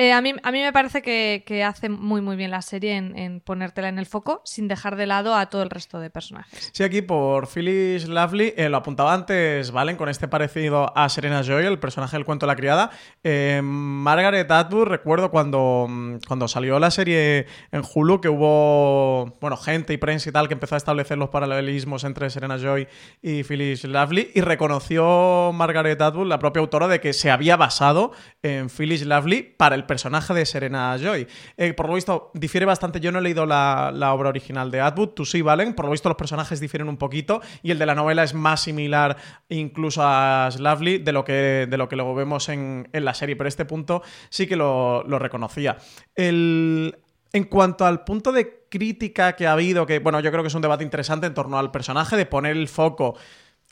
Eh, 0.00 0.14
a, 0.14 0.22
mí, 0.22 0.32
a 0.42 0.50
mí 0.50 0.62
me 0.62 0.72
parece 0.72 1.02
que, 1.02 1.44
que 1.46 1.62
hace 1.62 1.90
muy 1.90 2.22
muy 2.22 2.34
bien 2.34 2.50
la 2.50 2.62
serie 2.62 2.96
en, 2.96 3.14
en 3.18 3.40
ponértela 3.40 3.90
en 3.90 3.98
el 3.98 4.06
foco 4.06 4.40
sin 4.46 4.66
dejar 4.66 4.96
de 4.96 5.04
lado 5.04 5.34
a 5.34 5.50
todo 5.50 5.62
el 5.62 5.68
resto 5.68 6.00
de 6.00 6.08
personajes. 6.08 6.70
Sí, 6.72 6.82
aquí 6.82 7.02
por 7.02 7.46
Phyllis 7.46 8.08
Lovely, 8.08 8.54
eh, 8.56 8.70
lo 8.70 8.78
apuntaba 8.78 9.12
antes, 9.12 9.72
Valen, 9.72 9.96
con 9.96 10.08
este 10.08 10.26
parecido 10.26 10.96
a 10.96 11.06
Serena 11.10 11.42
Joy, 11.42 11.66
el 11.66 11.78
personaje 11.78 12.16
del 12.16 12.24
cuento 12.24 12.46
de 12.46 12.52
la 12.52 12.56
criada. 12.56 12.90
Eh, 13.22 13.60
Margaret 13.62 14.50
Atwood, 14.50 14.86
recuerdo 14.86 15.30
cuando, 15.30 15.84
mm, 15.86 16.20
cuando 16.26 16.48
salió 16.48 16.78
la 16.78 16.90
serie 16.90 17.46
en 17.70 17.82
Hulu, 17.82 18.22
que 18.22 18.30
hubo, 18.30 19.36
bueno, 19.38 19.58
gente 19.58 19.92
y 19.92 19.98
prensa 19.98 20.30
y 20.30 20.32
tal 20.32 20.48
que 20.48 20.54
empezó 20.54 20.76
a 20.76 20.78
establecer 20.78 21.18
los 21.18 21.28
paralelismos 21.28 22.04
entre 22.04 22.30
Serena 22.30 22.56
Joy 22.56 22.88
y 23.20 23.42
Phyllis 23.42 23.84
Lovely, 23.84 24.30
y 24.34 24.40
reconoció 24.40 25.52
Margaret 25.52 26.00
Atwood, 26.00 26.26
la 26.26 26.38
propia 26.38 26.60
autora, 26.60 26.88
de 26.88 27.00
que 27.00 27.12
se 27.12 27.30
había 27.30 27.58
basado 27.58 28.12
en 28.42 28.70
Phyllis 28.70 29.04
Lovely 29.04 29.42
para 29.42 29.74
el 29.74 29.89
personaje 29.90 30.32
de 30.32 30.46
Serena 30.46 30.96
Joy. 30.96 31.26
Eh, 31.56 31.72
por 31.72 31.88
lo 31.88 31.94
visto, 31.94 32.30
difiere 32.32 32.64
bastante. 32.64 33.00
Yo 33.00 33.10
no 33.10 33.18
he 33.18 33.22
leído 33.22 33.44
la, 33.44 33.90
la 33.92 34.14
obra 34.14 34.28
original 34.28 34.70
de 34.70 34.80
Atwood, 34.80 35.08
tú 35.08 35.24
sí, 35.24 35.42
Valen. 35.42 35.74
Por 35.74 35.86
lo 35.86 35.90
visto, 35.90 36.08
los 36.08 36.16
personajes 36.16 36.60
difieren 36.60 36.88
un 36.88 36.96
poquito 36.96 37.40
y 37.64 37.72
el 37.72 37.78
de 37.80 37.86
la 37.86 37.96
novela 37.96 38.22
es 38.22 38.32
más 38.32 38.60
similar 38.60 39.16
incluso 39.48 40.02
a 40.04 40.48
Lovely 40.56 40.98
de 40.98 41.10
lo 41.10 41.24
que, 41.24 41.66
de 41.68 41.76
lo 41.76 41.88
que 41.88 41.96
luego 41.96 42.14
vemos 42.14 42.48
en, 42.48 42.88
en 42.92 43.04
la 43.04 43.14
serie. 43.14 43.34
Pero 43.34 43.48
este 43.48 43.64
punto 43.64 44.04
sí 44.28 44.46
que 44.46 44.54
lo, 44.54 45.02
lo 45.02 45.18
reconocía. 45.18 45.76
El. 46.14 46.96
En 47.32 47.44
cuanto 47.44 47.86
al 47.86 48.02
punto 48.04 48.32
de 48.32 48.66
crítica 48.68 49.34
que 49.34 49.46
ha 49.46 49.52
habido, 49.52 49.86
que 49.86 49.98
bueno, 50.00 50.20
yo 50.20 50.30
creo 50.30 50.42
que 50.42 50.48
es 50.48 50.54
un 50.54 50.62
debate 50.62 50.84
interesante 50.84 51.26
en 51.26 51.34
torno 51.34 51.58
al 51.58 51.70
personaje, 51.70 52.16
de 52.16 52.26
poner 52.26 52.56
el 52.56 52.66
foco 52.66 53.16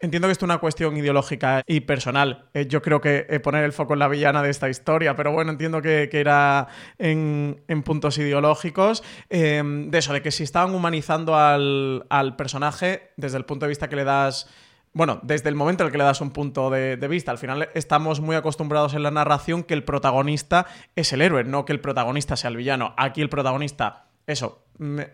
Entiendo 0.01 0.29
que 0.29 0.33
esto 0.33 0.45
es 0.45 0.49
una 0.49 0.59
cuestión 0.59 0.97
ideológica 0.97 1.63
y 1.67 1.81
personal. 1.81 2.49
Eh, 2.55 2.67
yo 2.69 2.83
creo 2.83 3.01
que 3.01 3.27
eh, 3.29 3.41
poner 3.41 3.65
el 3.65 3.73
foco 3.73 3.95
en 3.95 3.99
la 3.99 4.07
villana 4.07 4.45
de 4.45 4.51
esta 4.51 4.69
historia, 4.69 5.17
pero 5.17 5.33
bueno, 5.33 5.51
entiendo 5.51 5.83
que, 5.83 6.09
era 6.13 6.69
en, 6.99 7.65
en 7.67 7.83
puntos 7.83 8.17
ideológicos. 8.19 9.03
Eh, 9.29 9.61
de 9.65 9.99
eso, 9.99 10.13
de 10.13 10.23
que 10.23 10.31
si 10.31 10.45
estaban 10.45 10.73
humanizando 10.73 11.35
al, 11.37 12.35
personaje 12.37 13.11
desde 13.17 13.39
el 13.39 13.45
punto 13.45 13.67
de 13.67 13.71
vista 13.71 13.89
que 13.89 13.97
le 13.97 14.05
das 14.05 14.49
bueno, 14.93 15.21
desde 15.23 15.49
el 15.49 15.55
momento 15.55 15.83
en 15.83 15.89
el 15.89 15.93
que 15.93 15.99
le 15.99 16.05
das 16.05 16.21
un 16.21 16.31
punto 16.31 16.71
de, 16.71 16.97
vista, 17.09 17.31
al 17.31 17.39
final 17.39 17.69
estamos 17.75 18.21
muy 18.21 18.35
acostumbrados 18.35 18.95
en 18.95 19.03
la 19.03 19.11
narración 19.11 19.63
que 19.63 19.75
el 19.75 19.85
protagonista 19.85 20.67
es 20.97 21.13
el 21.13 21.23
héroe, 21.23 21.45
no 21.45 21.65
que 21.65 21.73
el 21.73 21.81
protagonista 21.81 22.37
sea 22.37 22.51
el 22.51 22.57
villano. 22.57 22.95
Aquí 22.97 23.21
el 23.21 23.29
protagonista, 23.29 24.07
eso, 24.27 24.65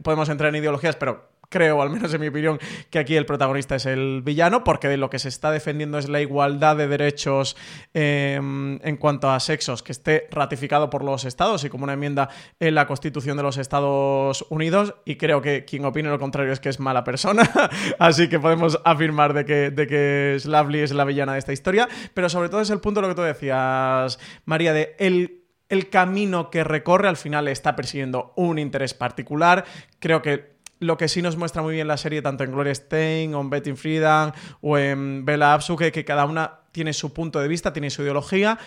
podemos 0.03 0.29
entrar 0.29 0.55
en 0.55 0.63
ideologías, 0.63 0.97
pero 0.97 1.34
creo, 1.49 1.83
al 1.83 1.91
menos 1.91 2.13
en 2.15 2.21
mi 2.21 2.29
opinión, 2.29 2.59
que 2.91 2.99
aquí 2.99 3.17
el 3.17 3.27
protagonista 3.27 3.77
es 3.77 3.87
el 3.87 4.23
villano, 4.23 4.65
porque 4.65 4.89
de 4.89 4.97
lo 4.97 5.11
que 5.11 5.19
se 5.19 5.29
está 5.29 5.51
defendiendo 5.51 5.99
es 5.99 6.09
la 6.09 6.21
igualdad 6.21 6.77
de 6.77 6.89
derechos 6.89 7.57
eh, 7.93 8.35
en 8.37 8.97
cuanto 8.97 9.31
a 9.31 9.41
sexos 9.41 9.83
que 9.83 9.93
esté 9.93 10.29
ratificado 10.31 10.91
por 10.91 11.05
los 11.05 11.25
estados 11.25 11.65
y 11.65 11.71
como 11.71 11.85
una 11.85 11.95
enmienda 11.95 12.29
en 12.61 12.75
la 12.75 12.87
Constitución 12.87 13.37
de 13.37 13.43
los 13.43 13.57
Estados 13.57 14.45
Unidos. 14.51 14.95
Y 15.05 15.17
creo 15.17 15.41
que 15.43 15.65
quien 15.65 15.85
opine 15.85 16.09
lo 16.09 16.19
contrario 16.19 16.53
es 16.53 16.61
que 16.61 16.69
es 16.69 16.81
mala 16.81 17.05
persona. 17.05 17.49
Así 17.99 18.29
que 18.29 18.41
podemos 18.41 18.81
afirmar 18.85 19.35
de 19.35 19.45
que, 19.45 19.71
de 19.71 19.87
que 19.87 20.37
Slavely 20.39 20.81
es 20.81 20.93
la 20.93 21.05
villana 21.05 21.35
de 21.35 21.39
esta 21.39 21.53
historia. 21.53 21.89
Pero 22.15 22.29
sobre 22.29 22.49
todo 22.49 22.61
es 22.61 22.71
el 22.71 22.81
punto 22.81 23.01
de 23.01 23.09
lo 23.09 23.15
que 23.15 23.21
tú 23.21 23.27
decías, 23.27 24.19
María, 24.45 24.73
de 24.73 24.95
el 24.99 25.45
el 25.69 25.89
camino 25.89 26.51
que 26.51 26.63
recorre 26.63 27.09
al 27.09 27.17
final 27.17 27.49
está 27.49 27.75
persiguiendo 27.75 28.33
un 28.37 28.59
interés 28.59 28.95
particular. 28.95 29.65
Creo 29.99 30.23
que 30.23 30.54
lo 30.85 30.97
que 30.97 31.09
sí 31.09 31.23
nos 31.23 31.37
muestra 31.37 31.63
muy 31.63 31.75
bien 31.75 31.89
la 31.89 31.97
serie, 31.97 32.23
tanto 32.23 32.45
en 32.45 32.53
Gloria 32.53 32.75
Stein, 32.75 33.35
o 33.35 33.41
en 33.41 33.51
Betty 33.51 33.73
Friedan, 33.75 34.33
o 34.61 34.79
en 34.79 35.25
Bella 35.25 35.55
Absuke, 35.55 35.91
que 35.91 36.05
cada 36.05 36.25
una 36.27 36.61
tiene 36.73 36.93
su 36.93 37.13
punto 37.13 37.41
de 37.41 37.49
vista, 37.49 37.73
tiene 37.73 37.91
su 37.91 38.03
ideología, 38.03 38.59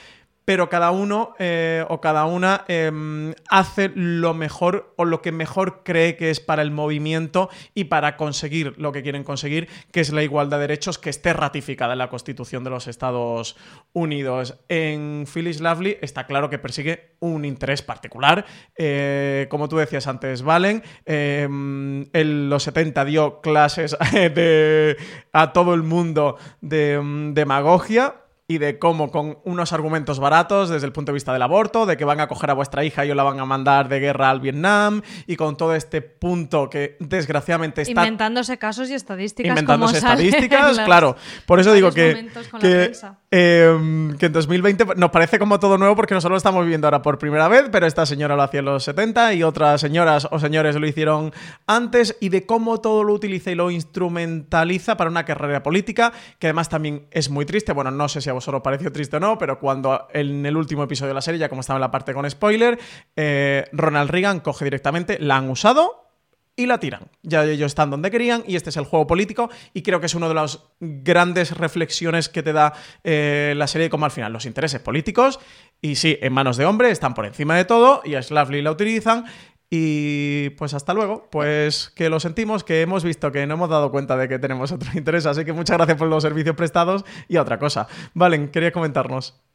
pero 0.47 0.69
cada 0.69 0.91
uno 0.91 1.33
eh, 1.39 1.83
o 1.89 1.99
cada 1.99 2.23
una 2.23 2.63
em, 2.69 3.33
hace 3.49 3.91
lo 3.93 4.33
mejor 4.33 4.93
o 4.95 5.03
lo 5.03 5.21
que 5.21 5.33
mejor 5.33 5.83
cree 5.83 6.15
que 6.15 6.29
es 6.29 6.39
para 6.39 6.61
el 6.61 6.71
movimiento 6.71 7.49
y 7.75 7.83
para 7.83 8.15
conseguir 8.15 8.73
lo 8.77 8.93
que 8.93 9.03
quieren 9.03 9.25
conseguir, 9.25 9.67
que 9.91 9.99
es 9.99 10.13
la 10.13 10.23
igualdad 10.23 10.59
de 10.59 10.67
derechos 10.67 10.99
que 10.99 11.09
esté 11.09 11.33
ratificada 11.33 11.91
en 11.91 11.99
la 11.99 12.07
Constitución 12.07 12.63
de 12.63 12.69
los 12.69 12.87
Estados 12.87 13.57
Unidos. 13.91 14.57
En 14.69 15.25
Phyllis 15.27 15.59
Lovely 15.59 15.97
está 16.01 16.27
claro 16.27 16.49
que 16.49 16.59
persigue 16.59 17.17
un 17.19 17.43
interés 17.43 17.81
particular. 17.81 18.45
Eh, 18.77 19.47
como 19.49 19.67
tú 19.67 19.75
decías 19.75 20.07
antes, 20.07 20.43
Valen, 20.43 20.81
em, 21.05 22.05
en 22.13 22.49
los 22.49 22.63
70 22.63 23.03
dio 23.03 23.41
clases 23.41 23.97
a 25.33 25.51
todo 25.51 25.73
el 25.73 25.83
mundo 25.83 26.37
de 26.61 26.93
em, 26.93 27.33
demagogia 27.33 28.15
y 28.49 28.59
de 28.59 28.79
cómo 28.79 29.11
con 29.11 29.39
unos 29.43 29.73
argumentos 29.73 30.19
baratos 30.19 30.69
desde 30.69 30.87
el 30.87 30.93
punto 30.93 31.11
de 31.11 31.15
vista 31.15 31.33
del 31.33 31.41
aborto, 31.41 31.85
de 31.85 31.97
que 31.97 32.05
van 32.05 32.21
a 32.21 32.27
coger 32.27 32.49
a 32.49 32.53
vuestra 32.53 32.85
hija 32.85 33.05
y 33.05 33.11
os 33.11 33.17
la 33.17 33.23
van 33.23 33.41
a 33.41 33.45
mandar 33.45 33.89
de 33.89 33.99
guerra 33.99 34.29
al 34.29 34.39
Vietnam, 34.39 35.01
y 35.25 35.35
con 35.35 35.57
todo 35.57 35.75
este 35.75 36.01
punto 36.01 36.69
que 36.69 36.95
desgraciadamente 37.01 37.81
está... 37.81 37.91
Inventándose 37.91 38.57
casos 38.57 38.89
y 38.89 38.93
estadísticas. 38.93 39.49
Inventándose 39.49 39.97
estadísticas, 39.97 40.79
claro. 40.79 41.17
Por 41.45 41.59
eso 41.59 41.73
digo 41.73 41.91
que, 41.91 42.29
que, 42.61 42.93
em, 43.31 44.17
que, 44.17 44.25
en 44.27 44.31
2020 44.31 44.85
nos 44.95 45.11
parece 45.11 45.39
como 45.39 45.59
todo 45.59 45.77
nuevo 45.77 45.97
porque 45.97 46.13
nosotros 46.13 46.35
lo 46.35 46.37
estamos 46.37 46.63
viviendo 46.63 46.87
ahora 46.87 47.01
por 47.01 47.17
primera 47.17 47.49
vez, 47.49 47.65
pero 47.69 47.85
esta 47.85 48.05
señora 48.05 48.37
lo 48.37 48.43
hacía 48.43 48.59
en 48.59 48.65
los 48.65 48.85
70 48.85 49.33
y 49.33 49.43
otras 49.43 49.81
señoras 49.81 50.25
o 50.31 50.39
señores 50.39 50.77
lo 50.77 50.87
hicieron 50.87 51.33
antes, 51.65 52.15
y 52.21 52.29
de 52.29 52.45
cómo 52.45 52.79
todo 52.79 53.03
lo 53.03 53.13
utiliza 53.13 53.51
y 53.51 53.55
lo 53.55 53.71
instrumentaliza 53.71 54.95
para 54.95 55.09
una 55.09 55.25
carrera 55.25 55.63
política, 55.63 56.13
que 56.39 56.47
además 56.47 56.69
también 56.69 57.07
es 57.11 57.29
muy 57.29 57.45
triste. 57.45 57.73
Bueno, 57.73 57.91
no 57.91 58.07
sé 58.07 58.21
si 58.21 58.29
a 58.29 58.36
vosotros 58.37 58.61
pareció 58.61 58.91
triste 58.91 59.17
o 59.17 59.19
no, 59.19 59.37
pero 59.37 59.59
cuando 59.59 60.07
en 60.13 60.45
el 60.45 60.55
último 60.55 60.83
episodio 60.83 61.09
de 61.09 61.15
la 61.15 61.21
serie, 61.21 61.39
ya 61.39 61.49
como 61.49 61.61
estaba 61.61 61.77
en 61.77 61.81
la 61.81 61.91
parte 61.91 62.13
con 62.13 62.29
spoiler, 62.29 62.79
eh, 63.15 63.65
Ronald 63.71 64.09
Reagan 64.09 64.39
coge 64.39 64.65
directamente, 64.65 65.17
la 65.19 65.37
han 65.37 65.49
usado 65.49 66.07
y 66.55 66.65
la 66.65 66.79
tiran. 66.79 67.09
Ya 67.21 67.45
ellos 67.45 67.67
están 67.67 67.91
donde 67.91 68.09
querían 68.09 68.43
y 68.47 68.55
este 68.55 68.71
es 68.71 68.77
el 68.77 68.85
juego 68.85 69.05
político 69.05 69.49
y 69.73 69.83
creo 69.83 69.99
que 69.99 70.07
es 70.07 70.15
una 70.15 70.27
de 70.27 70.33
las 70.33 70.63
grandes 70.79 71.55
reflexiones 71.55 72.29
que 72.29 72.41
te 72.41 72.51
da 72.51 72.73
eh, 73.03 73.53
la 73.55 73.67
serie 73.67 73.89
como 73.89 74.05
al 74.05 74.11
final 74.11 74.33
los 74.33 74.45
intereses 74.45 74.81
políticos 74.81 75.39
y 75.81 75.95
sí, 75.95 76.17
en 76.19 76.33
manos 76.33 76.57
de 76.57 76.65
hombre 76.65 76.89
están 76.89 77.13
por 77.13 77.27
encima 77.27 77.55
de 77.55 77.65
todo 77.65 78.01
y 78.03 78.15
a 78.15 78.23
Slavely 78.23 78.63
la 78.63 78.71
utilizan 78.71 79.25
y 79.69 80.51
pues 80.51 80.73
hasta 80.73 80.93
luego, 80.93 81.27
pues 81.29 81.91
que 81.95 82.09
lo 82.09 82.19
sentimos, 82.19 82.63
que 82.63 82.81
hemos 82.81 83.03
visto 83.03 83.31
que 83.31 83.45
no 83.45 83.55
hemos 83.55 83.69
dado 83.69 83.91
cuenta 83.91 84.15
de 84.15 84.27
que 84.29 84.39
tenemos 84.39 84.71
otro 84.71 84.89
interés, 84.95 85.25
así 85.25 85.43
que 85.43 85.53
muchas 85.53 85.77
gracias 85.77 85.97
por 85.97 86.07
los 86.07 86.23
servicios 86.23 86.55
prestados 86.55 87.03
y 87.27 87.37
otra 87.37 87.59
cosa. 87.59 87.87
Valen, 88.13 88.49
quería 88.49 88.71
comentarnos. 88.71 89.46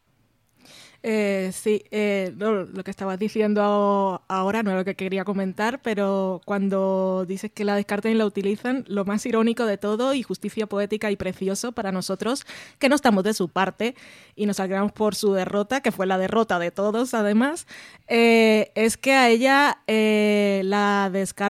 Eh, 1.04 1.50
sí, 1.52 1.82
eh, 1.90 2.32
lo 2.36 2.84
que 2.84 2.90
estabas 2.92 3.18
diciendo 3.18 4.22
ahora 4.28 4.62
no 4.62 4.70
es 4.70 4.76
lo 4.76 4.84
que 4.84 4.94
quería 4.94 5.24
comentar, 5.24 5.82
pero 5.82 6.40
cuando 6.44 7.24
dices 7.26 7.50
que 7.52 7.64
la 7.64 7.74
descartan 7.74 8.12
y 8.12 8.14
la 8.14 8.24
utilizan, 8.24 8.84
lo 8.86 9.04
más 9.04 9.26
irónico 9.26 9.66
de 9.66 9.78
todo 9.78 10.14
y 10.14 10.22
justicia 10.22 10.68
poética 10.68 11.10
y 11.10 11.16
precioso 11.16 11.72
para 11.72 11.90
nosotros, 11.90 12.46
que 12.78 12.88
no 12.88 12.94
estamos 12.94 13.24
de 13.24 13.34
su 13.34 13.48
parte 13.48 13.96
y 14.36 14.46
nos 14.46 14.60
alegramos 14.60 14.92
por 14.92 15.16
su 15.16 15.32
derrota, 15.32 15.80
que 15.80 15.90
fue 15.90 16.06
la 16.06 16.18
derrota 16.18 16.60
de 16.60 16.70
todos 16.70 17.14
además, 17.14 17.66
eh, 18.06 18.70
es 18.76 18.96
que 18.96 19.12
a 19.14 19.28
ella 19.28 19.82
la 19.88 21.10
descartan. 21.12 21.51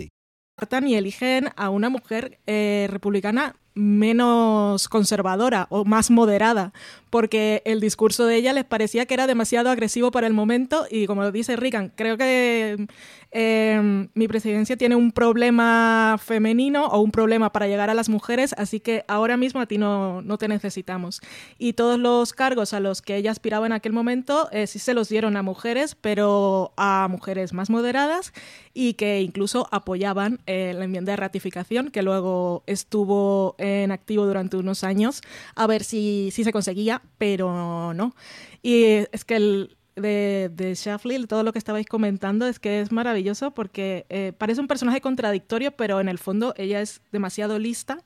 Y 0.85 0.95
eligen 0.95 1.49
a 1.55 1.69
una 1.69 1.89
mujer 1.89 2.39
eh, 2.45 2.87
republicana 2.89 3.55
menos 3.73 4.89
conservadora 4.89 5.67
o 5.69 5.85
más 5.85 6.11
moderada, 6.11 6.73
porque 7.09 7.61
el 7.65 7.79
discurso 7.79 8.25
de 8.25 8.35
ella 8.35 8.53
les 8.53 8.65
parecía 8.65 9.05
que 9.05 9.13
era 9.13 9.27
demasiado 9.27 9.69
agresivo 9.69 10.11
para 10.11 10.27
el 10.27 10.33
momento 10.33 10.85
y 10.91 11.07
como 11.07 11.31
dice 11.31 11.55
Reagan, 11.55 11.91
creo 11.95 12.17
que 12.17 12.87
eh, 13.31 14.07
mi 14.13 14.27
presidencia 14.27 14.75
tiene 14.75 14.95
un 14.95 15.11
problema 15.11 16.17
femenino 16.21 16.87
o 16.87 16.99
un 16.99 17.11
problema 17.11 17.51
para 17.51 17.67
llegar 17.67 17.89
a 17.89 17.93
las 17.93 18.09
mujeres, 18.09 18.53
así 18.57 18.79
que 18.79 19.05
ahora 19.07 19.37
mismo 19.37 19.61
a 19.61 19.65
ti 19.65 19.77
no, 19.77 20.21
no 20.21 20.37
te 20.37 20.47
necesitamos. 20.47 21.21
Y 21.57 21.73
todos 21.73 21.97
los 21.97 22.33
cargos 22.33 22.73
a 22.73 22.79
los 22.79 23.01
que 23.01 23.15
ella 23.15 23.31
aspiraba 23.31 23.65
en 23.65 23.71
aquel 23.71 23.93
momento 23.93 24.49
eh, 24.51 24.67
sí 24.67 24.79
se 24.79 24.93
los 24.93 25.07
dieron 25.07 25.37
a 25.37 25.43
mujeres, 25.43 25.95
pero 25.95 26.73
a 26.75 27.07
mujeres 27.09 27.53
más 27.53 27.69
moderadas 27.69 28.33
y 28.73 28.93
que 28.93 29.21
incluso 29.21 29.67
apoyaban 29.71 30.39
eh, 30.45 30.73
la 30.75 30.85
enmienda 30.85 31.13
de 31.13 31.17
ratificación, 31.17 31.89
que 31.89 32.01
luego 32.01 32.63
estuvo 32.67 33.55
en 33.57 33.91
activo 33.91 34.25
durante 34.25 34.57
unos 34.57 34.83
años, 34.83 35.21
a 35.55 35.67
ver 35.67 35.83
si, 35.83 36.29
si 36.31 36.43
se 36.43 36.51
conseguía, 36.51 37.01
pero 37.17 37.93
no. 37.93 38.13
Y 38.61 39.05
es 39.11 39.25
que 39.25 39.35
el, 39.37 39.77
de, 39.95 40.49
de 40.53 41.27
todo 41.27 41.43
lo 41.43 41.51
que 41.51 41.59
estabais 41.59 41.85
comentando, 41.85 42.47
es 42.47 42.59
que 42.59 42.81
es 42.81 42.91
maravilloso 42.91 43.51
porque 43.51 44.05
eh, 44.09 44.33
parece 44.37 44.61
un 44.61 44.67
personaje 44.67 45.01
contradictorio, 45.01 45.71
pero 45.71 45.99
en 45.99 46.09
el 46.09 46.17
fondo 46.17 46.53
ella 46.57 46.81
es 46.81 47.01
demasiado 47.11 47.59
lista 47.59 47.99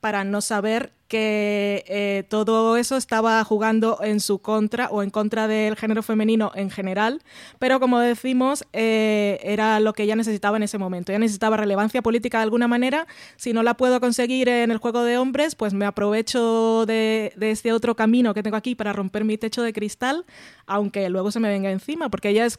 para 0.00 0.24
no 0.24 0.40
saber 0.40 0.92
que 1.12 1.84
eh, 1.88 2.24
todo 2.30 2.78
eso 2.78 2.96
estaba 2.96 3.44
jugando 3.44 3.98
en 4.02 4.18
su 4.18 4.38
contra 4.38 4.88
o 4.88 5.02
en 5.02 5.10
contra 5.10 5.46
del 5.46 5.76
género 5.76 6.02
femenino 6.02 6.52
en 6.54 6.70
general, 6.70 7.20
pero 7.58 7.80
como 7.80 7.98
decimos, 7.98 8.64
eh, 8.72 9.38
era 9.42 9.78
lo 9.78 9.92
que 9.92 10.04
ella 10.04 10.16
necesitaba 10.16 10.56
en 10.56 10.62
ese 10.62 10.78
momento. 10.78 11.12
Ella 11.12 11.18
necesitaba 11.18 11.58
relevancia 11.58 12.00
política 12.00 12.38
de 12.38 12.44
alguna 12.44 12.66
manera. 12.66 13.06
Si 13.36 13.52
no 13.52 13.62
la 13.62 13.74
puedo 13.74 14.00
conseguir 14.00 14.48
en 14.48 14.70
el 14.70 14.78
juego 14.78 15.04
de 15.04 15.18
hombres, 15.18 15.54
pues 15.54 15.74
me 15.74 15.84
aprovecho 15.84 16.86
de, 16.86 17.34
este 17.42 17.74
otro 17.74 17.94
camino 17.94 18.32
que 18.32 18.42
tengo 18.42 18.56
aquí 18.56 18.74
para 18.74 18.94
romper 18.94 19.26
mi 19.26 19.36
techo 19.36 19.60
de 19.60 19.74
cristal, 19.74 20.24
aunque 20.64 21.10
luego 21.10 21.30
se 21.30 21.40
me 21.40 21.50
venga 21.50 21.70
encima, 21.70 22.08
porque 22.08 22.30
ella 22.30 22.46
es 22.46 22.56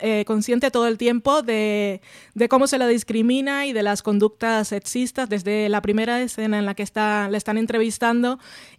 eh, 0.00 0.24
consciente 0.26 0.70
todo 0.70 0.86
el 0.86 0.96
tiempo 0.96 1.42
de, 1.42 2.00
de, 2.32 2.48
cómo 2.48 2.66
se 2.66 2.78
la 2.78 2.86
discrimina 2.86 3.66
y 3.66 3.74
de 3.74 3.82
las 3.82 4.00
conductas 4.00 4.68
sexistas 4.68 5.28
desde 5.28 5.68
la 5.68 5.82
primera 5.82 6.22
escena 6.22 6.58
en 6.58 6.64
la 6.64 6.74
que 6.74 6.82
está, 6.82 7.28
le 7.28 7.36
están 7.36 7.58
entrevistando 7.58 7.89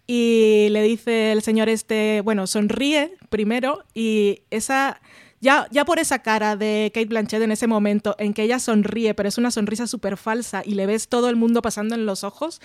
y 0.06 0.68
le 0.70 0.82
dice 0.82 1.32
el 1.32 1.42
señor 1.42 1.68
este, 1.68 2.20
bueno, 2.22 2.46
sonríe 2.46 3.14
primero 3.28 3.84
y 3.94 4.42
esa... 4.50 5.00
Ya, 5.42 5.66
ya, 5.72 5.84
por 5.84 5.98
esa 5.98 6.20
cara 6.20 6.54
de 6.54 6.92
Kate 6.94 7.06
Blanchett 7.06 7.42
en 7.42 7.50
ese 7.50 7.66
momento 7.66 8.14
en 8.20 8.32
que 8.32 8.44
ella 8.44 8.60
sonríe, 8.60 9.12
pero 9.12 9.28
es 9.28 9.38
una 9.38 9.50
sonrisa 9.50 9.88
súper 9.88 10.16
falsa 10.16 10.62
y 10.64 10.74
le 10.74 10.86
ves 10.86 11.08
todo 11.08 11.28
el 11.28 11.34
mundo 11.34 11.62
pasando 11.62 11.96
en 11.96 12.06
los 12.06 12.22
ojos, 12.22 12.60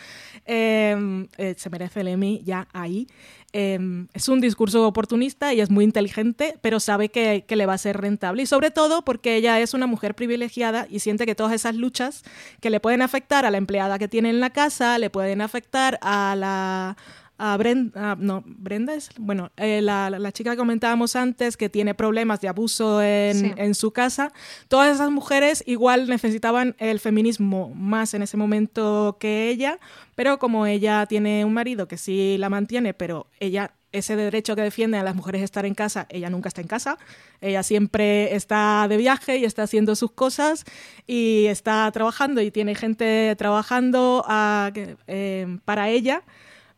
em, 0.46 1.28
eh, 1.40 1.56
se 1.58 1.72
merece 1.72 2.02
el 2.02 2.08
Emmy 2.10 2.40
ya 2.46 2.68
ahí. 2.74 3.08
Em, 3.52 4.08
es 4.14 4.30
un 4.30 4.42
discurso 4.42 4.86
oportunista 4.86 5.56
y 5.56 5.60
es 5.60 5.72
muy 5.72 5.86
inteligente, 5.86 6.60
pero 6.62 6.80
sabe 6.80 7.10
que, 7.10 7.44
le 7.50 7.66
va 7.66 7.74
a 7.74 7.78
ser 7.80 7.98
rentable. 7.98 8.44
Y 8.44 8.46
sobre 8.46 8.70
todo 8.70 9.02
porque 9.02 9.36
ella 9.38 9.60
es 9.60 9.74
una 9.74 9.88
mujer 9.88 10.14
privilegiada 10.14 10.86
y 10.88 11.00
siente 11.00 11.26
que 11.26 11.34
todas 11.34 11.54
esas 11.54 11.74
luchas 11.74 12.22
que 12.62 12.70
le 12.70 12.80
pueden 12.80 13.02
afectar 13.02 13.44
a 13.46 13.50
la 13.50 13.58
empleada 13.58 13.98
que 13.98 14.08
tiene 14.08 14.30
en 14.30 14.40
la 14.40 14.52
casa, 14.52 15.00
le 15.00 15.10
pueden 15.10 15.42
afectar 15.42 15.98
a 16.04 16.36
la 16.38 16.96
a 17.38 17.56
Brenda, 17.58 18.16
no, 18.20 18.44
Brenda 18.46 18.96
es, 18.96 19.10
bueno, 19.20 19.52
eh, 19.58 19.82
la, 19.82 20.10
la, 20.10 20.32
chica 20.32 20.52
que 20.52 20.58
comentábamos 20.58 21.16
antes 21.16 21.56
que 21.56 21.70
tiene 21.70 21.94
problemas 21.94 22.42
de 22.42 22.48
abuso 22.48 23.02
en, 23.02 23.54
en, 23.58 23.76
su 23.76 23.92
casa, 23.92 24.34
todas 24.68 24.96
esas 24.96 25.12
mujeres 25.12 25.64
igual 25.68 26.10
necesitaban 26.10 26.76
el 26.80 27.00
feminismo 27.00 27.72
más 27.76 28.14
en 28.14 28.24
ese 28.24 28.38
momento 28.38 29.18
que 29.20 29.50
ella, 29.50 29.80
pero 30.16 30.40
como 30.40 30.66
ella 30.66 31.06
tiene 31.06 31.46
un 31.46 31.54
marido 31.54 31.88
que 31.88 31.98
sí 31.98 32.38
la 32.40 32.50
mantiene, 32.50 32.94
pero 32.94 33.28
ella 33.40 33.72
ese 33.92 34.16
derecho 34.16 34.56
que 34.56 34.62
defienden 34.62 35.02
a 35.02 35.04
las 35.04 35.16
mujeres 35.16 35.42
estar 35.42 35.66
en 35.66 35.74
casa, 35.74 36.08
ella 36.10 36.30
nunca 36.30 36.50
está 36.50 36.62
en 36.62 36.68
casa, 36.68 36.98
ella 37.40 37.64
siempre 37.64 38.36
está 38.36 38.88
de 38.90 38.98
viaje 38.98 39.38
y 39.38 39.46
está 39.46 39.64
haciendo 39.64 39.96
sus 39.96 40.12
cosas 40.12 40.66
y 41.06 41.46
está 41.46 41.90
trabajando 41.92 42.42
y 42.42 42.52
tiene 42.52 42.76
gente 42.76 43.36
trabajando 43.38 44.24
a, 44.28 44.72
eh, 44.76 45.60
para 45.66 45.90
ella 45.90 46.24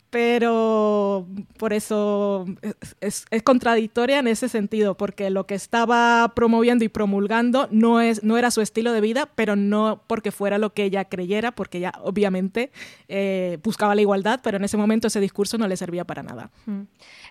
pero 0.10 1.28
por 1.58 1.74
eso 1.74 2.46
es, 3.00 3.26
contradictoria 3.44 4.20
en 4.20 4.28
ese 4.28 4.50
sentido, 4.50 4.96
porque 4.96 5.30
lo 5.30 5.46
que 5.46 5.56
estaba 5.56 6.32
promoviendo 6.36 6.84
y 6.84 6.90
promulgando 6.90 7.68
no, 7.72 8.02
es, 8.02 8.24
no 8.24 8.38
era 8.38 8.50
su 8.50 8.62
estilo 8.62 8.92
de 8.92 9.02
vida, 9.02 9.30
pero 9.36 9.56
no 9.56 10.02
porque 10.08 10.32
fuera 10.32 10.58
lo 10.58 10.74
que 10.74 10.84
ella 10.84 11.06
creyera, 11.06 11.52
porque 11.52 11.78
ella 11.78 11.94
obviamente 12.02 12.72
eh, 13.08 13.60
buscaba 13.64 13.94
la 13.94 14.02
igualdad, 14.02 14.40
pero 14.44 14.58
en 14.58 14.64
ese 14.64 14.78
momento 14.78 15.08
ese 15.08 15.20
discurso 15.20 15.58
no 15.58 15.68
le 15.68 15.78
servía 15.78 16.06
para 16.06 16.24
nada. 16.24 16.50
Mm. 16.66 16.82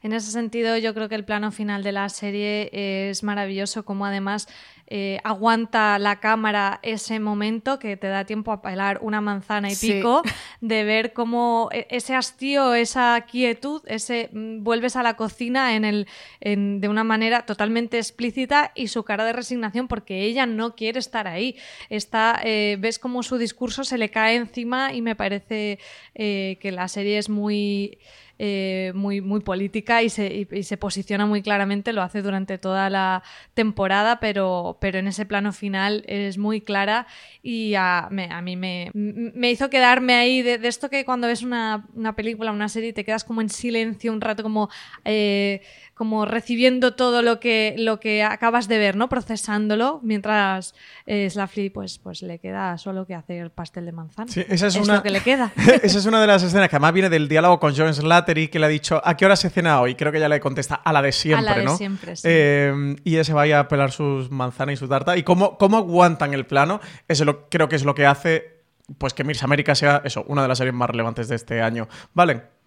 En 0.03 0.13
ese 0.13 0.31
sentido, 0.31 0.77
yo 0.79 0.95
creo 0.95 1.09
que 1.09 1.17
el 1.17 1.25
plano 1.25 1.51
final 1.51 1.83
de 1.83 1.93
la 1.93 2.09
serie 2.09 2.71
es 2.73 3.23
maravilloso, 3.25 3.85
como 3.85 4.07
además 4.07 4.49
eh, 4.91 5.21
aguanta 5.23 5.99
la 5.99 6.19
cámara 6.19 6.81
ese 6.83 7.21
momento 7.21 7.79
que 7.79 7.99
te 7.99 8.07
da 8.07 8.25
tiempo 8.25 8.53
a 8.53 8.63
pelar 8.63 8.99
una 9.03 9.21
manzana 9.21 9.71
y 9.71 9.77
pico, 9.77 10.23
de 10.63 10.85
ver 10.85 11.13
cómo 11.13 11.69
e, 11.73 11.87
ese 11.91 12.15
hastío, 12.15 12.73
esa 12.73 13.27
quietud, 13.31 13.83
ese 13.87 14.31
mm, 14.33 14.65
vuelves 14.65 14.97
a 14.97 15.03
la 15.03 15.15
cocina 15.15 15.77
en 15.77 15.85
el, 15.85 16.07
de 16.41 16.89
una 16.89 17.05
manera 17.05 17.45
totalmente 17.45 17.99
explícita 17.99 18.73
y 18.75 18.89
su 18.89 19.05
cara 19.05 19.27
de 19.27 19.35
resignación 19.35 19.89
porque 19.89 20.23
ella 20.23 20.47
no 20.47 20.75
quiere 20.75 20.99
estar 20.99 21.29
ahí. 21.29 21.57
Está, 21.91 22.41
eh, 22.43 22.77
ves 22.81 22.99
cómo 22.99 23.23
su 23.23 23.37
discurso 23.37 23.85
se 23.85 23.99
le 23.99 24.09
cae 24.09 24.37
encima 24.37 24.95
y 24.95 25.03
me 25.03 25.17
parece 25.17 25.79
eh, 26.15 26.57
que 26.61 26.73
la 26.73 26.89
serie 26.89 27.19
es 27.19 27.29
muy 27.29 27.99
eh, 28.39 28.93
muy, 28.95 29.21
muy 29.21 29.41
política 29.41 30.03
y 30.03 30.11
se, 30.11 30.47
y, 30.51 30.63
se, 30.63 30.77
posiciona 30.77 31.27
muy 31.27 31.43
claramente, 31.43 31.93
lo 31.93 32.03
hace 32.03 32.23
durante 32.23 32.57
toda 32.57 32.89
la 32.89 33.23
temporada, 33.55 34.21
pero, 34.21 34.79
pero 34.81 34.99
en 34.99 35.09
ese 35.09 35.27
plano 35.27 35.53
final 35.53 36.05
es 36.07 36.39
muy 36.39 36.61
clara 36.61 37.07
y 37.43 37.75
a, 37.75 38.07
a 38.07 38.43
mí 38.43 38.57
me, 38.57 38.91
me, 38.95 39.51
hizo 39.51 39.71
quedarme 39.71 40.15
ahí 40.15 40.43
de, 40.43 40.59
de, 40.59 40.69
esto 40.69 40.89
que 40.89 41.05
cuando 41.05 41.27
ves 41.27 41.43
una, 41.43 41.87
una 41.95 42.15
película, 42.15 42.53
una 42.53 42.69
serie, 42.69 42.93
te 42.93 43.05
quedas 43.05 43.25
como 43.25 43.41
en 43.41 43.49
silencio 43.49 44.13
un 44.13 44.21
rato, 44.21 44.43
como... 44.43 44.69
Eh, 45.05 45.61
como 45.99 46.25
recibiendo 46.25 46.95
todo 46.95 47.23
lo 47.23 47.41
que, 47.41 47.75
lo 47.77 47.99
que 47.99 48.23
acabas 48.23 48.69
de 48.69 48.79
ver, 48.79 48.95
¿no? 48.95 49.09
Procesándolo, 49.09 49.99
mientras 50.05 50.77
eh, 51.07 51.29
pues, 51.75 51.99
pues 51.99 52.23
le 52.23 52.39
queda 52.39 52.79
solo 52.79 53.05
que 53.05 53.17
hacer 53.17 53.51
pastel 53.51 53.85
de 53.85 53.91
manzana. 53.93 54.31
Sí, 54.31 54.45
esa 54.49 54.69
es, 54.69 54.77
es 54.77 54.85
una... 54.85 54.97
lo 54.97 55.03
que 55.03 55.11
le 55.11 55.21
queda. 55.21 55.53
esa 55.83 55.99
es 55.99 56.07
una 56.07 56.21
de 56.21 56.29
las 56.29 56.45
escenas 56.45 56.69
que 56.69 56.77
además 56.77 56.93
viene 56.93 57.11
del 57.11 57.29
diálogo 57.29 57.59
con 57.59 57.75
John 57.77 57.93
Slattery, 57.93 58.47
que 58.47 58.61
le 58.61 58.67
ha 58.67 58.69
dicho, 58.69 59.03
¿a 59.05 59.17
qué 59.17 59.27
hora 59.27 59.35
se 59.35 59.51
cena 59.51 59.81
hoy? 59.81 59.97
Creo 59.97 60.13
que 60.13 60.19
ella 60.19 60.29
le 60.29 60.39
contesta, 60.39 60.77
a 60.77 60.93
la 60.93 61.03
de 61.03 61.11
siempre, 61.11 61.49
a 61.49 61.51
la 61.51 61.59
de 61.59 61.65
¿no? 61.65 61.77
siempre, 61.77 62.15
sí. 62.15 62.23
eh, 62.31 62.97
y 63.03 63.17
ese 63.17 63.33
vaya 63.33 63.59
a 63.59 63.67
pelar 63.67 63.91
sus 63.91 64.31
manzanas 64.31 64.75
y 64.75 64.77
su 64.77 64.87
tarta. 64.87 65.17
Y 65.17 65.25
cómo, 65.25 65.59
cómo 65.59 65.79
aguantan 65.79 66.33
el 66.33 66.47
plano, 66.47 66.81
eso 67.09 67.25
lo, 67.25 67.49
creo 67.49 67.69
que 67.69 67.75
es 67.75 67.85
lo 67.85 67.97
que 67.97 68.07
hace 68.07 68.59
pues 68.97 69.13
que 69.13 69.25
Mirs 69.25 69.43
América 69.43 69.75
sea 69.75 70.01
eso, 70.05 70.25
una 70.29 70.43
de 70.43 70.49
las 70.49 70.59
series 70.59 70.75
más 70.75 70.89
relevantes 70.89 71.29
de 71.29 71.35
este 71.35 71.61
año. 71.61 71.89
¿Vale? 72.15 72.58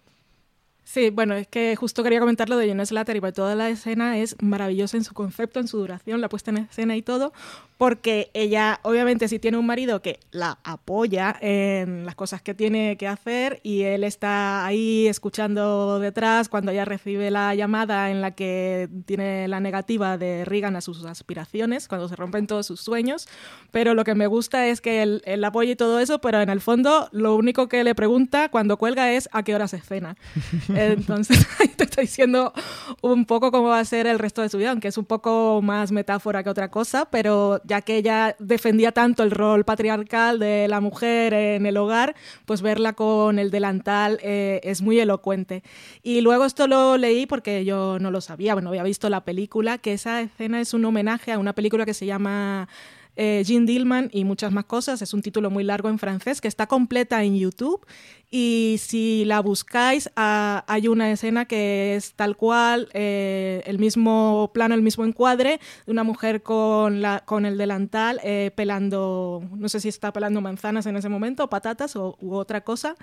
Sí, 0.84 1.10
bueno, 1.10 1.34
es 1.34 1.46
que 1.46 1.76
justo 1.76 2.02
quería 2.02 2.18
comentar 2.18 2.48
lo 2.48 2.56
de 2.56 2.66
Jonas 2.66 2.88
Slater 2.88 3.16
y 3.16 3.20
toda 3.32 3.54
la 3.54 3.70
escena 3.70 4.18
es 4.18 4.36
maravillosa 4.42 4.96
en 4.96 5.04
su 5.04 5.14
concepto, 5.14 5.60
en 5.60 5.68
su 5.68 5.78
duración, 5.78 6.20
la 6.20 6.28
puesta 6.28 6.50
en 6.50 6.58
escena 6.58 6.96
y 6.96 7.02
todo, 7.02 7.32
porque 7.78 8.30
ella 8.34 8.80
obviamente 8.82 9.28
si 9.28 9.38
tiene 9.38 9.58
un 9.58 9.66
marido 9.66 10.02
que 10.02 10.18
la 10.32 10.58
apoya 10.64 11.36
en 11.40 12.04
las 12.04 12.16
cosas 12.16 12.42
que 12.42 12.54
tiene 12.54 12.96
que 12.96 13.06
hacer 13.06 13.60
y 13.62 13.82
él 13.82 14.02
está 14.02 14.66
ahí 14.66 15.06
escuchando 15.06 16.00
detrás 16.00 16.48
cuando 16.48 16.72
ella 16.72 16.84
recibe 16.84 17.30
la 17.30 17.54
llamada 17.54 18.10
en 18.10 18.20
la 18.20 18.32
que 18.32 18.88
tiene 19.06 19.46
la 19.46 19.60
negativa 19.60 20.18
de 20.18 20.44
Reagan 20.44 20.74
a 20.74 20.80
sus 20.80 21.04
aspiraciones, 21.04 21.86
cuando 21.86 22.08
se 22.08 22.16
rompen 22.16 22.48
todos 22.48 22.66
sus 22.66 22.80
sueños, 22.80 23.28
pero 23.70 23.94
lo 23.94 24.02
que 24.02 24.16
me 24.16 24.26
gusta 24.26 24.66
es 24.66 24.80
que 24.80 25.02
él, 25.02 25.22
él 25.26 25.44
apoya 25.44 25.70
y 25.70 25.76
todo 25.76 26.00
eso, 26.00 26.20
pero 26.20 26.40
en 26.40 26.50
el 26.50 26.60
fondo 26.60 27.08
lo 27.12 27.36
único 27.36 27.68
que 27.68 27.84
le 27.84 27.94
pregunta 27.94 28.48
cuando 28.48 28.78
cuelga 28.78 29.12
es 29.12 29.28
a 29.32 29.44
qué 29.44 29.54
hora 29.54 29.68
se 29.68 29.80
cena. 29.80 30.16
Entonces, 30.90 31.46
te 31.76 31.84
estoy 31.84 32.04
diciendo 32.04 32.52
un 33.00 33.24
poco 33.24 33.50
cómo 33.50 33.68
va 33.68 33.78
a 33.78 33.84
ser 33.84 34.06
el 34.06 34.18
resto 34.18 34.42
de 34.42 34.48
su 34.48 34.58
vida, 34.58 34.70
aunque 34.70 34.88
es 34.88 34.98
un 34.98 35.04
poco 35.04 35.60
más 35.62 35.92
metáfora 35.92 36.42
que 36.42 36.50
otra 36.50 36.70
cosa, 36.70 37.06
pero 37.10 37.60
ya 37.64 37.82
que 37.82 37.96
ella 37.96 38.36
defendía 38.38 38.92
tanto 38.92 39.22
el 39.22 39.30
rol 39.30 39.64
patriarcal 39.64 40.38
de 40.38 40.68
la 40.68 40.80
mujer 40.80 41.34
en 41.34 41.66
el 41.66 41.76
hogar, 41.76 42.14
pues 42.46 42.62
verla 42.62 42.92
con 42.94 43.38
el 43.38 43.50
delantal 43.50 44.18
eh, 44.22 44.60
es 44.64 44.82
muy 44.82 44.98
elocuente. 45.00 45.62
Y 46.02 46.20
luego 46.20 46.44
esto 46.44 46.66
lo 46.66 46.96
leí 46.96 47.26
porque 47.26 47.64
yo 47.64 47.98
no 48.00 48.10
lo 48.10 48.20
sabía, 48.20 48.54
bueno, 48.54 48.70
había 48.70 48.82
visto 48.82 49.08
la 49.08 49.24
película, 49.24 49.78
que 49.78 49.92
esa 49.92 50.20
escena 50.20 50.60
es 50.60 50.74
un 50.74 50.84
homenaje 50.84 51.32
a 51.32 51.38
una 51.38 51.52
película 51.52 51.84
que 51.84 51.94
se 51.94 52.06
llama 52.06 52.68
eh, 53.14 53.42
Jean 53.44 53.66
Dillman 53.66 54.08
y 54.12 54.24
muchas 54.24 54.52
más 54.52 54.64
cosas. 54.64 55.02
Es 55.02 55.12
un 55.12 55.22
título 55.22 55.50
muy 55.50 55.64
largo 55.64 55.88
en 55.88 55.98
francés 55.98 56.40
que 56.40 56.48
está 56.48 56.66
completa 56.66 57.22
en 57.22 57.36
YouTube 57.36 57.86
y 58.30 58.76
si 58.80 59.24
la 59.26 59.40
buscáis 59.40 60.10
ah, 60.16 60.64
hay 60.66 60.88
una 60.88 61.10
escena 61.10 61.44
que 61.44 61.94
es 61.94 62.14
tal 62.14 62.36
cual, 62.36 62.88
eh, 62.94 63.62
el 63.66 63.78
mismo 63.78 64.50
plano, 64.54 64.74
el 64.74 64.82
mismo 64.82 65.04
encuadre 65.04 65.60
de 65.84 65.92
una 65.92 66.04
mujer 66.04 66.42
con, 66.42 67.02
la, 67.02 67.20
con 67.26 67.44
el 67.44 67.58
delantal 67.58 68.18
eh, 68.24 68.50
pelando, 68.54 69.42
no 69.54 69.68
sé 69.68 69.80
si 69.80 69.88
está 69.88 70.12
pelando 70.12 70.40
manzanas 70.40 70.86
en 70.86 70.96
ese 70.96 71.10
momento, 71.10 71.50
patatas 71.50 71.96
o, 71.96 72.16
u 72.20 72.34
otra 72.34 72.62
cosa. 72.62 72.96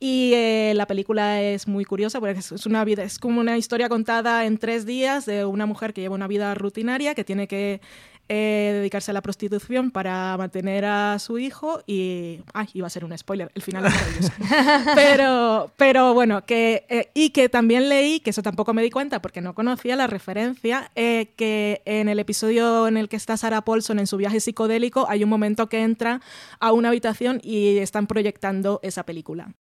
Y 0.00 0.32
la 0.74 0.86
película 0.86 1.42
es 1.42 1.66
muy 1.66 1.84
curiosa 1.84 2.20
porque 2.20 2.38
es, 2.38 2.66
una 2.66 2.84
vida, 2.84 3.02
es 3.02 3.18
como 3.18 3.40
una 3.40 3.58
historia 3.58 3.88
contada 3.88 4.46
en 4.46 4.56
tres 4.56 4.86
días 4.86 5.26
de 5.26 5.44
una 5.44 5.66
mujer 5.66 5.92
que 5.92 6.02
lleva 6.02 6.14
una 6.14 6.28
vida 6.28 6.54
rutinaria, 6.54 7.16
que 7.16 7.24
tiene 7.24 7.48
que 7.48 7.80
eh, 8.28 8.72
dedicarse 8.74 9.10
a 9.10 9.14
la 9.14 9.22
prostitución 9.22 9.90
para 9.90 10.36
mantener 10.36 10.84
a 10.84 11.18
su 11.18 11.38
hijo 11.38 11.82
y... 11.86 12.40
Ay, 12.52 12.68
iba 12.74 12.86
a 12.86 12.90
ser 12.90 13.04
un 13.04 13.16
spoiler, 13.16 13.50
el 13.54 13.62
final 13.62 13.86
es 13.86 13.94
maravilloso. 13.94 14.32
pero, 14.94 15.72
pero 15.76 16.14
bueno, 16.14 16.44
que, 16.44 16.84
eh, 16.88 17.10
y 17.14 17.30
que 17.30 17.48
también 17.48 17.88
leí, 17.88 18.20
que 18.20 18.30
eso 18.30 18.42
tampoco 18.42 18.74
me 18.74 18.82
di 18.82 18.90
cuenta 18.90 19.22
porque 19.22 19.40
no 19.40 19.54
conocía 19.54 19.96
la 19.96 20.06
referencia, 20.06 20.90
eh, 20.94 21.32
que 21.36 21.82
en 21.84 22.08
el 22.08 22.18
episodio 22.18 22.88
en 22.88 22.96
el 22.96 23.08
que 23.08 23.16
está 23.16 23.36
Sarah 23.36 23.62
Paulson 23.62 23.98
en 23.98 24.06
su 24.06 24.16
viaje 24.16 24.40
psicodélico 24.40 25.06
hay 25.08 25.24
un 25.24 25.30
momento 25.30 25.68
que 25.68 25.82
entra 25.82 26.20
a 26.60 26.72
una 26.72 26.88
habitación 26.88 27.40
y 27.42 27.78
están 27.78 28.06
proyectando 28.06 28.80
esa 28.82 29.04
película. 29.04 29.54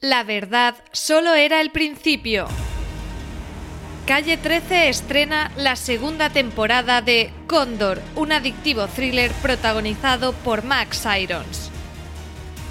La 0.00 0.24
verdad 0.24 0.76
solo 0.90 1.34
era 1.34 1.60
el 1.60 1.70
principio. 1.70 2.48
Calle 4.06 4.36
13 4.36 4.88
estrena 4.88 5.52
la 5.56 5.76
segunda 5.76 6.28
temporada 6.28 7.02
de 7.02 7.30
Cóndor, 7.46 8.02
un 8.16 8.32
adictivo 8.32 8.88
thriller 8.88 9.30
protagonizado 9.42 10.32
por 10.32 10.64
Max 10.64 11.06
Irons. 11.20 11.70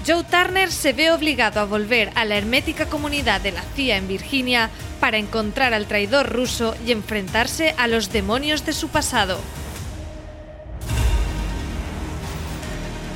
Joe 0.06 0.24
Turner 0.24 0.70
se 0.70 0.92
ve 0.92 1.10
obligado 1.10 1.60
a 1.60 1.64
volver 1.64 2.10
a 2.16 2.26
la 2.26 2.36
hermética 2.36 2.84
comunidad 2.84 3.40
de 3.40 3.52
la 3.52 3.62
CIA 3.74 3.96
en 3.96 4.08
Virginia 4.08 4.68
para 5.00 5.16
encontrar 5.16 5.72
al 5.72 5.86
traidor 5.86 6.28
ruso 6.30 6.76
y 6.86 6.92
enfrentarse 6.92 7.74
a 7.78 7.88
los 7.88 8.12
demonios 8.12 8.66
de 8.66 8.74
su 8.74 8.88
pasado. 8.88 9.38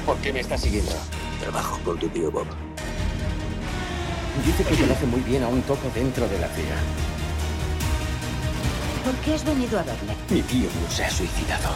¿Por 0.07 0.17
qué 0.19 0.33
me 0.33 0.41
estás 0.41 0.63
siguiendo? 0.63 0.93
Trabajo 1.41 1.79
con 1.85 1.99
tu 1.99 2.09
tío 2.09 2.31
Bob. 2.31 2.47
Dice 4.47 4.65
que 4.65 4.75
conoce 4.75 5.05
muy 5.05 5.21
bien 5.21 5.43
a 5.43 5.49
un 5.49 5.61
topo 5.63 5.91
dentro 5.95 6.27
de 6.29 6.39
la 6.39 6.49
CIA. 6.49 7.16
¿Por 9.07 9.15
qué 9.19 9.35
has 9.35 9.45
venido 9.45 9.79
a 9.79 9.85
verme? 9.85 10.17
Mi 10.31 10.43
tío 10.43 10.69
no 10.83 10.91
se 10.91 11.05
ha 11.05 11.11
suicidado. 11.11 11.69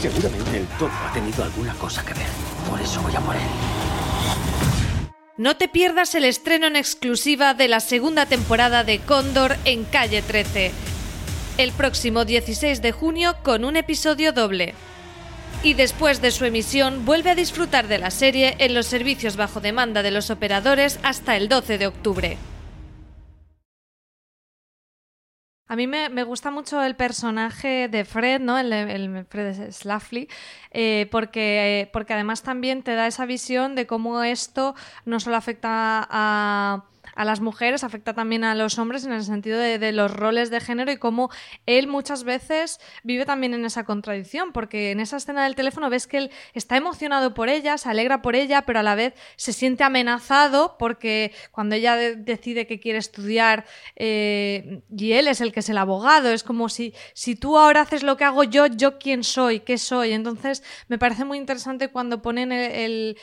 Seguramente 0.00 0.56
el 0.56 0.66
topo 0.78 0.94
ha 1.06 1.12
tenido 1.12 1.44
alguna 1.44 1.74
cosa 1.74 2.02
que 2.02 2.14
ver. 2.14 2.26
Por 2.70 2.80
eso 2.80 3.02
voy 3.02 3.14
a 3.14 3.20
por 3.20 3.36
él. 3.36 3.42
No 5.36 5.58
te 5.58 5.68
pierdas 5.68 6.14
el 6.14 6.24
estreno 6.24 6.68
en 6.68 6.76
exclusiva 6.76 7.52
de 7.52 7.68
la 7.68 7.80
segunda 7.80 8.24
temporada 8.24 8.82
de 8.82 9.00
Cóndor 9.00 9.58
en 9.66 9.84
Calle 9.84 10.22
13. 10.22 10.72
El 11.58 11.72
próximo 11.72 12.24
16 12.24 12.80
de 12.80 12.92
junio 12.92 13.36
con 13.42 13.66
un 13.66 13.76
episodio 13.76 14.32
doble. 14.32 14.72
Y 15.62 15.74
después 15.74 16.22
de 16.22 16.30
su 16.30 16.46
emisión 16.46 17.04
vuelve 17.04 17.28
a 17.28 17.34
disfrutar 17.34 17.88
de 17.88 17.98
la 17.98 18.10
serie 18.10 18.56
en 18.58 18.72
los 18.72 18.86
servicios 18.86 19.36
bajo 19.36 19.60
demanda 19.60 20.02
de 20.02 20.12
los 20.12 20.30
operadores 20.30 20.98
hasta 21.02 21.36
el 21.36 21.50
12 21.50 21.76
de 21.76 21.86
octubre. 21.88 22.38
A 25.70 25.76
mí 25.76 25.86
me, 25.86 26.24
gusta 26.24 26.50
mucho 26.50 26.82
el 26.82 26.96
personaje 26.96 27.86
de 27.86 28.04
Fred, 28.04 28.40
¿no? 28.40 28.58
El, 28.58 28.72
el 28.72 29.24
Fred 29.26 29.70
Slaffly, 29.70 30.28
eh, 30.72 31.06
porque, 31.12 31.88
porque 31.92 32.12
además 32.12 32.42
también 32.42 32.82
te 32.82 32.96
da 32.96 33.06
esa 33.06 33.24
visión 33.24 33.76
de 33.76 33.86
cómo 33.86 34.24
esto 34.24 34.74
no 35.04 35.20
solo 35.20 35.36
afecta 35.36 36.08
a 36.10 36.86
a 37.20 37.24
las 37.26 37.42
mujeres, 37.42 37.84
afecta 37.84 38.14
también 38.14 38.44
a 38.44 38.54
los 38.54 38.78
hombres 38.78 39.04
en 39.04 39.12
el 39.12 39.22
sentido 39.22 39.58
de, 39.58 39.92
los 39.92 40.10
roles 40.10 40.48
de 40.48 40.58
género 40.58 40.90
y 40.90 40.96
cómo 40.96 41.28
él 41.66 41.86
muchas 41.86 42.24
veces 42.24 42.80
vive 43.02 43.26
también 43.26 43.52
en 43.52 43.66
esa 43.66 43.84
contradicción, 43.84 44.52
porque 44.52 44.90
en 44.90 45.00
esa 45.00 45.18
escena 45.18 45.44
del 45.44 45.54
teléfono 45.54 45.90
ves 45.90 46.06
que 46.06 46.16
él 46.16 46.30
está 46.54 46.78
emocionado 46.78 47.34
por 47.34 47.50
ella, 47.50 47.76
se 47.76 47.90
alegra 47.90 48.22
por 48.22 48.36
ella, 48.36 48.62
pero 48.62 48.78
a 48.78 48.82
la 48.82 48.94
vez 48.94 49.12
se 49.36 49.52
siente 49.52 49.84
amenazado 49.84 50.76
porque 50.78 51.34
cuando 51.50 51.74
ella 51.74 51.94
decide 51.96 52.66
que 52.66 52.80
quiere 52.80 52.98
estudiar 52.98 53.66
eh, 53.96 54.80
y 54.96 55.12
él 55.12 55.28
es 55.28 55.42
el 55.42 55.52
que 55.52 55.60
es 55.60 55.68
el 55.68 55.76
abogado, 55.76 56.30
es 56.30 56.42
como 56.42 56.70
si, 56.70 56.94
si 57.12 57.36
tú 57.36 57.58
ahora 57.58 57.82
haces 57.82 58.02
lo 58.02 58.16
que 58.16 58.24
hago 58.24 58.44
yo, 58.44 58.64
yo 58.64 58.98
quién 58.98 59.24
soy, 59.24 59.60
qué 59.60 59.76
soy. 59.76 60.12
Entonces 60.12 60.62
me 60.88 60.96
parece 60.96 61.26
muy 61.26 61.36
interesante 61.36 61.88
cuando 61.88 62.22
ponen 62.22 62.50
el, 62.50 63.16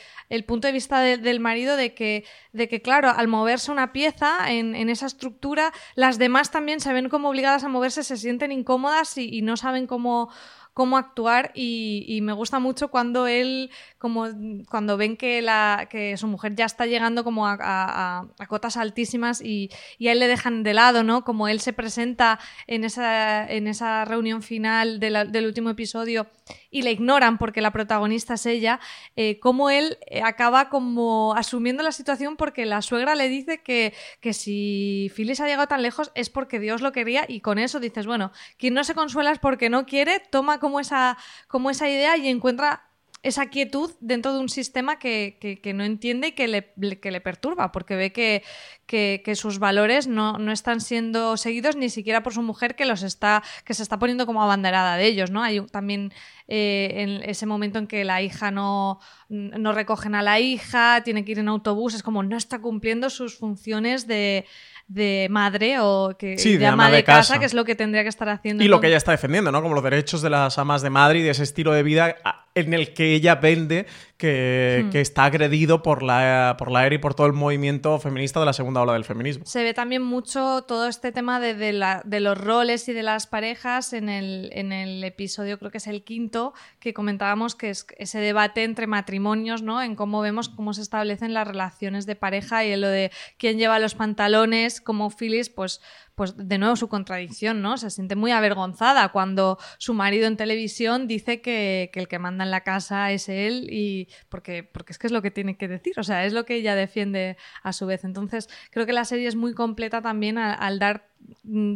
punto 0.46 0.68
de 0.68 0.72
vista 0.72 1.00
del 1.00 1.40
marido 1.40 1.76
de 1.76 1.94
que, 1.94 2.24
de 2.52 2.68
que, 2.68 2.80
claro, 2.80 3.10
al 3.10 3.26
moverse 3.26 3.72
una 3.72 3.87
pieza 3.92 4.50
en, 4.50 4.74
esa 4.88 5.06
estructura, 5.06 5.72
las 5.94 6.18
demás 6.18 6.50
también 6.50 6.80
se 6.80 6.92
ven 6.92 7.08
como 7.08 7.28
obligadas 7.28 7.64
a 7.64 7.68
moverse, 7.68 8.02
se 8.02 8.16
sienten 8.16 8.52
incómodas 8.52 9.16
y, 9.18 9.42
no 9.42 9.56
saben 9.56 9.86
cómo, 9.86 10.30
cómo 10.74 10.96
actuar 10.96 11.52
y, 11.54 12.20
me 12.22 12.32
gusta 12.32 12.58
mucho 12.58 12.88
cuando 12.88 13.26
él, 13.26 13.70
como 13.98 14.26
cuando 14.68 14.96
ven 14.96 15.16
que, 15.16 15.42
la, 15.42 15.88
que 15.90 16.16
su 16.16 16.26
mujer 16.26 16.54
ya 16.54 16.66
está 16.66 16.86
llegando 16.86 17.24
como 17.24 17.46
a, 17.46 18.28
cotas 18.48 18.76
altísimas 18.76 19.40
y, 19.40 19.70
y, 19.98 20.08
a 20.08 20.12
él 20.12 20.20
le 20.20 20.28
dejan 20.28 20.62
de 20.62 20.74
lado, 20.74 21.02
¿no? 21.02 21.24
Como 21.24 21.48
él 21.48 21.60
se 21.60 21.72
presenta 21.72 22.38
en 22.66 22.84
esa, 22.84 23.46
en 23.46 23.66
esa 23.66 24.04
reunión 24.04 24.42
final 24.42 25.00
del 25.00 25.46
último 25.46 25.70
episodio 25.70 26.26
y 26.70 26.82
le 26.82 26.92
ignoran 26.92 27.38
porque 27.38 27.60
la 27.60 27.72
protagonista 27.72 28.34
es 28.34 28.46
ella, 28.46 28.80
eh, 29.16 29.38
como 29.40 29.70
él 29.70 29.98
eh, 30.06 30.22
acaba 30.22 30.68
como 30.68 31.34
asumiendo 31.34 31.82
la 31.82 31.92
situación 31.92 32.36
porque 32.36 32.66
la 32.66 32.82
suegra 32.82 33.14
le 33.14 33.28
dice 33.28 33.62
que, 33.62 33.94
que 34.20 34.32
si 34.32 35.10
Phyllis 35.14 35.40
ha 35.40 35.46
llegado 35.46 35.68
tan 35.68 35.82
lejos 35.82 36.12
es 36.14 36.30
porque 36.30 36.58
Dios 36.58 36.80
lo 36.80 36.92
quería 36.92 37.24
y 37.28 37.40
con 37.40 37.58
eso 37.58 37.80
dices, 37.80 38.06
bueno, 38.06 38.32
quien 38.56 38.74
no 38.74 38.84
se 38.84 38.94
consuela 38.94 39.30
es 39.30 39.38
porque 39.38 39.70
no 39.70 39.86
quiere, 39.86 40.20
toma 40.30 40.58
como 40.60 40.80
esa, 40.80 41.16
como 41.46 41.70
esa 41.70 41.88
idea 41.88 42.16
y 42.16 42.28
encuentra 42.28 42.87
esa 43.22 43.46
quietud 43.46 43.90
dentro 44.00 44.32
de 44.32 44.38
un 44.38 44.48
sistema 44.48 44.98
que, 44.98 45.60
no 45.74 45.84
entiende 45.84 46.28
y 46.28 46.32
que 46.32 46.46
le, 46.46 46.72
le, 46.76 47.20
perturba, 47.20 47.72
porque 47.72 47.96
ve 47.96 48.12
que, 48.12 48.42
que 48.86 49.34
sus 49.34 49.58
valores 49.58 50.06
no, 50.06 50.38
no, 50.38 50.52
están 50.52 50.80
siendo 50.80 51.36
seguidos 51.36 51.76
ni 51.76 51.90
siquiera 51.90 52.22
por 52.22 52.32
su 52.32 52.42
mujer 52.42 52.76
que 52.76 52.84
los 52.84 53.02
está, 53.02 53.42
que 53.64 53.74
se 53.74 53.82
está 53.82 53.98
poniendo 53.98 54.24
como 54.24 54.42
abanderada 54.42 54.96
de 54.96 55.06
ellos, 55.06 55.30
¿no? 55.30 55.42
Hay 55.42 55.60
también 55.66 56.12
eh, 56.46 56.92
en 56.96 57.28
ese 57.28 57.46
momento 57.46 57.78
en 57.78 57.86
que 57.86 58.04
la 58.04 58.22
hija 58.22 58.50
no, 58.50 59.00
no 59.28 59.72
recogen 59.72 60.14
a 60.14 60.22
la 60.22 60.38
hija, 60.38 61.02
tiene 61.04 61.24
que 61.24 61.32
ir 61.32 61.40
en 61.40 61.48
autobús, 61.48 61.94
es 61.94 62.02
como 62.02 62.22
no 62.22 62.36
está 62.36 62.60
cumpliendo 62.60 63.10
sus 63.10 63.36
funciones 63.36 64.06
de 64.06 64.46
de 64.88 65.28
madre 65.30 65.80
o 65.80 66.16
que 66.18 66.36
de, 66.36 66.66
ama 66.66 66.90
de, 66.90 67.04
casa, 67.04 67.38
que 67.38 67.44
es 67.44 67.52
lo 67.52 67.66
que 67.66 67.74
tendría 67.74 68.02
que 68.02 68.08
estar 68.08 68.28
haciendo. 68.30 68.64
Y 68.64 68.68
lo 68.68 68.80
que 68.80 68.88
ella 68.88 68.96
está 68.96 69.12
defendiendo, 69.12 69.52
¿no? 69.52 69.62
Como 69.62 69.74
los 69.74 69.84
derechos 69.84 70.22
de 70.22 70.30
las 70.30 70.58
amas 70.58 70.80
de 70.80 70.88
madre 70.88 71.18
y 71.18 71.22
de 71.22 71.30
ese 71.30 71.42
estilo 71.42 71.72
de 71.72 71.82
vida 71.82 72.16
en 72.60 72.74
el 72.74 72.92
que 72.94 73.14
ella 73.14 73.36
vende 73.36 73.86
que, 74.18 74.84
hmm. 74.84 74.96
está 74.96 75.24
agredido 75.24 75.82
por 75.82 76.02
la, 76.02 76.56
por 76.58 76.70
la 76.70 76.84
ERA 76.84 76.96
y 76.96 76.98
por 76.98 77.14
todo 77.14 77.26
el 77.28 77.32
movimiento 77.32 77.98
feminista 78.00 78.40
de 78.40 78.46
la 78.46 78.52
segunda 78.52 78.82
ola 78.82 78.92
del 78.94 79.04
feminismo. 79.04 79.46
Se 79.46 79.62
ve 79.62 79.74
también 79.74 80.02
mucho 80.02 80.62
todo 80.62 80.88
este 80.88 81.12
tema 81.12 81.38
de, 81.38 81.54
de, 81.54 81.72
la, 81.72 82.02
de 82.04 82.20
los 82.20 82.36
roles 82.36 82.88
y 82.88 82.92
de 82.92 83.04
las 83.04 83.26
parejas 83.26 83.92
en 83.92 84.08
el, 84.08 84.50
en 84.52 84.72
el 84.72 85.04
episodio, 85.04 85.58
creo 85.58 85.70
que 85.70 85.78
es 85.78 85.86
el 85.86 86.02
quinto, 86.02 86.52
que 86.80 86.92
comentábamos 86.92 87.54
que 87.54 87.70
es 87.70 87.86
ese 87.96 88.18
debate 88.18 88.64
entre 88.64 88.88
matrimonios, 88.88 89.62
¿no? 89.62 89.80
En 89.80 89.94
cómo 89.94 90.20
vemos 90.20 90.48
cómo 90.48 90.74
se 90.74 90.82
establecen 90.82 91.32
las 91.32 91.46
relaciones 91.46 92.04
de 92.04 92.16
pareja 92.16 92.64
y 92.64 92.72
en 92.72 92.80
lo 92.80 92.88
de 92.88 93.12
quién 93.38 93.58
lleva 93.58 93.78
los 93.78 93.94
pantalones 93.94 94.80
como 94.80 95.10
Phyllis, 95.10 95.48
pues, 95.48 95.80
pues 96.18 96.36
de 96.36 96.58
nuevo 96.58 96.74
su 96.74 96.88
contradicción, 96.88 97.62
¿no? 97.62 97.78
Se 97.78 97.90
siente 97.90 98.16
muy 98.16 98.32
avergonzada 98.32 99.10
cuando 99.10 99.56
su 99.78 99.94
marido 99.94 100.26
en 100.26 100.36
televisión 100.36 101.06
dice 101.06 101.40
que, 101.40 101.92
el 101.94 102.08
que 102.08 102.18
manda 102.18 102.42
en 102.42 102.50
la 102.50 102.62
casa 102.62 103.12
es 103.12 103.28
él 103.28 103.68
y 103.70 104.08
porque, 104.28 104.64
porque 104.64 104.92
es 104.92 104.98
que 104.98 105.06
es 105.06 105.12
lo 105.12 105.22
que 105.22 105.30
tiene 105.30 105.56
que 105.56 105.68
decir, 105.68 105.92
o 105.96 106.02
sea, 106.02 106.26
es 106.26 106.32
lo 106.32 106.44
que 106.44 106.56
ella 106.56 106.74
defiende 106.74 107.36
a 107.62 107.72
su 107.72 107.86
vez. 107.86 108.02
Entonces, 108.02 108.48
creo 108.72 108.84
que 108.84 108.92
la 108.92 109.04
serie 109.04 109.28
es 109.28 109.36
muy 109.36 109.54
completa 109.54 110.02
también 110.02 110.38
al 110.38 110.80
dar 110.80 111.07
Mm, 111.07 111.07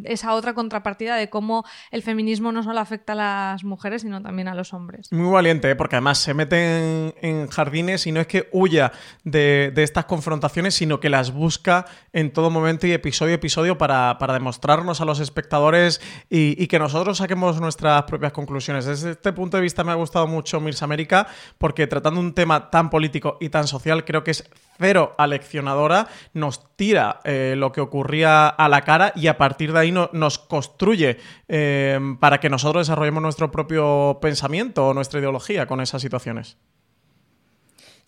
esa 0.05 0.35
otra 0.35 0.55
contrapartida 0.55 1.17
de 1.17 1.31
cómo 1.31 1.65
el 1.91 2.03
feminismo 2.03 2.53
no 2.53 2.63
solo 2.63 2.81
afecta 2.81 3.13
a 3.15 3.17
las 3.17 3.65
mujeres, 3.65 4.03
sino 4.03 4.21
también 4.23 4.49
a 4.49 4.55
los 4.55 4.73
hombres. 4.73 5.11
Muy 5.13 5.31
valiente, 5.31 5.71
¿eh? 5.71 5.77
porque 5.77 5.97
además 5.97 6.19
se 6.19 6.35
mete 6.35 7.15
en, 7.21 7.47
jardines 7.49 8.07
y 8.07 8.13
no 8.13 8.21
es 8.21 8.27
que 8.27 8.49
huya 8.53 8.93
de, 9.25 9.73
estas 9.77 10.05
confrontaciones, 10.05 10.75
sino 10.75 11.01
que 11.01 11.09
las 11.09 11.33
busca 11.33 11.87
en 12.13 12.33
todo 12.33 12.51
momento 12.51 12.87
y 12.87 12.93
episodio 12.93 13.33
a 13.33 13.37
episodio 13.37 13.79
para, 13.79 14.17
demostrarnos 14.33 15.01
a 15.01 15.05
los 15.05 15.21
espectadores 15.21 16.01
y, 16.29 16.67
que 16.67 16.79
nosotros 16.79 17.19
saquemos 17.19 17.61
nuestras 17.61 18.05
propias 18.05 18.33
conclusiones. 18.33 18.87
Desde 18.87 19.11
este 19.13 19.33
punto 19.33 19.57
de 19.57 19.63
vista 19.63 19.85
me 19.85 19.93
ha 19.93 19.97
gustado 19.97 20.27
mucho 20.27 20.61
Mirs 20.61 20.83
América, 20.83 21.27
porque 21.59 21.87
tratando 21.87 22.21
un 22.21 22.35
tema 22.35 22.71
tan 22.71 22.89
político 22.89 23.37
y 23.41 23.49
tan 23.49 23.67
social, 23.67 24.05
creo 24.05 24.25
que 24.25 24.31
es 24.31 24.45
cero 24.83 25.15
aleccionadora, 25.17 26.09
nos 26.35 26.75
tira 26.75 27.21
eh, 27.23 27.55
lo 27.57 27.71
que 27.71 27.81
ocurría 27.81 28.49
a 28.49 28.69
la 28.69 28.83
cara 28.83 29.13
y 29.15 29.29
a 29.29 29.39
partir 29.39 29.73
de 29.73 29.79
ahí 29.79 29.93
nos 29.93 30.39
construye 30.39 31.19
eh, 31.47 32.01
para 32.19 32.41
que 32.41 32.51
nosotros 32.51 32.89
desarrollemos 32.89 33.23
nuestro 33.23 33.53
propio 33.53 34.19
pensamiento 34.21 34.89
o 34.89 34.95
nuestra 34.95 35.21
ideología 35.21 35.67
con 35.67 35.81
esas 35.81 36.03
situaciones. 36.03 36.59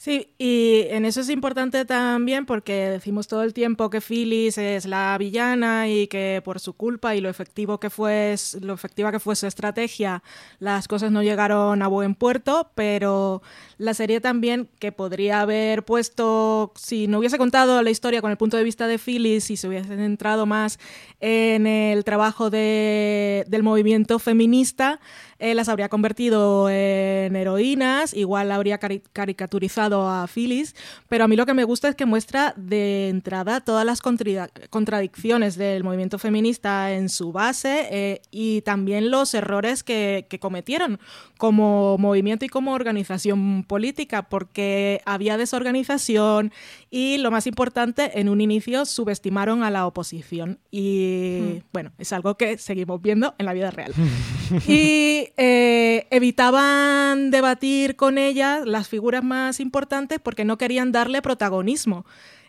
Sí, 0.05 0.35
y 0.37 0.83
en 0.91 1.07
eso 1.07 1.23
es 1.23 1.31
importante 1.31 1.87
también 1.87 2.45
porque 2.45 2.91
decimos 2.91 3.27
todo 3.27 3.43
el 3.43 3.55
tiempo 3.55 3.89
que 3.89 4.03
Phyllis 4.03 4.59
es 4.59 4.85
la 4.85 5.17
villana 5.17 5.89
y 5.89 6.09
que 6.09 6.43
por 6.45 6.61
su 6.61 6.75
culpa 6.75 7.15
y 7.17 7.23
lo 7.23 7.31
efectivo 7.31 7.81
que 7.81 7.89
fue 7.89 8.35
lo 8.61 8.75
efectiva 8.75 9.11
que 9.13 9.19
fue 9.19 9.35
su 9.35 9.47
estrategia, 9.47 10.23
las 10.59 10.89
cosas 10.89 11.11
no 11.11 11.23
llegaron 11.23 11.81
a 11.81 11.89
buen 11.89 12.15
puerto, 12.17 12.71
pero 12.75 13.41
la 13.79 13.95
serie 13.95 14.21
también 14.21 14.69
que 14.79 14.93
podría 14.93 15.41
haber 15.41 15.87
puesto 15.87 16.75
si 16.77 17.07
no 17.07 17.21
hubiese 17.21 17.39
contado 17.39 17.81
la 17.81 17.89
historia 17.89 18.21
con 18.21 18.31
el 18.31 18.37
punto 18.37 18.59
de 18.59 18.65
vista 18.65 18.87
de 18.87 18.99
Phyllis 18.99 19.51
y 19.51 19.57
se 19.57 19.69
hubiese 19.69 19.97
centrado 19.97 20.45
más 20.45 20.79
en 21.21 21.67
el 21.67 22.05
trabajo 22.05 22.51
de, 22.51 23.47
del 23.49 23.63
movimiento 23.63 24.19
feminista, 24.19 25.01
eh, 25.39 25.55
las 25.55 25.69
habría 25.69 25.89
convertido 25.89 26.69
en 26.71 27.37
heroínas, 27.37 28.15
igual 28.15 28.51
habría 28.53 28.79
caricaturizado 28.79 30.09
a 30.09 30.27
Phyllis, 30.27 30.75
pero 31.09 31.25
a 31.25 31.29
mí 31.29 31.37
lo 31.37 31.47
que 31.47 31.55
me 31.55 31.65
gusta 31.65 31.89
es 31.89 31.95
que 31.95 32.07
muestra 32.07 32.55
de 32.57 33.09
entrada 33.09 33.61
todas 33.61 33.85
las 33.85 34.01
contradicciones 34.01 35.57
del 35.57 35.85
movimiento 35.85 36.19
feminista 36.19 36.93
en 36.93 37.09
su 37.09 37.33
base 37.33 37.89
eh, 37.91 38.23
y 38.31 38.63
también 38.63 39.11
los 39.11 39.35
errores 39.35 39.83
que, 39.83 40.27
que 40.29 40.39
cometieron 40.39 40.99
como 41.39 41.99
movimiento 41.99 42.45
y 42.45 42.49
como 42.49 42.73
organización 42.73 43.65
política, 43.65 44.23
porque 44.23 45.03
había 45.05 45.37
desorganización 45.37 46.53
y 46.97 47.19
lo 47.19 47.33
más 47.33 47.49
importante, 47.49 48.21
en 48.21 48.29
un 48.29 48.41
inicio 48.41 48.85
subestimaron 48.87 49.65
a 49.65 49.71
la 49.73 49.85
oposición. 49.85 50.61
Y 50.71 51.41
hmm. 51.41 51.63
bueno, 51.73 51.91
es 51.99 52.13
algo 52.13 52.37
que 52.37 52.57
seguimos 52.57 53.03
viendo 53.03 53.35
en 53.37 53.47
la 53.47 53.53
vida 53.53 53.73
real. 53.73 53.93
y 54.69 55.31
eh, 55.37 56.07
evitaban 56.11 57.33
debatir 57.33 57.97
con 57.97 58.17
ella 58.17 58.61
las 58.65 58.87
figuras 58.87 59.25
más 59.25 59.59
importantes 59.59 60.21
porque 60.23 60.45
no 60.45 60.57
querían 60.57 60.93
darle 60.93 61.21
protagonismo. 61.21 62.07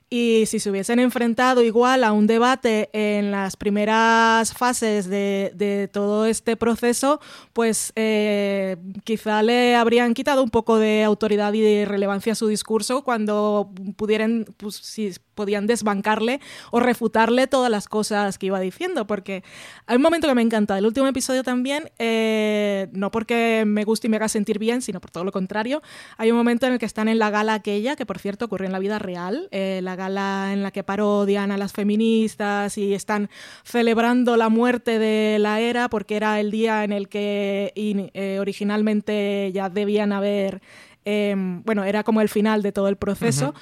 Y 0.09 0.45
si 0.45 0.59
se 0.59 0.69
hubiesen 0.69 0.99
enfrentado 0.99 1.63
igual 1.63 2.03
a 2.03 2.13
un 2.13 2.27
debate 2.27 2.89
en 2.93 3.31
las 3.31 3.57
primeras 3.57 4.53
fases 4.53 5.09
de, 5.09 5.89
todo 5.91 6.27
este 6.27 6.55
proceso, 6.55 7.19
pues 7.53 7.91
eh, 7.95 8.77
quizá 9.03 9.41
le 9.41 9.75
habrían 9.75 10.13
quitado 10.13 10.43
un 10.43 10.51
poco 10.51 10.77
de 10.77 11.03
autoridad 11.03 11.53
y 11.53 11.61
de 11.61 11.85
relevancia 11.85 12.33
a 12.33 12.35
su 12.35 12.47
discurso 12.47 13.03
cuando 13.03 13.71
pudieran, 13.97 14.45
pues, 14.57 14.75
si 14.75 15.11
podían 15.35 15.67
desbancarle 15.67 16.39
o 16.71 16.79
refutarle 16.79 17.47
todas 17.47 17.69
las 17.69 17.87
cosas 17.87 18.37
que 18.37 18.47
iba 18.47 18.59
diciendo, 18.59 19.05
porque 19.05 19.43
hay 19.85 19.97
un 19.97 20.01
momento 20.01 20.27
que 20.27 20.35
me 20.35 20.41
encanta, 20.41 20.77
el 20.77 20.85
último 20.85 21.07
episodio 21.07 21.43
también, 21.43 21.91
eh, 21.99 22.87
no 22.93 23.11
porque 23.11 23.63
me 23.65 23.83
guste 23.83 24.07
y 24.07 24.09
me 24.09 24.17
haga 24.17 24.29
sentir 24.29 24.59
bien, 24.59 24.81
sino 24.81 24.99
por 24.99 25.11
todo 25.11 25.23
lo 25.23 25.31
contrario, 25.31 25.81
hay 26.17 26.31
un 26.31 26.37
momento 26.37 26.65
en 26.65 26.73
el 26.73 26.79
que 26.79 26.85
están 26.85 27.07
en 27.07 27.19
la 27.19 27.29
gala 27.29 27.53
aquella, 27.53 27.95
que 27.95 28.05
por 28.05 28.19
cierto 28.19 28.45
ocurrió 28.45 28.65
en 28.65 28.71
la 28.71 28.79
vida 28.79 28.99
real, 28.99 29.47
eh, 29.51 29.79
la 29.83 29.95
gala 29.95 30.51
en 30.53 30.63
la 30.63 30.71
que 30.71 30.83
parodian 30.83 31.51
a 31.51 31.57
las 31.57 31.73
feministas 31.73 32.77
y 32.77 32.93
están 32.93 33.29
celebrando 33.63 34.37
la 34.37 34.49
muerte 34.49 34.99
de 34.99 35.37
la 35.39 35.59
era, 35.59 35.89
porque 35.89 36.15
era 36.15 36.39
el 36.39 36.51
día 36.51 36.83
en 36.83 36.91
el 36.91 37.09
que 37.09 37.73
eh, 37.75 38.37
originalmente 38.39 39.51
ya 39.53 39.69
debían 39.69 40.13
haber, 40.13 40.61
em, 41.03 41.61
bueno, 41.63 41.83
era 41.83 42.03
como 42.03 42.21
el 42.21 42.29
final 42.29 42.61
de 42.61 42.71
todo 42.71 42.87
el 42.87 42.95
proceso. 42.95 43.53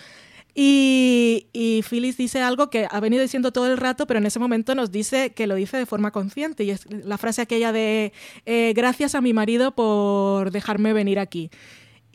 Y, 0.55 1.81
Phyllis 1.89 2.17
dice 2.17 2.41
algo 2.41 2.69
que 2.69 2.87
ha 2.89 2.99
venido 2.99 3.21
diciendo 3.21 3.51
todo 3.51 3.71
el 3.71 3.77
rato, 3.77 4.05
pero 4.05 4.19
en 4.19 4.25
ese 4.25 4.39
momento 4.39 4.75
nos 4.75 4.91
dice 4.91 5.31
que 5.31 5.47
lo 5.47 5.55
dice 5.55 5.77
de 5.77 5.85
forma 5.85 6.11
consciente. 6.11 6.63
Y 6.63 6.71
es 6.71 6.85
la 6.91 7.17
frase 7.17 7.41
aquella 7.41 7.71
de 7.71 8.13
eh, 8.45 8.73
gracias 8.75 9.15
a 9.15 9.21
mi 9.21 9.33
marido 9.33 9.73
por 9.73 10.51
dejarme 10.51 10.93
venir 10.93 11.19
aquí. 11.19 11.49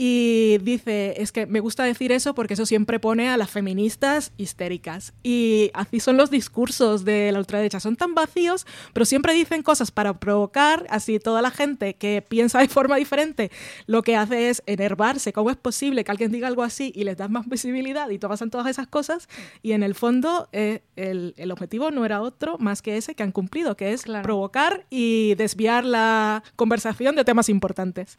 Y 0.01 0.59
dice, 0.59 1.21
es 1.21 1.33
que 1.33 1.47
me 1.47 1.59
gusta 1.59 1.83
decir 1.83 2.13
eso 2.13 2.33
porque 2.33 2.55
eso 2.55 2.65
siempre 2.67 3.01
pone 3.01 3.29
a 3.29 3.37
las 3.37 3.51
feministas 3.51 4.33
histéricas. 4.37 5.13
Y 5.25 5.73
así 5.75 5.99
son 5.99 6.17
los 6.17 6.31
discursos 6.31 7.05
de 7.05 7.33
la 7.33 7.41
ultraderecha, 7.41 7.81
son 7.81 7.97
tan 7.97 8.15
vacíos, 8.15 8.65
pero 8.93 9.05
siempre 9.05 9.35
dicen 9.35 9.65
cosas 9.65 9.91
para 9.91 10.21
provocar, 10.21 10.87
así 10.89 11.19
toda 11.19 11.43
la 11.43 11.51
gente 11.51 11.95
que 11.95 12.23
piensa 12.23 12.61
de 12.61 12.69
forma 12.69 12.95
diferente, 12.95 13.51
lo 13.87 14.03
que 14.03 14.15
hace 14.15 14.51
es 14.51 14.63
enervarse. 14.67 15.33
¿Cómo 15.33 15.51
es 15.51 15.57
posible 15.57 16.05
que 16.05 16.13
alguien 16.13 16.31
diga 16.31 16.47
algo 16.47 16.63
así 16.63 16.93
y 16.95 17.03
les 17.03 17.17
das 17.17 17.29
más 17.29 17.49
visibilidad 17.49 18.09
y 18.09 18.19
pasan 18.19 18.51
todas 18.51 18.69
esas 18.69 18.87
cosas? 18.87 19.29
Y 19.63 19.73
en 19.73 19.83
el 19.83 19.97
fondo 19.97 20.49
eh, 20.53 20.83
el, 20.95 21.35
el, 21.37 21.51
objetivo 21.51 21.91
no 21.91 22.05
era 22.05 22.23
otro 22.23 22.57
más 22.59 22.83
que 22.83 22.99
ese 22.99 23.17
que 23.17 23.25
han 23.25 23.33
cumplido, 23.33 23.77
que 23.77 23.93
es 23.93 24.03
claro. 24.03 24.23
provocar 24.23 24.87
y 24.91 25.35
desviar 25.35 25.85
la 25.85 26.45
conversación 26.55 27.17
de 27.17 27.25
temas 27.25 27.49
importantes. 27.49 28.17